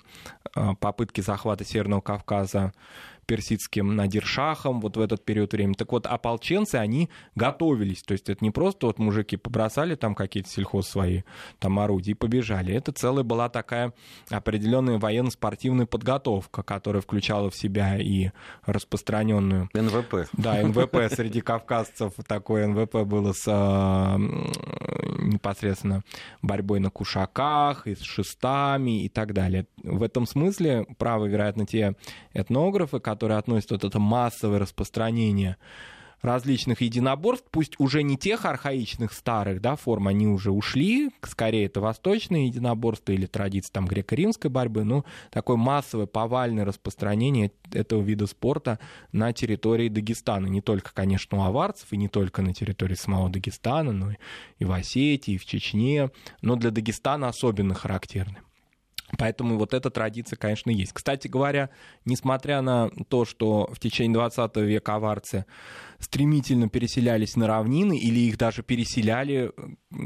а, 0.54 0.76
попытки 0.76 1.22
захвата 1.22 1.64
Северного 1.64 2.02
Кавказа 2.02 2.74
персидским 3.32 3.96
Надиршахом 3.96 4.82
вот 4.82 4.98
в 4.98 5.00
этот 5.00 5.24
период 5.24 5.54
времени. 5.54 5.76
Так 5.76 5.94
вот, 5.94 6.06
ополченцы, 6.06 6.76
они 6.76 7.10
готовились. 7.34 8.04
То 8.04 8.12
есть 8.12 8.30
это 8.30 8.44
не 8.44 8.52
просто 8.52 8.88
вот 8.88 9.00
мужики 9.00 9.38
побросали 9.38 9.96
там 9.96 10.16
какие-то 10.16 10.50
сельхоз 10.50 10.90
свои 10.90 11.22
там 11.58 11.80
орудия 11.80 12.12
и 12.12 12.14
побежали. 12.14 12.74
Это 12.74 12.92
целая 12.92 13.24
была 13.24 13.48
такая 13.48 13.94
определенная 14.30 15.00
военно-спортивная 15.00 15.86
подготовка, 15.86 16.62
которая 16.62 17.02
включала 17.02 17.50
в 17.50 17.56
себя 17.56 17.98
и 17.98 18.32
распространенную... 18.66 19.70
НВП. 19.74 20.28
Да, 20.34 20.62
НВП 20.62 20.98
среди 21.16 21.40
кавказцев. 21.40 22.12
Такое 22.28 22.68
НВП 22.68 23.04
было 23.06 23.32
с 23.32 23.46
а, 23.48 24.18
непосредственно 25.20 26.04
борьбой 26.42 26.82
на 26.82 26.90
кушаках 26.90 27.88
и 27.88 27.96
с 27.96 28.02
шестами 28.02 29.04
и 29.04 29.08
так 29.08 29.34
далее. 29.34 29.68
В 29.84 30.04
этом 30.04 30.26
смысле 30.26 30.86
правы, 30.98 31.30
вероятно, 31.30 31.66
те 31.66 31.96
этнографы, 32.34 33.00
которые 33.00 33.21
которые 33.22 33.38
относят 33.38 33.70
вот 33.70 33.84
это 33.84 34.00
массовое 34.00 34.58
распространение 34.58 35.58
различных 36.24 36.82
единоборств, 36.82 37.46
пусть 37.52 37.80
уже 37.80 38.02
не 38.02 38.18
тех 38.18 38.46
архаичных 38.46 39.14
старых 39.14 39.62
да, 39.62 39.76
форм, 39.76 40.08
они 40.08 40.26
уже 40.26 40.50
ушли, 40.50 41.12
скорее 41.22 41.68
это 41.68 41.82
восточные 41.82 42.48
единоборства 42.48 43.12
или 43.12 43.28
традиции 43.28 43.72
там 43.72 43.86
греко-римской 43.86 44.50
борьбы, 44.50 44.86
но 44.86 45.06
такое 45.30 45.56
массовое 45.56 46.08
повальное 46.08 46.66
распространение 46.66 47.52
этого 47.72 48.02
вида 48.02 48.26
спорта 48.26 48.80
на 49.12 49.34
территории 49.34 49.90
Дагестана. 49.90 50.48
Не 50.48 50.62
только, 50.62 50.92
конечно, 50.92 51.38
у 51.38 51.42
аварцев, 51.44 51.94
и 51.94 51.98
не 51.98 52.08
только 52.08 52.42
на 52.42 52.56
территории 52.56 52.96
самого 52.96 53.30
Дагестана, 53.30 53.92
но 53.92 54.14
и 54.58 54.66
в 54.66 54.72
Осетии, 54.72 55.36
и 55.36 55.38
в 55.38 55.46
Чечне, 55.46 56.10
но 56.42 56.56
для 56.56 56.72
Дагестана 56.72 57.28
особенно 57.28 57.76
характерны. 57.76 58.40
Поэтому 59.18 59.58
вот 59.58 59.74
эта 59.74 59.90
традиция, 59.90 60.38
конечно, 60.38 60.70
есть. 60.70 60.94
Кстати 60.94 61.28
говоря, 61.28 61.70
несмотря 62.06 62.62
на 62.62 62.90
то, 63.10 63.26
что 63.26 63.70
в 63.72 63.80
течение 63.80 64.14
20 64.14 64.56
века 64.58 64.96
аварцы 64.96 65.46
стремительно 66.00 66.70
переселялись 66.70 67.36
на 67.36 67.48
равнины, 67.48 67.98
или 67.98 68.20
их 68.22 68.38
даже 68.38 68.64
переселяли, 68.64 69.52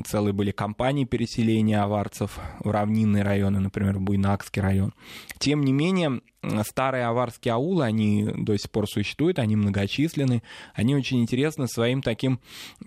целые 0.05 0.33
были 0.33 0.51
кампании 0.51 1.05
переселения 1.05 1.81
аварцев 1.81 2.39
в 2.59 2.69
равнинные 2.69 3.23
районы, 3.23 3.59
например, 3.59 3.99
Буйнакский 3.99 4.61
район. 4.61 4.93
Тем 5.37 5.63
не 5.63 5.71
менее, 5.71 6.21
старые 6.67 7.05
аварские 7.05 7.53
аулы, 7.53 7.83
они 7.83 8.29
до 8.35 8.57
сих 8.57 8.71
пор 8.71 8.89
существуют, 8.89 9.39
они 9.39 9.55
многочисленны, 9.55 10.43
они 10.73 10.95
очень 10.95 11.21
интересны 11.21 11.67
своим 11.67 12.01
таким 12.01 12.39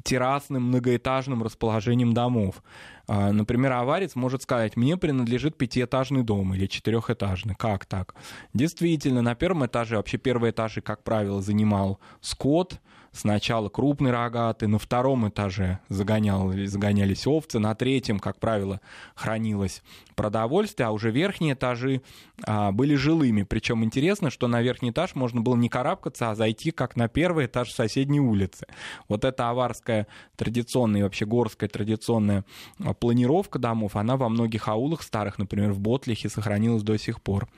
террасным 0.02 0.64
многоэтажным 0.64 1.42
расположением 1.42 2.14
домов. 2.14 2.62
А, 3.06 3.32
например, 3.32 3.72
аварец 3.72 4.14
может 4.14 4.42
сказать, 4.42 4.76
мне 4.76 4.96
принадлежит 4.96 5.56
пятиэтажный 5.56 6.22
дом 6.22 6.54
или 6.54 6.66
четырехэтажный. 6.66 7.54
Как 7.54 7.86
так? 7.86 8.14
Действительно, 8.52 9.22
на 9.22 9.34
первом 9.34 9.64
этаже, 9.66 9.96
вообще 9.96 10.18
первые 10.18 10.52
этажи, 10.52 10.80
как 10.80 11.02
правило, 11.02 11.40
занимал 11.40 11.98
скот, 12.20 12.80
Сначала 13.18 13.68
крупный 13.68 14.12
рогатый, 14.12 14.68
на 14.68 14.78
втором 14.78 15.28
этаже 15.28 15.80
загонял, 15.88 16.52
загонялись 16.66 17.26
овцы, 17.26 17.58
на 17.58 17.74
третьем, 17.74 18.20
как 18.20 18.38
правило, 18.38 18.80
хранилось 19.16 19.82
продовольствие, 20.14 20.86
а 20.86 20.92
уже 20.92 21.10
верхние 21.10 21.54
этажи 21.54 22.02
а, 22.44 22.70
были 22.70 22.94
жилыми. 22.94 23.42
Причем 23.42 23.82
интересно, 23.82 24.30
что 24.30 24.46
на 24.46 24.62
верхний 24.62 24.90
этаж 24.90 25.16
можно 25.16 25.40
было 25.40 25.56
не 25.56 25.68
карабкаться, 25.68 26.30
а 26.30 26.36
зайти 26.36 26.70
как 26.70 26.94
на 26.94 27.08
первый 27.08 27.46
этаж 27.46 27.72
соседней 27.72 28.20
улицы. 28.20 28.66
Вот 29.08 29.24
эта 29.24 29.50
аварская 29.50 30.06
традиционная 30.36 31.00
и 31.00 31.02
вообще 31.02 31.26
горская 31.26 31.68
традиционная 31.68 32.44
а, 32.78 32.94
планировка 32.94 33.58
домов, 33.58 33.96
она 33.96 34.16
во 34.16 34.28
многих 34.28 34.68
аулах 34.68 35.02
старых, 35.02 35.38
например, 35.38 35.72
в 35.72 35.80
Ботлихе, 35.80 36.28
сохранилась 36.28 36.84
до 36.84 36.96
сих 36.96 37.20
пор. 37.20 37.48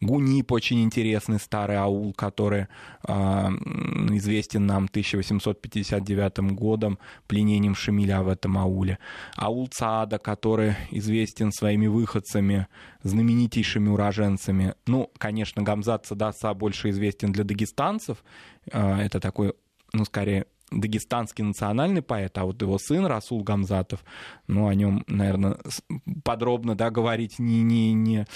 Гунип 0.00 0.50
очень 0.52 0.82
интересный 0.82 1.38
старый 1.38 1.76
аул, 1.76 2.14
который 2.14 2.68
а, 3.02 3.50
известен 4.12 4.64
нам 4.64 4.88
1859 5.18 6.54
годом 6.54 6.98
пленением 7.26 7.74
Шамиля 7.74 8.22
в 8.22 8.28
этом 8.28 8.58
ауле. 8.58 8.98
Аул 9.36 9.68
Цаада, 9.68 10.18
который 10.18 10.76
известен 10.90 11.52
своими 11.52 11.86
выходцами, 11.86 12.66
знаменитейшими 13.02 13.88
уроженцами. 13.88 14.74
Ну, 14.86 15.10
конечно, 15.18 15.62
Гамзат 15.62 16.06
Садаса 16.06 16.54
больше 16.54 16.90
известен 16.90 17.32
для 17.32 17.44
дагестанцев. 17.44 18.24
А, 18.72 19.00
это 19.00 19.20
такой, 19.20 19.54
ну, 19.92 20.04
скорее, 20.04 20.46
дагестанский 20.70 21.44
национальный 21.44 22.02
поэт, 22.02 22.36
а 22.38 22.44
вот 22.44 22.62
его 22.62 22.78
сын 22.78 23.06
Расул 23.06 23.42
Гамзатов, 23.42 24.04
ну, 24.46 24.68
о 24.68 24.74
нем, 24.74 25.04
наверное, 25.06 25.58
подробно 26.24 26.74
да, 26.76 26.90
говорить 26.90 27.38
не, 27.38 27.62
не, 27.62 27.92
не 27.92 28.26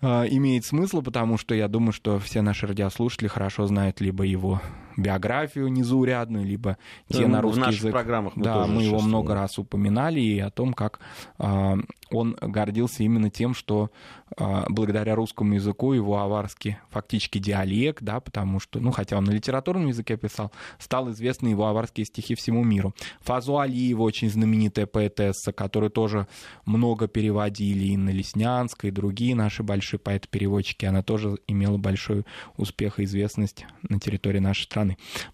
э, 0.00 0.06
имеет 0.30 0.64
смысла, 0.64 1.00
потому 1.00 1.38
что 1.38 1.54
я 1.54 1.68
думаю, 1.68 1.92
что 1.92 2.18
все 2.18 2.42
наши 2.42 2.66
радиослушатели 2.66 3.28
хорошо 3.28 3.66
знают 3.66 4.00
либо 4.00 4.24
его 4.24 4.60
биографию 4.96 5.68
незаурядную, 5.68 6.44
либо 6.44 6.76
те 7.08 7.26
ну, 7.26 7.34
на 7.34 7.40
русский 7.42 7.60
в 7.60 7.64
наших 7.66 7.80
язык. 7.80 7.92
программах 7.92 8.36
мы 8.36 8.44
Да, 8.44 8.66
мы 8.66 8.82
его 8.82 9.00
много 9.00 9.34
раз 9.34 9.58
упоминали, 9.58 10.20
и 10.20 10.38
о 10.38 10.50
том, 10.50 10.72
как 10.74 11.00
э, 11.38 11.76
он 12.10 12.36
гордился 12.40 13.02
именно 13.02 13.30
тем, 13.30 13.54
что 13.54 13.90
э, 14.36 14.64
благодаря 14.68 15.14
русскому 15.14 15.54
языку 15.54 15.92
его 15.92 16.18
аварский 16.18 16.78
фактически 16.90 17.38
диалект, 17.38 18.02
да, 18.02 18.20
потому 18.20 18.60
что, 18.60 18.80
ну, 18.80 18.90
хотя 18.90 19.16
он 19.16 19.24
на 19.24 19.30
литературном 19.30 19.88
языке 19.88 20.16
писал, 20.16 20.52
стал 20.78 21.10
известны 21.10 21.48
его 21.48 21.66
аварские 21.66 22.06
стихи 22.06 22.34
всему 22.34 22.64
миру. 22.64 22.94
Фазу 23.20 23.58
Алиева, 23.58 24.02
очень 24.02 24.30
знаменитая 24.30 24.86
поэтесса, 24.86 25.52
которую 25.52 25.90
тоже 25.90 26.26
много 26.64 27.08
переводили 27.08 27.84
и 27.86 27.96
на 27.96 28.10
Леснянской, 28.10 28.90
и 28.90 28.92
другие 28.92 29.34
наши 29.34 29.62
большие 29.62 29.98
поэты-переводчики, 29.98 30.84
она 30.84 31.02
тоже 31.02 31.38
имела 31.46 31.78
большой 31.78 32.24
успех 32.56 33.00
и 33.00 33.04
известность 33.04 33.66
на 33.88 33.98
территории 33.98 34.38
нашей 34.38 34.64
страны. 34.64 34.81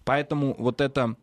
Поэтому 0.03 0.55
вот 0.57 0.81
это 0.81 1.15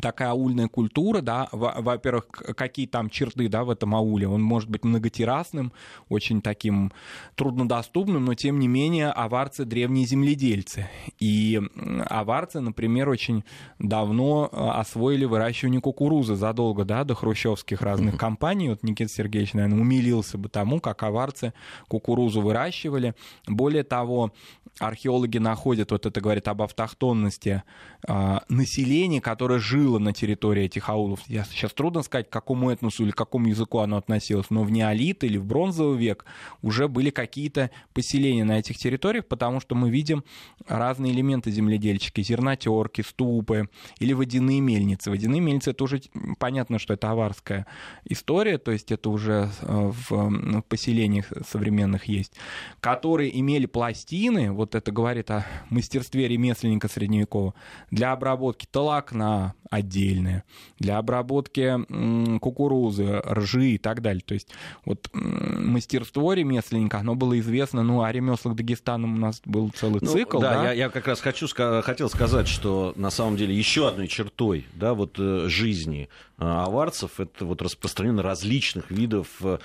такая 0.00 0.30
аульная 0.30 0.68
культура, 0.68 1.20
да, 1.20 1.48
во-первых, 1.52 2.26
какие 2.28 2.86
там 2.86 3.10
черты, 3.10 3.48
да, 3.48 3.64
в 3.64 3.70
этом 3.70 3.94
ауле, 3.94 4.28
он 4.28 4.42
может 4.42 4.68
быть 4.68 4.84
многотеррасным, 4.84 5.72
очень 6.08 6.42
таким 6.42 6.92
труднодоступным, 7.34 8.24
но 8.24 8.34
тем 8.34 8.58
не 8.58 8.68
менее 8.68 9.10
аварцы 9.10 9.64
древние 9.64 10.06
земледельцы, 10.06 10.88
и 11.18 11.60
аварцы, 12.08 12.60
например, 12.60 13.08
очень 13.08 13.44
давно 13.78 14.48
э, 14.52 14.56
освоили 14.56 15.24
выращивание 15.24 15.80
кукурузы 15.80 16.36
задолго, 16.36 16.84
да, 16.84 17.04
до 17.04 17.14
хрущевских 17.14 17.82
разных 17.82 18.14
uh-huh. 18.14 18.18
компаний, 18.18 18.68
вот 18.70 18.82
Никита 18.82 19.10
Сергеевич, 19.10 19.54
наверное, 19.54 19.80
умилился 19.80 20.38
бы 20.38 20.48
тому, 20.48 20.80
как 20.80 21.02
аварцы 21.02 21.52
кукурузу 21.88 22.40
выращивали, 22.40 23.14
более 23.46 23.84
того, 23.84 24.32
археологи 24.78 25.38
находят, 25.38 25.90
вот 25.90 26.06
это 26.06 26.20
говорит 26.20 26.48
об 26.48 26.62
автохтонности 26.62 27.62
э, 28.06 28.38
населения, 28.48 29.20
которое 29.20 29.58
жило 29.58 29.85
на 29.86 30.12
территории 30.12 30.64
этих 30.64 30.88
аулов. 30.88 31.20
Я 31.26 31.44
сейчас 31.44 31.72
трудно 31.72 32.02
сказать, 32.02 32.28
к 32.28 32.32
какому 32.32 32.70
этносу 32.70 33.04
или 33.04 33.10
к 33.10 33.16
какому 33.16 33.48
языку 33.48 33.78
оно 33.78 33.96
относилось, 33.96 34.50
но 34.50 34.62
в 34.62 34.70
неолит 34.70 35.24
или 35.24 35.38
в 35.38 35.44
бронзовый 35.44 35.98
век 35.98 36.24
уже 36.62 36.88
были 36.88 37.10
какие-то 37.10 37.70
поселения 37.94 38.44
на 38.44 38.58
этих 38.58 38.76
территориях, 38.78 39.26
потому 39.26 39.60
что 39.60 39.74
мы 39.74 39.90
видим 39.90 40.24
разные 40.66 41.12
элементы 41.12 41.50
земледельчики, 41.50 42.20
зернотерки, 42.22 43.02
ступы 43.02 43.68
или 43.98 44.12
водяные 44.12 44.60
мельницы. 44.60 45.10
Водяные 45.10 45.40
мельницы 45.40 45.70
это 45.70 45.84
уже 45.84 46.02
понятно, 46.38 46.78
что 46.78 46.94
это 46.94 47.10
аварская 47.10 47.66
история, 48.04 48.58
то 48.58 48.72
есть 48.72 48.92
это 48.92 49.10
уже 49.10 49.50
э, 49.60 49.92
в 50.08 50.62
поселениях 50.68 51.26
современных 51.48 52.04
есть, 52.04 52.32
которые 52.80 53.38
имели 53.38 53.66
пластины, 53.66 54.52
вот 54.52 54.74
это 54.74 54.92
говорит 54.92 55.30
о 55.30 55.46
мастерстве 55.70 56.28
ремесленника 56.28 56.88
средневекового, 56.88 57.54
для 57.90 58.12
обработки 58.12 58.66
толокна 58.70 59.54
отдельное, 59.76 60.44
для 60.78 60.98
обработки 60.98 62.38
кукурузы, 62.38 63.22
ржи 63.24 63.70
и 63.70 63.78
так 63.78 64.02
далее. 64.02 64.22
То 64.24 64.34
есть 64.34 64.48
вот 64.84 65.08
мастерство 65.12 66.32
ремесленника, 66.32 66.98
оно 66.98 67.14
было 67.14 67.38
известно, 67.38 67.82
ну, 67.82 68.02
о 68.02 68.12
ремеслах 68.12 68.56
Дагестана 68.56 69.06
у 69.06 69.16
нас 69.16 69.40
был 69.44 69.70
целый 69.70 70.00
ну, 70.02 70.12
цикл. 70.12 70.40
Да, 70.40 70.54
да? 70.54 70.64
Я, 70.64 70.72
я 70.72 70.88
как 70.88 71.06
раз 71.06 71.20
хочу, 71.20 71.46
хотел 71.48 72.08
сказать, 72.08 72.48
что 72.48 72.92
на 72.96 73.10
самом 73.10 73.36
деле 73.36 73.54
еще 73.54 73.88
одной 73.88 74.08
чертой 74.08 74.66
да, 74.74 74.94
вот, 74.94 75.16
э, 75.18 75.46
жизни 75.48 76.08
э, 76.38 76.44
аварцев 76.44 77.20
это 77.20 77.44
вот 77.44 77.62
распространение 77.62 78.22
различных 78.22 78.90
видов 78.90 79.28
э, 79.42 79.58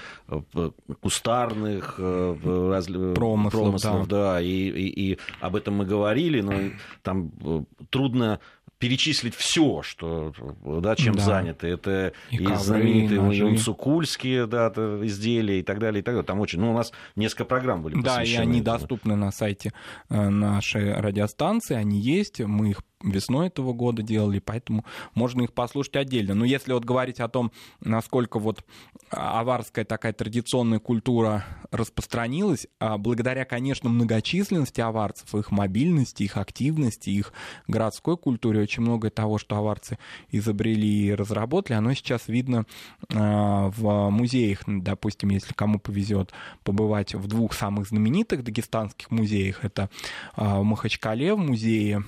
кустарных 1.01 1.95
промыслов, 1.95 3.51
промыслов 3.51 4.07
да. 4.07 4.33
да 4.33 4.41
и, 4.41 4.47
и, 4.47 5.11
и 5.11 5.17
об 5.39 5.55
этом 5.55 5.75
мы 5.75 5.85
говорили, 5.85 6.41
но 6.41 6.53
там 7.01 7.31
трудно 7.89 8.39
перечислить 8.81 9.35
все, 9.35 9.83
что, 9.83 10.33
да, 10.65 10.95
чем 10.95 11.13
да. 11.13 11.21
заняты. 11.21 11.67
Это 11.67 12.13
и, 12.31 12.37
и 12.37 12.55
знаменитые 12.55 13.21
унцукульские 13.21 14.47
да, 14.47 14.69
изделия 15.03 15.59
и 15.59 15.63
так 15.63 15.79
далее, 15.79 16.01
и 16.01 16.03
так 16.03 16.15
далее. 16.15 16.25
Там 16.25 16.39
очень, 16.39 16.59
ну, 16.59 16.71
у 16.71 16.73
нас 16.73 16.91
несколько 17.15 17.45
программ 17.45 17.83
были 17.83 18.01
Да, 18.01 18.23
и 18.23 18.35
они 18.35 18.59
этому. 18.59 18.79
доступны 18.79 19.15
на 19.15 19.31
сайте 19.31 19.71
э, 20.09 20.29
нашей 20.29 20.95
радиостанции, 20.95 21.75
они 21.75 21.99
есть, 21.99 22.41
мы 22.41 22.71
их 22.71 22.81
весной 23.03 23.47
этого 23.47 23.73
года 23.73 24.01
делали, 24.01 24.39
поэтому 24.39 24.85
можно 25.13 25.41
их 25.41 25.53
послушать 25.53 25.95
отдельно. 25.95 26.33
Но 26.33 26.45
если 26.45 26.73
вот 26.73 26.85
говорить 26.85 27.19
о 27.19 27.27
том, 27.27 27.51
насколько 27.79 28.39
вот 28.39 28.63
аварская 29.09 29.85
такая 29.85 30.13
традиционная 30.13 30.79
культура 30.79 31.45
распространилась, 31.71 32.67
а 32.79 32.97
благодаря, 32.97 33.45
конечно, 33.45 33.89
многочисленности 33.89 34.81
аварцев, 34.81 35.33
их 35.35 35.51
мобильности, 35.51 36.23
их 36.23 36.37
активности, 36.37 37.09
их 37.09 37.33
городской 37.67 38.17
культуре, 38.17 38.61
очень 38.61 38.83
многое 38.83 39.11
того, 39.11 39.37
что 39.37 39.55
аварцы 39.55 39.97
изобрели 40.29 41.07
и 41.07 41.13
разработали, 41.13 41.77
оно 41.77 41.93
сейчас 41.93 42.27
видно 42.27 42.65
а, 43.13 43.69
в 43.69 44.09
музеях. 44.09 44.63
Допустим, 44.67 45.29
если 45.29 45.53
кому 45.53 45.79
повезет 45.79 46.31
побывать 46.63 47.13
в 47.15 47.27
двух 47.27 47.53
самых 47.53 47.87
знаменитых 47.87 48.43
дагестанских 48.43 49.11
музеях, 49.11 49.63
это 49.63 49.89
а, 50.35 50.59
в 50.59 50.63
Махачкале 50.63 51.33
в 51.33 51.37
музее 51.37 52.03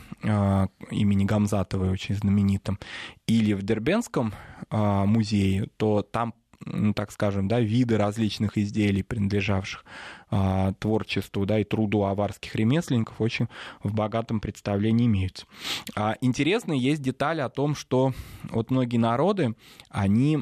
имени 0.91 1.25
Гамзатовой, 1.25 1.89
очень 1.89 2.15
знаменитом, 2.15 2.79
или 3.27 3.53
в 3.53 3.63
Дербенском 3.63 4.33
музее, 4.69 5.67
то 5.77 6.01
там 6.01 6.33
так 6.95 7.11
скажем, 7.11 7.47
да, 7.47 7.59
виды 7.59 7.97
различных 7.97 8.57
изделий, 8.57 9.03
принадлежавших 9.03 9.83
а, 10.29 10.73
творчеству 10.73 11.45
да, 11.45 11.59
и 11.59 11.63
труду 11.63 12.03
аварских 12.03 12.55
ремесленников, 12.55 13.19
очень 13.19 13.47
в 13.81 13.93
богатом 13.93 14.39
представлении 14.39 15.05
имеются. 15.05 15.45
А, 15.95 16.15
интересно 16.21 16.73
есть 16.73 17.01
деталь 17.01 17.41
о 17.41 17.49
том, 17.49 17.75
что 17.75 18.13
вот 18.49 18.71
многие 18.71 18.97
народы, 18.97 19.55
они 19.89 20.39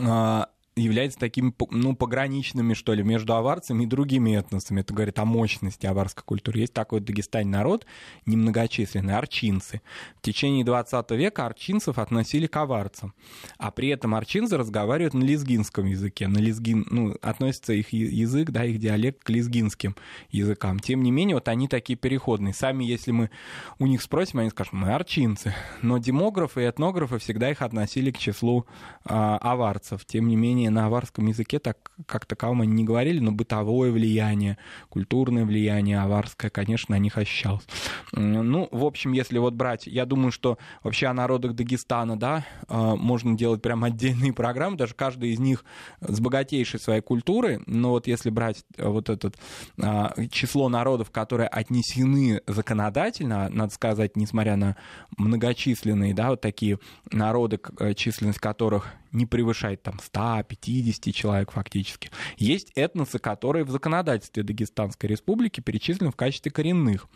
а, 0.00 0.48
являются 0.76 1.18
такими, 1.18 1.54
ну, 1.70 1.96
пограничными, 1.96 2.74
что 2.74 2.92
ли, 2.92 3.02
между 3.02 3.34
аварцами 3.34 3.84
и 3.84 3.86
другими 3.86 4.36
этносами. 4.36 4.80
Это 4.80 4.92
говорит 4.92 5.18
о 5.18 5.24
мощности 5.24 5.86
аварской 5.86 6.22
культуры. 6.22 6.60
Есть 6.60 6.74
такой 6.74 7.00
Дагестань 7.00 7.48
народ, 7.48 7.86
немногочисленный, 8.26 9.16
арчинцы. 9.16 9.80
В 10.18 10.22
течение 10.22 10.64
20 10.64 11.10
века 11.12 11.46
арчинцев 11.46 11.98
относили 11.98 12.46
к 12.46 12.56
аварцам. 12.56 13.14
А 13.56 13.70
при 13.70 13.88
этом 13.88 14.14
арчинцы 14.14 14.58
разговаривают 14.58 15.14
на 15.14 15.24
лезгинском 15.24 15.86
языке. 15.86 16.28
На 16.28 16.38
лезгин, 16.38 16.86
ну, 16.90 17.16
относится 17.22 17.72
их 17.72 17.94
язык, 17.94 18.50
да, 18.50 18.64
их 18.64 18.78
диалект 18.78 19.24
к 19.24 19.30
лезгинским 19.30 19.96
языкам. 20.30 20.78
Тем 20.78 21.02
не 21.02 21.10
менее, 21.10 21.36
вот 21.36 21.48
они 21.48 21.68
такие 21.68 21.96
переходные. 21.96 22.52
Сами, 22.52 22.84
если 22.84 23.12
мы 23.12 23.30
у 23.78 23.86
них 23.86 24.02
спросим, 24.02 24.40
они 24.40 24.50
скажут, 24.50 24.74
мы 24.74 24.92
арчинцы. 24.92 25.54
Но 25.80 25.96
демографы 25.96 26.64
и 26.64 26.68
этнографы 26.68 27.18
всегда 27.18 27.50
их 27.50 27.62
относили 27.62 28.10
к 28.10 28.18
числу 28.18 28.66
а, 29.04 29.38
аварцев. 29.38 30.04
Тем 30.04 30.28
не 30.28 30.36
менее, 30.36 30.65
на 30.70 30.86
аварском 30.86 31.26
языке 31.26 31.58
так 31.58 31.78
как 32.06 32.26
таковом 32.26 32.60
они 32.60 32.72
не 32.72 32.84
говорили, 32.84 33.18
но 33.20 33.32
бытовое 33.32 33.90
влияние, 33.90 34.58
культурное 34.88 35.44
влияние 35.44 36.00
аварское, 36.00 36.50
конечно, 36.50 36.94
на 36.94 36.98
них 36.98 37.16
ощущалось. 37.16 37.66
Ну, 38.12 38.68
в 38.70 38.84
общем, 38.84 39.12
если 39.12 39.38
вот 39.38 39.54
брать, 39.54 39.86
я 39.86 40.04
думаю, 40.04 40.32
что 40.32 40.58
вообще 40.82 41.06
о 41.06 41.14
народах 41.14 41.54
Дагестана, 41.54 42.18
да, 42.18 42.44
а, 42.68 42.96
можно 42.96 43.36
делать 43.36 43.62
прям 43.62 43.84
отдельные 43.84 44.32
программы, 44.32 44.76
даже 44.76 44.94
каждый 44.94 45.30
из 45.30 45.38
них 45.38 45.64
с 46.00 46.20
богатейшей 46.20 46.80
своей 46.80 47.00
культурой, 47.00 47.60
но 47.66 47.90
вот 47.90 48.06
если 48.06 48.30
брать 48.30 48.64
э, 48.76 48.86
вот 48.86 49.08
это 49.08 49.32
а, 49.80 50.12
число 50.30 50.68
народов, 50.68 51.10
которые 51.10 51.48
отнесены 51.48 52.42
законодательно, 52.46 53.48
надо 53.48 53.72
сказать, 53.72 54.16
несмотря 54.16 54.56
на 54.56 54.76
многочисленные, 55.16 56.14
да, 56.14 56.30
вот 56.30 56.40
такие 56.40 56.78
народы, 57.10 57.58
э, 57.78 57.94
численность 57.94 58.38
которых 58.38 58.92
не 59.16 59.26
превышает 59.26 59.82
там 59.82 59.98
150 59.98 61.14
человек 61.14 61.50
фактически. 61.50 62.10
Есть 62.36 62.70
этносы, 62.74 63.18
которые 63.18 63.64
в 63.64 63.70
законодательстве 63.70 64.42
Дагестанской 64.42 65.08
республики 65.08 65.60
перечислены 65.60 66.12
в 66.12 66.16
качестве 66.16 66.52
коренных. 66.52 67.08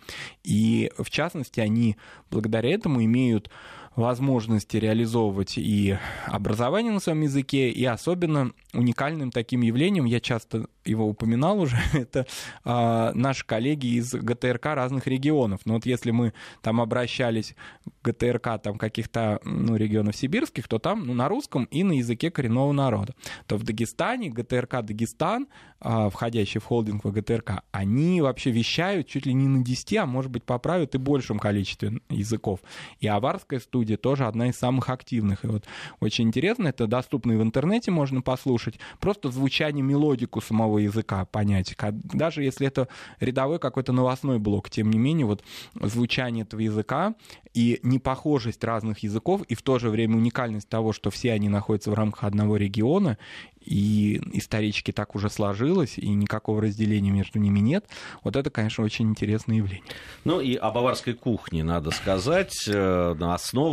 И 0.42 0.90
в 0.98 1.11
частности 1.11 1.61
они 1.61 1.96
благодаря 2.30 2.70
этому 2.70 3.05
имеют 3.05 3.51
возможности 3.97 4.76
реализовывать 4.76 5.59
и 5.59 5.99
образование 6.26 6.93
на 6.93 7.01
своем 7.01 7.22
языке, 7.22 7.70
и 7.70 7.84
особенно 7.84 8.53
уникальным 8.72 9.30
таким 9.30 9.62
явлением, 9.62 10.05
я 10.05 10.20
часто 10.20 10.66
его 10.84 11.07
упоминал 11.07 11.61
уже, 11.61 11.76
это 11.93 12.26
а, 12.64 13.12
наши 13.14 13.45
коллеги 13.45 13.99
из 13.99 14.14
ГТРК 14.14 14.66
разных 14.66 15.07
регионов. 15.07 15.61
Но 15.64 15.74
вот 15.74 15.86
если 15.86 16.11
мы 16.11 16.32
там 16.62 16.80
обращались 16.80 17.55
к 18.03 18.11
ГТРК 18.11 18.62
там 18.62 18.78
каких-то 18.78 19.41
ну, 19.45 19.76
регионов 19.76 20.16
сибирских, 20.16 20.68
то 20.68 20.78
там 20.78 21.07
ну, 21.07 21.14
на 21.14 21.28
русском 21.28 21.64
и 21.64 21.82
на 21.82 21.93
языке 21.93 22.30
коренного 22.30 22.72
народа. 22.72 23.14
То 23.47 23.57
в 23.57 23.64
Дагестане 23.64 24.30
ГТРК 24.30 24.82
Дагестан, 24.82 25.49
а, 25.80 26.11
входящий 26.11 26.61
в 26.61 26.64
холдинг 26.64 27.05
ГТРК, 27.05 27.62
они 27.72 28.20
вообще 28.20 28.51
вещают 28.51 29.09
чуть 29.09 29.26
ли 29.26 29.34
не 29.34 29.49
на 29.49 29.64
10, 29.64 29.97
а 29.97 30.07
может 30.07 30.30
быть 30.30 30.45
поправят 30.45 30.95
и 30.95 30.99
большем 30.99 31.38
количестве 31.38 32.01
языков. 32.09 32.61
И 33.01 33.07
аварская 33.07 33.59
студия 33.61 33.80
тоже 33.85 34.26
одна 34.26 34.49
из 34.49 34.57
самых 34.57 34.91
активных. 34.91 35.45
И 35.45 35.49
вот 35.49 35.64
очень 36.01 36.28
интересно, 36.28 36.68
это 36.68 36.87
доступно 36.87 37.33
и 37.33 37.37
в 37.37 37.43
интернете 37.43 37.91
можно 37.91 38.22
послушать. 38.22 38.78
Просто 39.01 39.31
звучание, 39.31 39.83
мелодику 39.83 40.41
самого 40.41 40.78
языка 40.78 41.24
понять. 41.24 41.76
Даже 42.12 42.43
если 42.43 42.66
это 42.66 42.89
рядовой 43.20 43.59
какой-то 43.59 43.93
новостной 43.93 44.39
блок, 44.39 44.70
тем 44.70 44.91
не 44.91 44.99
менее, 44.99 45.26
вот 45.26 45.43
звучание 45.81 46.45
этого 46.45 46.61
языка 46.61 47.14
и 47.55 47.81
непохожесть 47.83 48.62
разных 48.62 49.01
языков, 49.01 49.43
и 49.43 49.55
в 49.55 49.62
то 49.62 49.78
же 49.78 49.91
время 49.91 50.16
уникальность 50.16 50.68
того, 50.68 50.93
что 50.93 51.11
все 51.11 51.33
они 51.33 51.49
находятся 51.49 51.91
в 51.91 51.95
рамках 51.95 52.24
одного 52.24 52.57
региона, 52.57 53.18
и 53.61 54.20
исторически 54.33 54.91
так 54.91 55.14
уже 55.14 55.28
сложилось, 55.28 55.99
и 55.99 56.09
никакого 56.09 56.62
разделения 56.62 57.11
между 57.11 57.39
ними 57.39 57.61
нет. 57.61 57.87
Вот 58.24 58.37
это, 58.37 58.51
конечно, 58.51 58.83
очень 58.85 59.11
интересное 59.11 59.57
явление. 59.57 59.85
Ну 60.24 60.41
и 60.41 60.55
о 60.55 60.70
баварской 60.70 61.14
кухне 61.14 61.62
надо 61.62 61.91
сказать. 61.91 62.64
Э, 62.66 63.14
основа, 63.20 63.70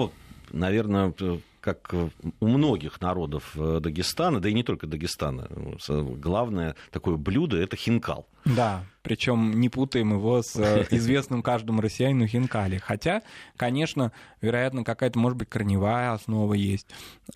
наверное, 0.52 1.14
как 1.68 1.94
у 2.40 2.48
многих 2.48 3.02
народов 3.02 3.52
Дагестана, 3.56 4.40
да 4.40 4.48
и 4.48 4.54
не 4.54 4.64
только 4.64 4.88
Дагестана, 4.88 5.50
главное 5.90 6.76
такое 6.92 7.18
блюдо 7.18 7.58
это 7.58 7.76
хинкал. 7.76 8.26
Да, 8.46 8.86
причем 9.08 9.60
не 9.60 9.70
путаем 9.70 10.12
его 10.12 10.42
с 10.42 10.56
известным 10.92 11.42
каждому 11.42 11.82
россиянину 11.82 12.28
хинкали. 12.28 12.78
Хотя, 12.78 13.22
конечно, 13.56 14.12
вероятно, 14.42 14.84
какая-то, 14.84 15.18
может 15.18 15.38
быть, 15.38 15.50
корневая 15.50 16.12
основа 16.12 16.54
есть. 16.54 16.88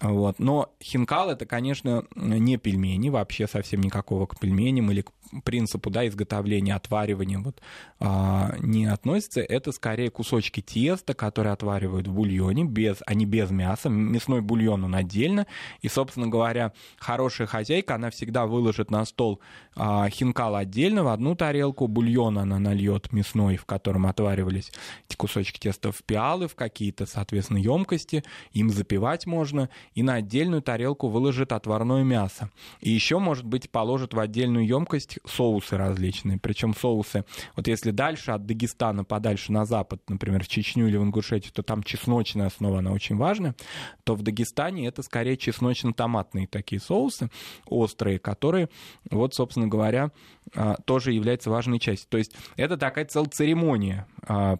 Вот. 0.02 0.40
Но 0.40 0.74
хинкал 0.84 1.30
это, 1.30 1.46
конечно, 1.46 2.04
не 2.16 2.58
пельмени, 2.58 3.08
вообще 3.08 3.48
совсем 3.48 3.80
никакого 3.80 4.26
к 4.26 4.38
пельменям 4.38 4.92
или 4.92 5.02
к 5.02 5.12
принципу 5.46 5.90
да, 5.90 6.06
изготовления, 6.06 6.76
отваривания 6.76 7.40
вот, 7.40 7.62
а, 8.02 8.54
не 8.60 8.86
относится. 8.86 9.40
Это 9.40 9.72
скорее 9.72 10.10
кусочки 10.10 10.62
теста, 10.62 11.14
которые 11.14 11.54
отваривают 11.54 12.06
в 12.06 12.14
бульоне, 12.14 12.66
без, 12.66 12.98
они 13.06 13.26
без 13.26 13.50
мяса. 13.50 13.90
Мясной 14.22 14.42
бульон 14.42 14.84
он 14.84 14.94
отдельно. 14.94 15.48
И, 15.82 15.90
собственно 15.90 16.28
говоря, 16.28 16.74
хорошая 17.00 17.48
хозяйка, 17.48 17.96
она 17.96 18.12
всегда 18.12 18.46
выложит 18.46 18.92
на 18.92 19.04
стол 19.06 19.40
а, 19.76 20.10
хинкал 20.10 20.56
отдельно 20.56 21.04
в 21.04 21.08
одну 21.08 21.36
тарелку, 21.36 21.88
бульон 21.88 22.38
она 22.38 22.60
нальет 22.60 23.12
мясной, 23.14 23.56
в 23.56 23.66
котором 23.66 24.06
отваривались 24.06 24.72
эти 25.08 25.16
кусочки 25.16 25.60
теста 25.60 25.92
в 25.92 26.04
пиалы, 26.04 26.48
в 26.48 26.56
какие-то, 26.56 27.06
соответственно, 27.06 27.58
емкости, 27.58 28.24
им 28.52 28.70
запивать 28.70 29.26
можно, 29.26 29.70
и 29.94 30.04
на 30.04 30.16
отдельную 30.16 30.62
тарелку 30.62 31.08
выложит 31.08 31.54
отварное 31.54 32.04
мясо. 32.04 32.50
И 32.82 32.92
еще, 32.92 33.20
может 33.20 33.46
быть, 33.46 33.70
положит 33.70 34.14
в 34.14 34.20
отдельную 34.20 34.66
емкость 34.68 35.20
соусы 35.26 35.78
различные. 35.78 36.38
Причем 36.38 36.76
соусы, 36.76 37.24
вот 37.56 37.68
если 37.68 37.92
дальше 37.92 38.32
от 38.32 38.46
Дагестана, 38.46 39.04
подальше 39.04 39.52
на 39.52 39.66
запад, 39.66 40.02
например, 40.10 40.44
в 40.44 40.48
Чечню 40.48 40.88
или 40.88 40.98
в 40.98 41.04
Ингушетию, 41.04 41.54
то 41.54 41.64
там 41.64 41.84
чесночная 41.84 42.48
основа, 42.48 42.80
она 42.80 42.92
очень 42.92 43.16
важна, 43.16 43.56
то 44.04 44.16
в 44.16 44.22
Дагестане 44.22 44.88
это 44.88 45.02
скорее 45.02 45.38
чесночно-томатные 45.38 46.48
такие 46.48 46.82
соусы, 46.82 47.30
острые, 47.66 48.20
которые, 48.20 48.70
вот, 49.10 49.34
собственно 49.34 49.61
говоря, 49.68 50.12
а, 50.56 50.76
тоже 50.86 51.14
является 51.14 51.50
важной 51.50 51.80
частью. 51.80 52.10
То 52.10 52.18
есть 52.18 52.34
это 52.56 52.78
такая 52.78 53.06
целая 53.06 53.30
церемония 53.30 54.08
а, 54.28 54.58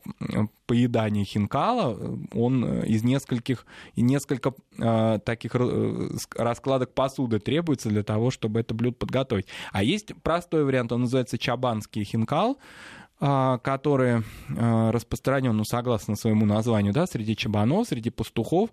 поедания 0.66 1.26
хинкала. 1.26 1.98
Он 2.34 2.64
э, 2.64 2.86
из 2.88 3.04
нескольких, 3.04 3.66
несколько 3.96 4.54
а, 4.80 5.20
таких 5.20 5.52
э, 5.56 6.10
раскладок 6.36 6.94
посуды 6.94 7.40
требуется 7.40 7.90
для 7.90 8.04
того, 8.04 8.32
чтобы 8.32 8.62
это 8.62 8.74
блюдо 8.74 8.96
подготовить. 8.96 9.48
А 9.72 9.84
есть 9.84 10.14
простой 10.24 10.64
вариант, 10.64 10.92
он 10.92 11.02
называется 11.02 11.38
чабанский 11.38 12.04
хинкал 12.04 12.58
который 13.20 14.24
распространен, 14.50 15.56
ну, 15.56 15.64
согласно 15.64 16.16
своему 16.16 16.48
названию, 16.48 16.92
да, 16.92 17.06
среди 17.06 17.36
чабанов, 17.36 17.88
среди 17.88 18.10
пастухов, 18.10 18.72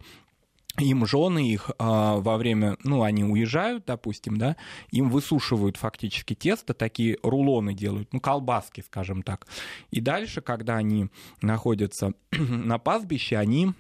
им 0.78 1.06
жены 1.06 1.48
их 1.50 1.70
а, 1.78 2.16
во 2.16 2.36
время, 2.36 2.76
ну, 2.84 3.02
они 3.02 3.24
уезжают, 3.24 3.84
допустим, 3.86 4.36
да, 4.36 4.56
им 4.90 5.10
высушивают 5.10 5.76
фактически 5.76 6.34
тесто, 6.34 6.74
такие 6.74 7.18
рулоны 7.22 7.74
делают, 7.74 8.12
ну, 8.12 8.20
колбаски, 8.20 8.82
скажем 8.82 9.22
так. 9.22 9.46
И 9.90 10.00
дальше, 10.00 10.40
когда 10.40 10.76
они 10.76 11.08
находятся 11.42 12.12
на 12.32 12.78
пастбище, 12.78 13.36
они 13.36 13.72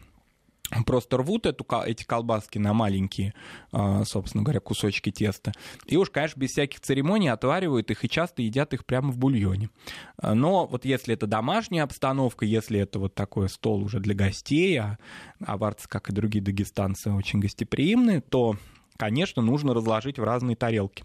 просто 0.86 1.16
рвут 1.16 1.46
эту, 1.46 1.66
эти 1.84 2.04
колбаски 2.04 2.58
на 2.58 2.72
маленькие, 2.74 3.34
а, 3.72 4.04
собственно 4.04 4.42
говоря, 4.42 4.60
кусочки 4.60 5.10
теста. 5.10 5.52
И 5.86 5.96
уж, 5.96 6.10
конечно, 6.10 6.40
без 6.40 6.50
всяких 6.50 6.80
церемоний 6.80 7.28
отваривают 7.28 7.90
их 7.90 8.04
и 8.04 8.08
часто 8.08 8.42
едят 8.42 8.74
их 8.74 8.84
прямо 8.84 9.10
в 9.10 9.18
бульоне. 9.18 9.70
А, 10.18 10.34
но 10.34 10.66
вот 10.66 10.84
если 10.84 11.14
это 11.14 11.26
домашняя 11.26 11.82
обстановка, 11.82 12.44
если 12.44 12.80
это 12.80 12.98
вот 12.98 13.14
такой 13.14 13.48
стол 13.48 13.82
уже 13.82 14.00
для 14.00 14.14
гостей, 14.14 14.78
а 14.78 14.98
аварцы, 15.44 15.88
как 15.88 16.10
и 16.10 16.12
другие 16.12 16.42
дагестанцы, 16.42 17.10
очень 17.10 17.40
гостеприимные, 17.40 18.20
то 18.20 18.56
конечно, 18.98 19.40
нужно 19.40 19.72
разложить 19.72 20.18
в 20.18 20.24
разные 20.24 20.56
тарелки. 20.56 21.04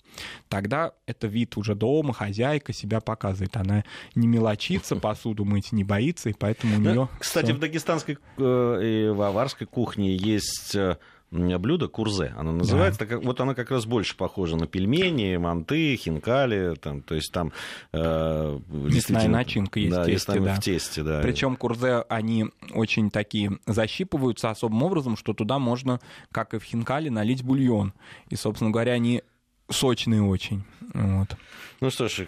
Тогда 0.49 0.93
это 1.05 1.27
вид 1.27 1.55
уже 1.55 1.75
дома, 1.75 2.13
хозяйка 2.13 2.73
себя 2.73 2.99
показывает. 2.99 3.55
Она 3.55 3.85
не 4.15 4.27
мелочится, 4.27 4.95
посуду 4.97 5.45
мыть 5.45 5.71
не 5.71 5.85
боится, 5.85 6.29
и 6.29 6.33
поэтому 6.33 6.75
у 6.75 6.79
нее... 6.79 7.07
Кстати, 7.19 7.51
в 7.51 7.59
дагестанской 7.59 8.17
э, 8.37 8.79
и 8.83 9.09
в 9.09 9.21
аварской 9.21 9.67
кухне 9.67 10.17
есть 10.17 10.75
э, 10.75 10.97
блюдо 11.33 11.87
курзе, 11.87 12.33
оно 12.37 12.51
называется. 12.51 13.05
Да. 13.05 13.19
Вот 13.19 13.41
она 13.41 13.55
как 13.55 13.71
раз 13.71 13.85
больше 13.85 14.15
похожа 14.15 14.55
на 14.55 14.67
пельмени, 14.67 15.35
манты, 15.37 15.95
хинкали, 15.95 16.75
там, 16.75 17.01
то 17.01 17.15
есть 17.15 17.31
там 17.31 17.51
э, 17.91 18.59
мясная 18.69 19.27
начинка 19.27 19.79
есть 19.79 19.95
да, 19.95 20.03
в 20.03 20.05
тесте, 20.05 20.39
да. 20.39 20.53
в 20.53 20.59
тесте, 20.59 21.03
да. 21.03 21.21
Причем 21.21 21.55
курзе 21.55 22.05
они 22.09 22.45
очень 22.73 23.09
такие 23.09 23.57
защипываются 23.65 24.49
особым 24.49 24.83
образом, 24.83 25.17
что 25.17 25.33
туда 25.33 25.59
можно, 25.59 25.99
как 26.31 26.53
и 26.53 26.59
в 26.59 26.63
хинкале, 26.63 27.09
налить 27.09 27.43
бульон. 27.43 27.93
И, 28.29 28.35
собственно 28.35 28.71
говоря, 28.71 28.93
они 28.93 29.23
сочные 29.69 30.21
очень. 30.21 30.63
Вот. 30.93 31.35
Ну 31.83 31.89
что 31.89 32.07
ж, 32.07 32.25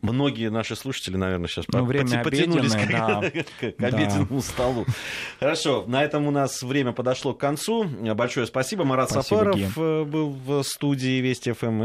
многие 0.00 0.48
наши 0.48 0.74
слушатели, 0.74 1.16
наверное, 1.16 1.46
сейчас 1.46 1.66
ну, 1.68 1.84
время 1.84 2.24
потянулись 2.24 2.72
к, 2.72 2.90
да. 2.90 3.20
к 3.60 3.82
обеденному 3.82 4.36
да. 4.36 4.40
столу. 4.40 4.86
Хорошо, 5.38 5.84
на 5.86 6.02
этом 6.02 6.26
у 6.26 6.30
нас 6.30 6.62
время 6.62 6.92
подошло 6.92 7.34
к 7.34 7.38
концу. 7.38 7.84
Большое 7.84 8.46
спасибо. 8.46 8.84
Марат 8.84 9.10
спасибо, 9.10 9.36
Сафаров 9.40 9.56
Ген. 9.56 10.10
был 10.10 10.30
в 10.30 10.62
студии 10.62 11.20
Вести 11.20 11.52
ФМ. 11.52 11.76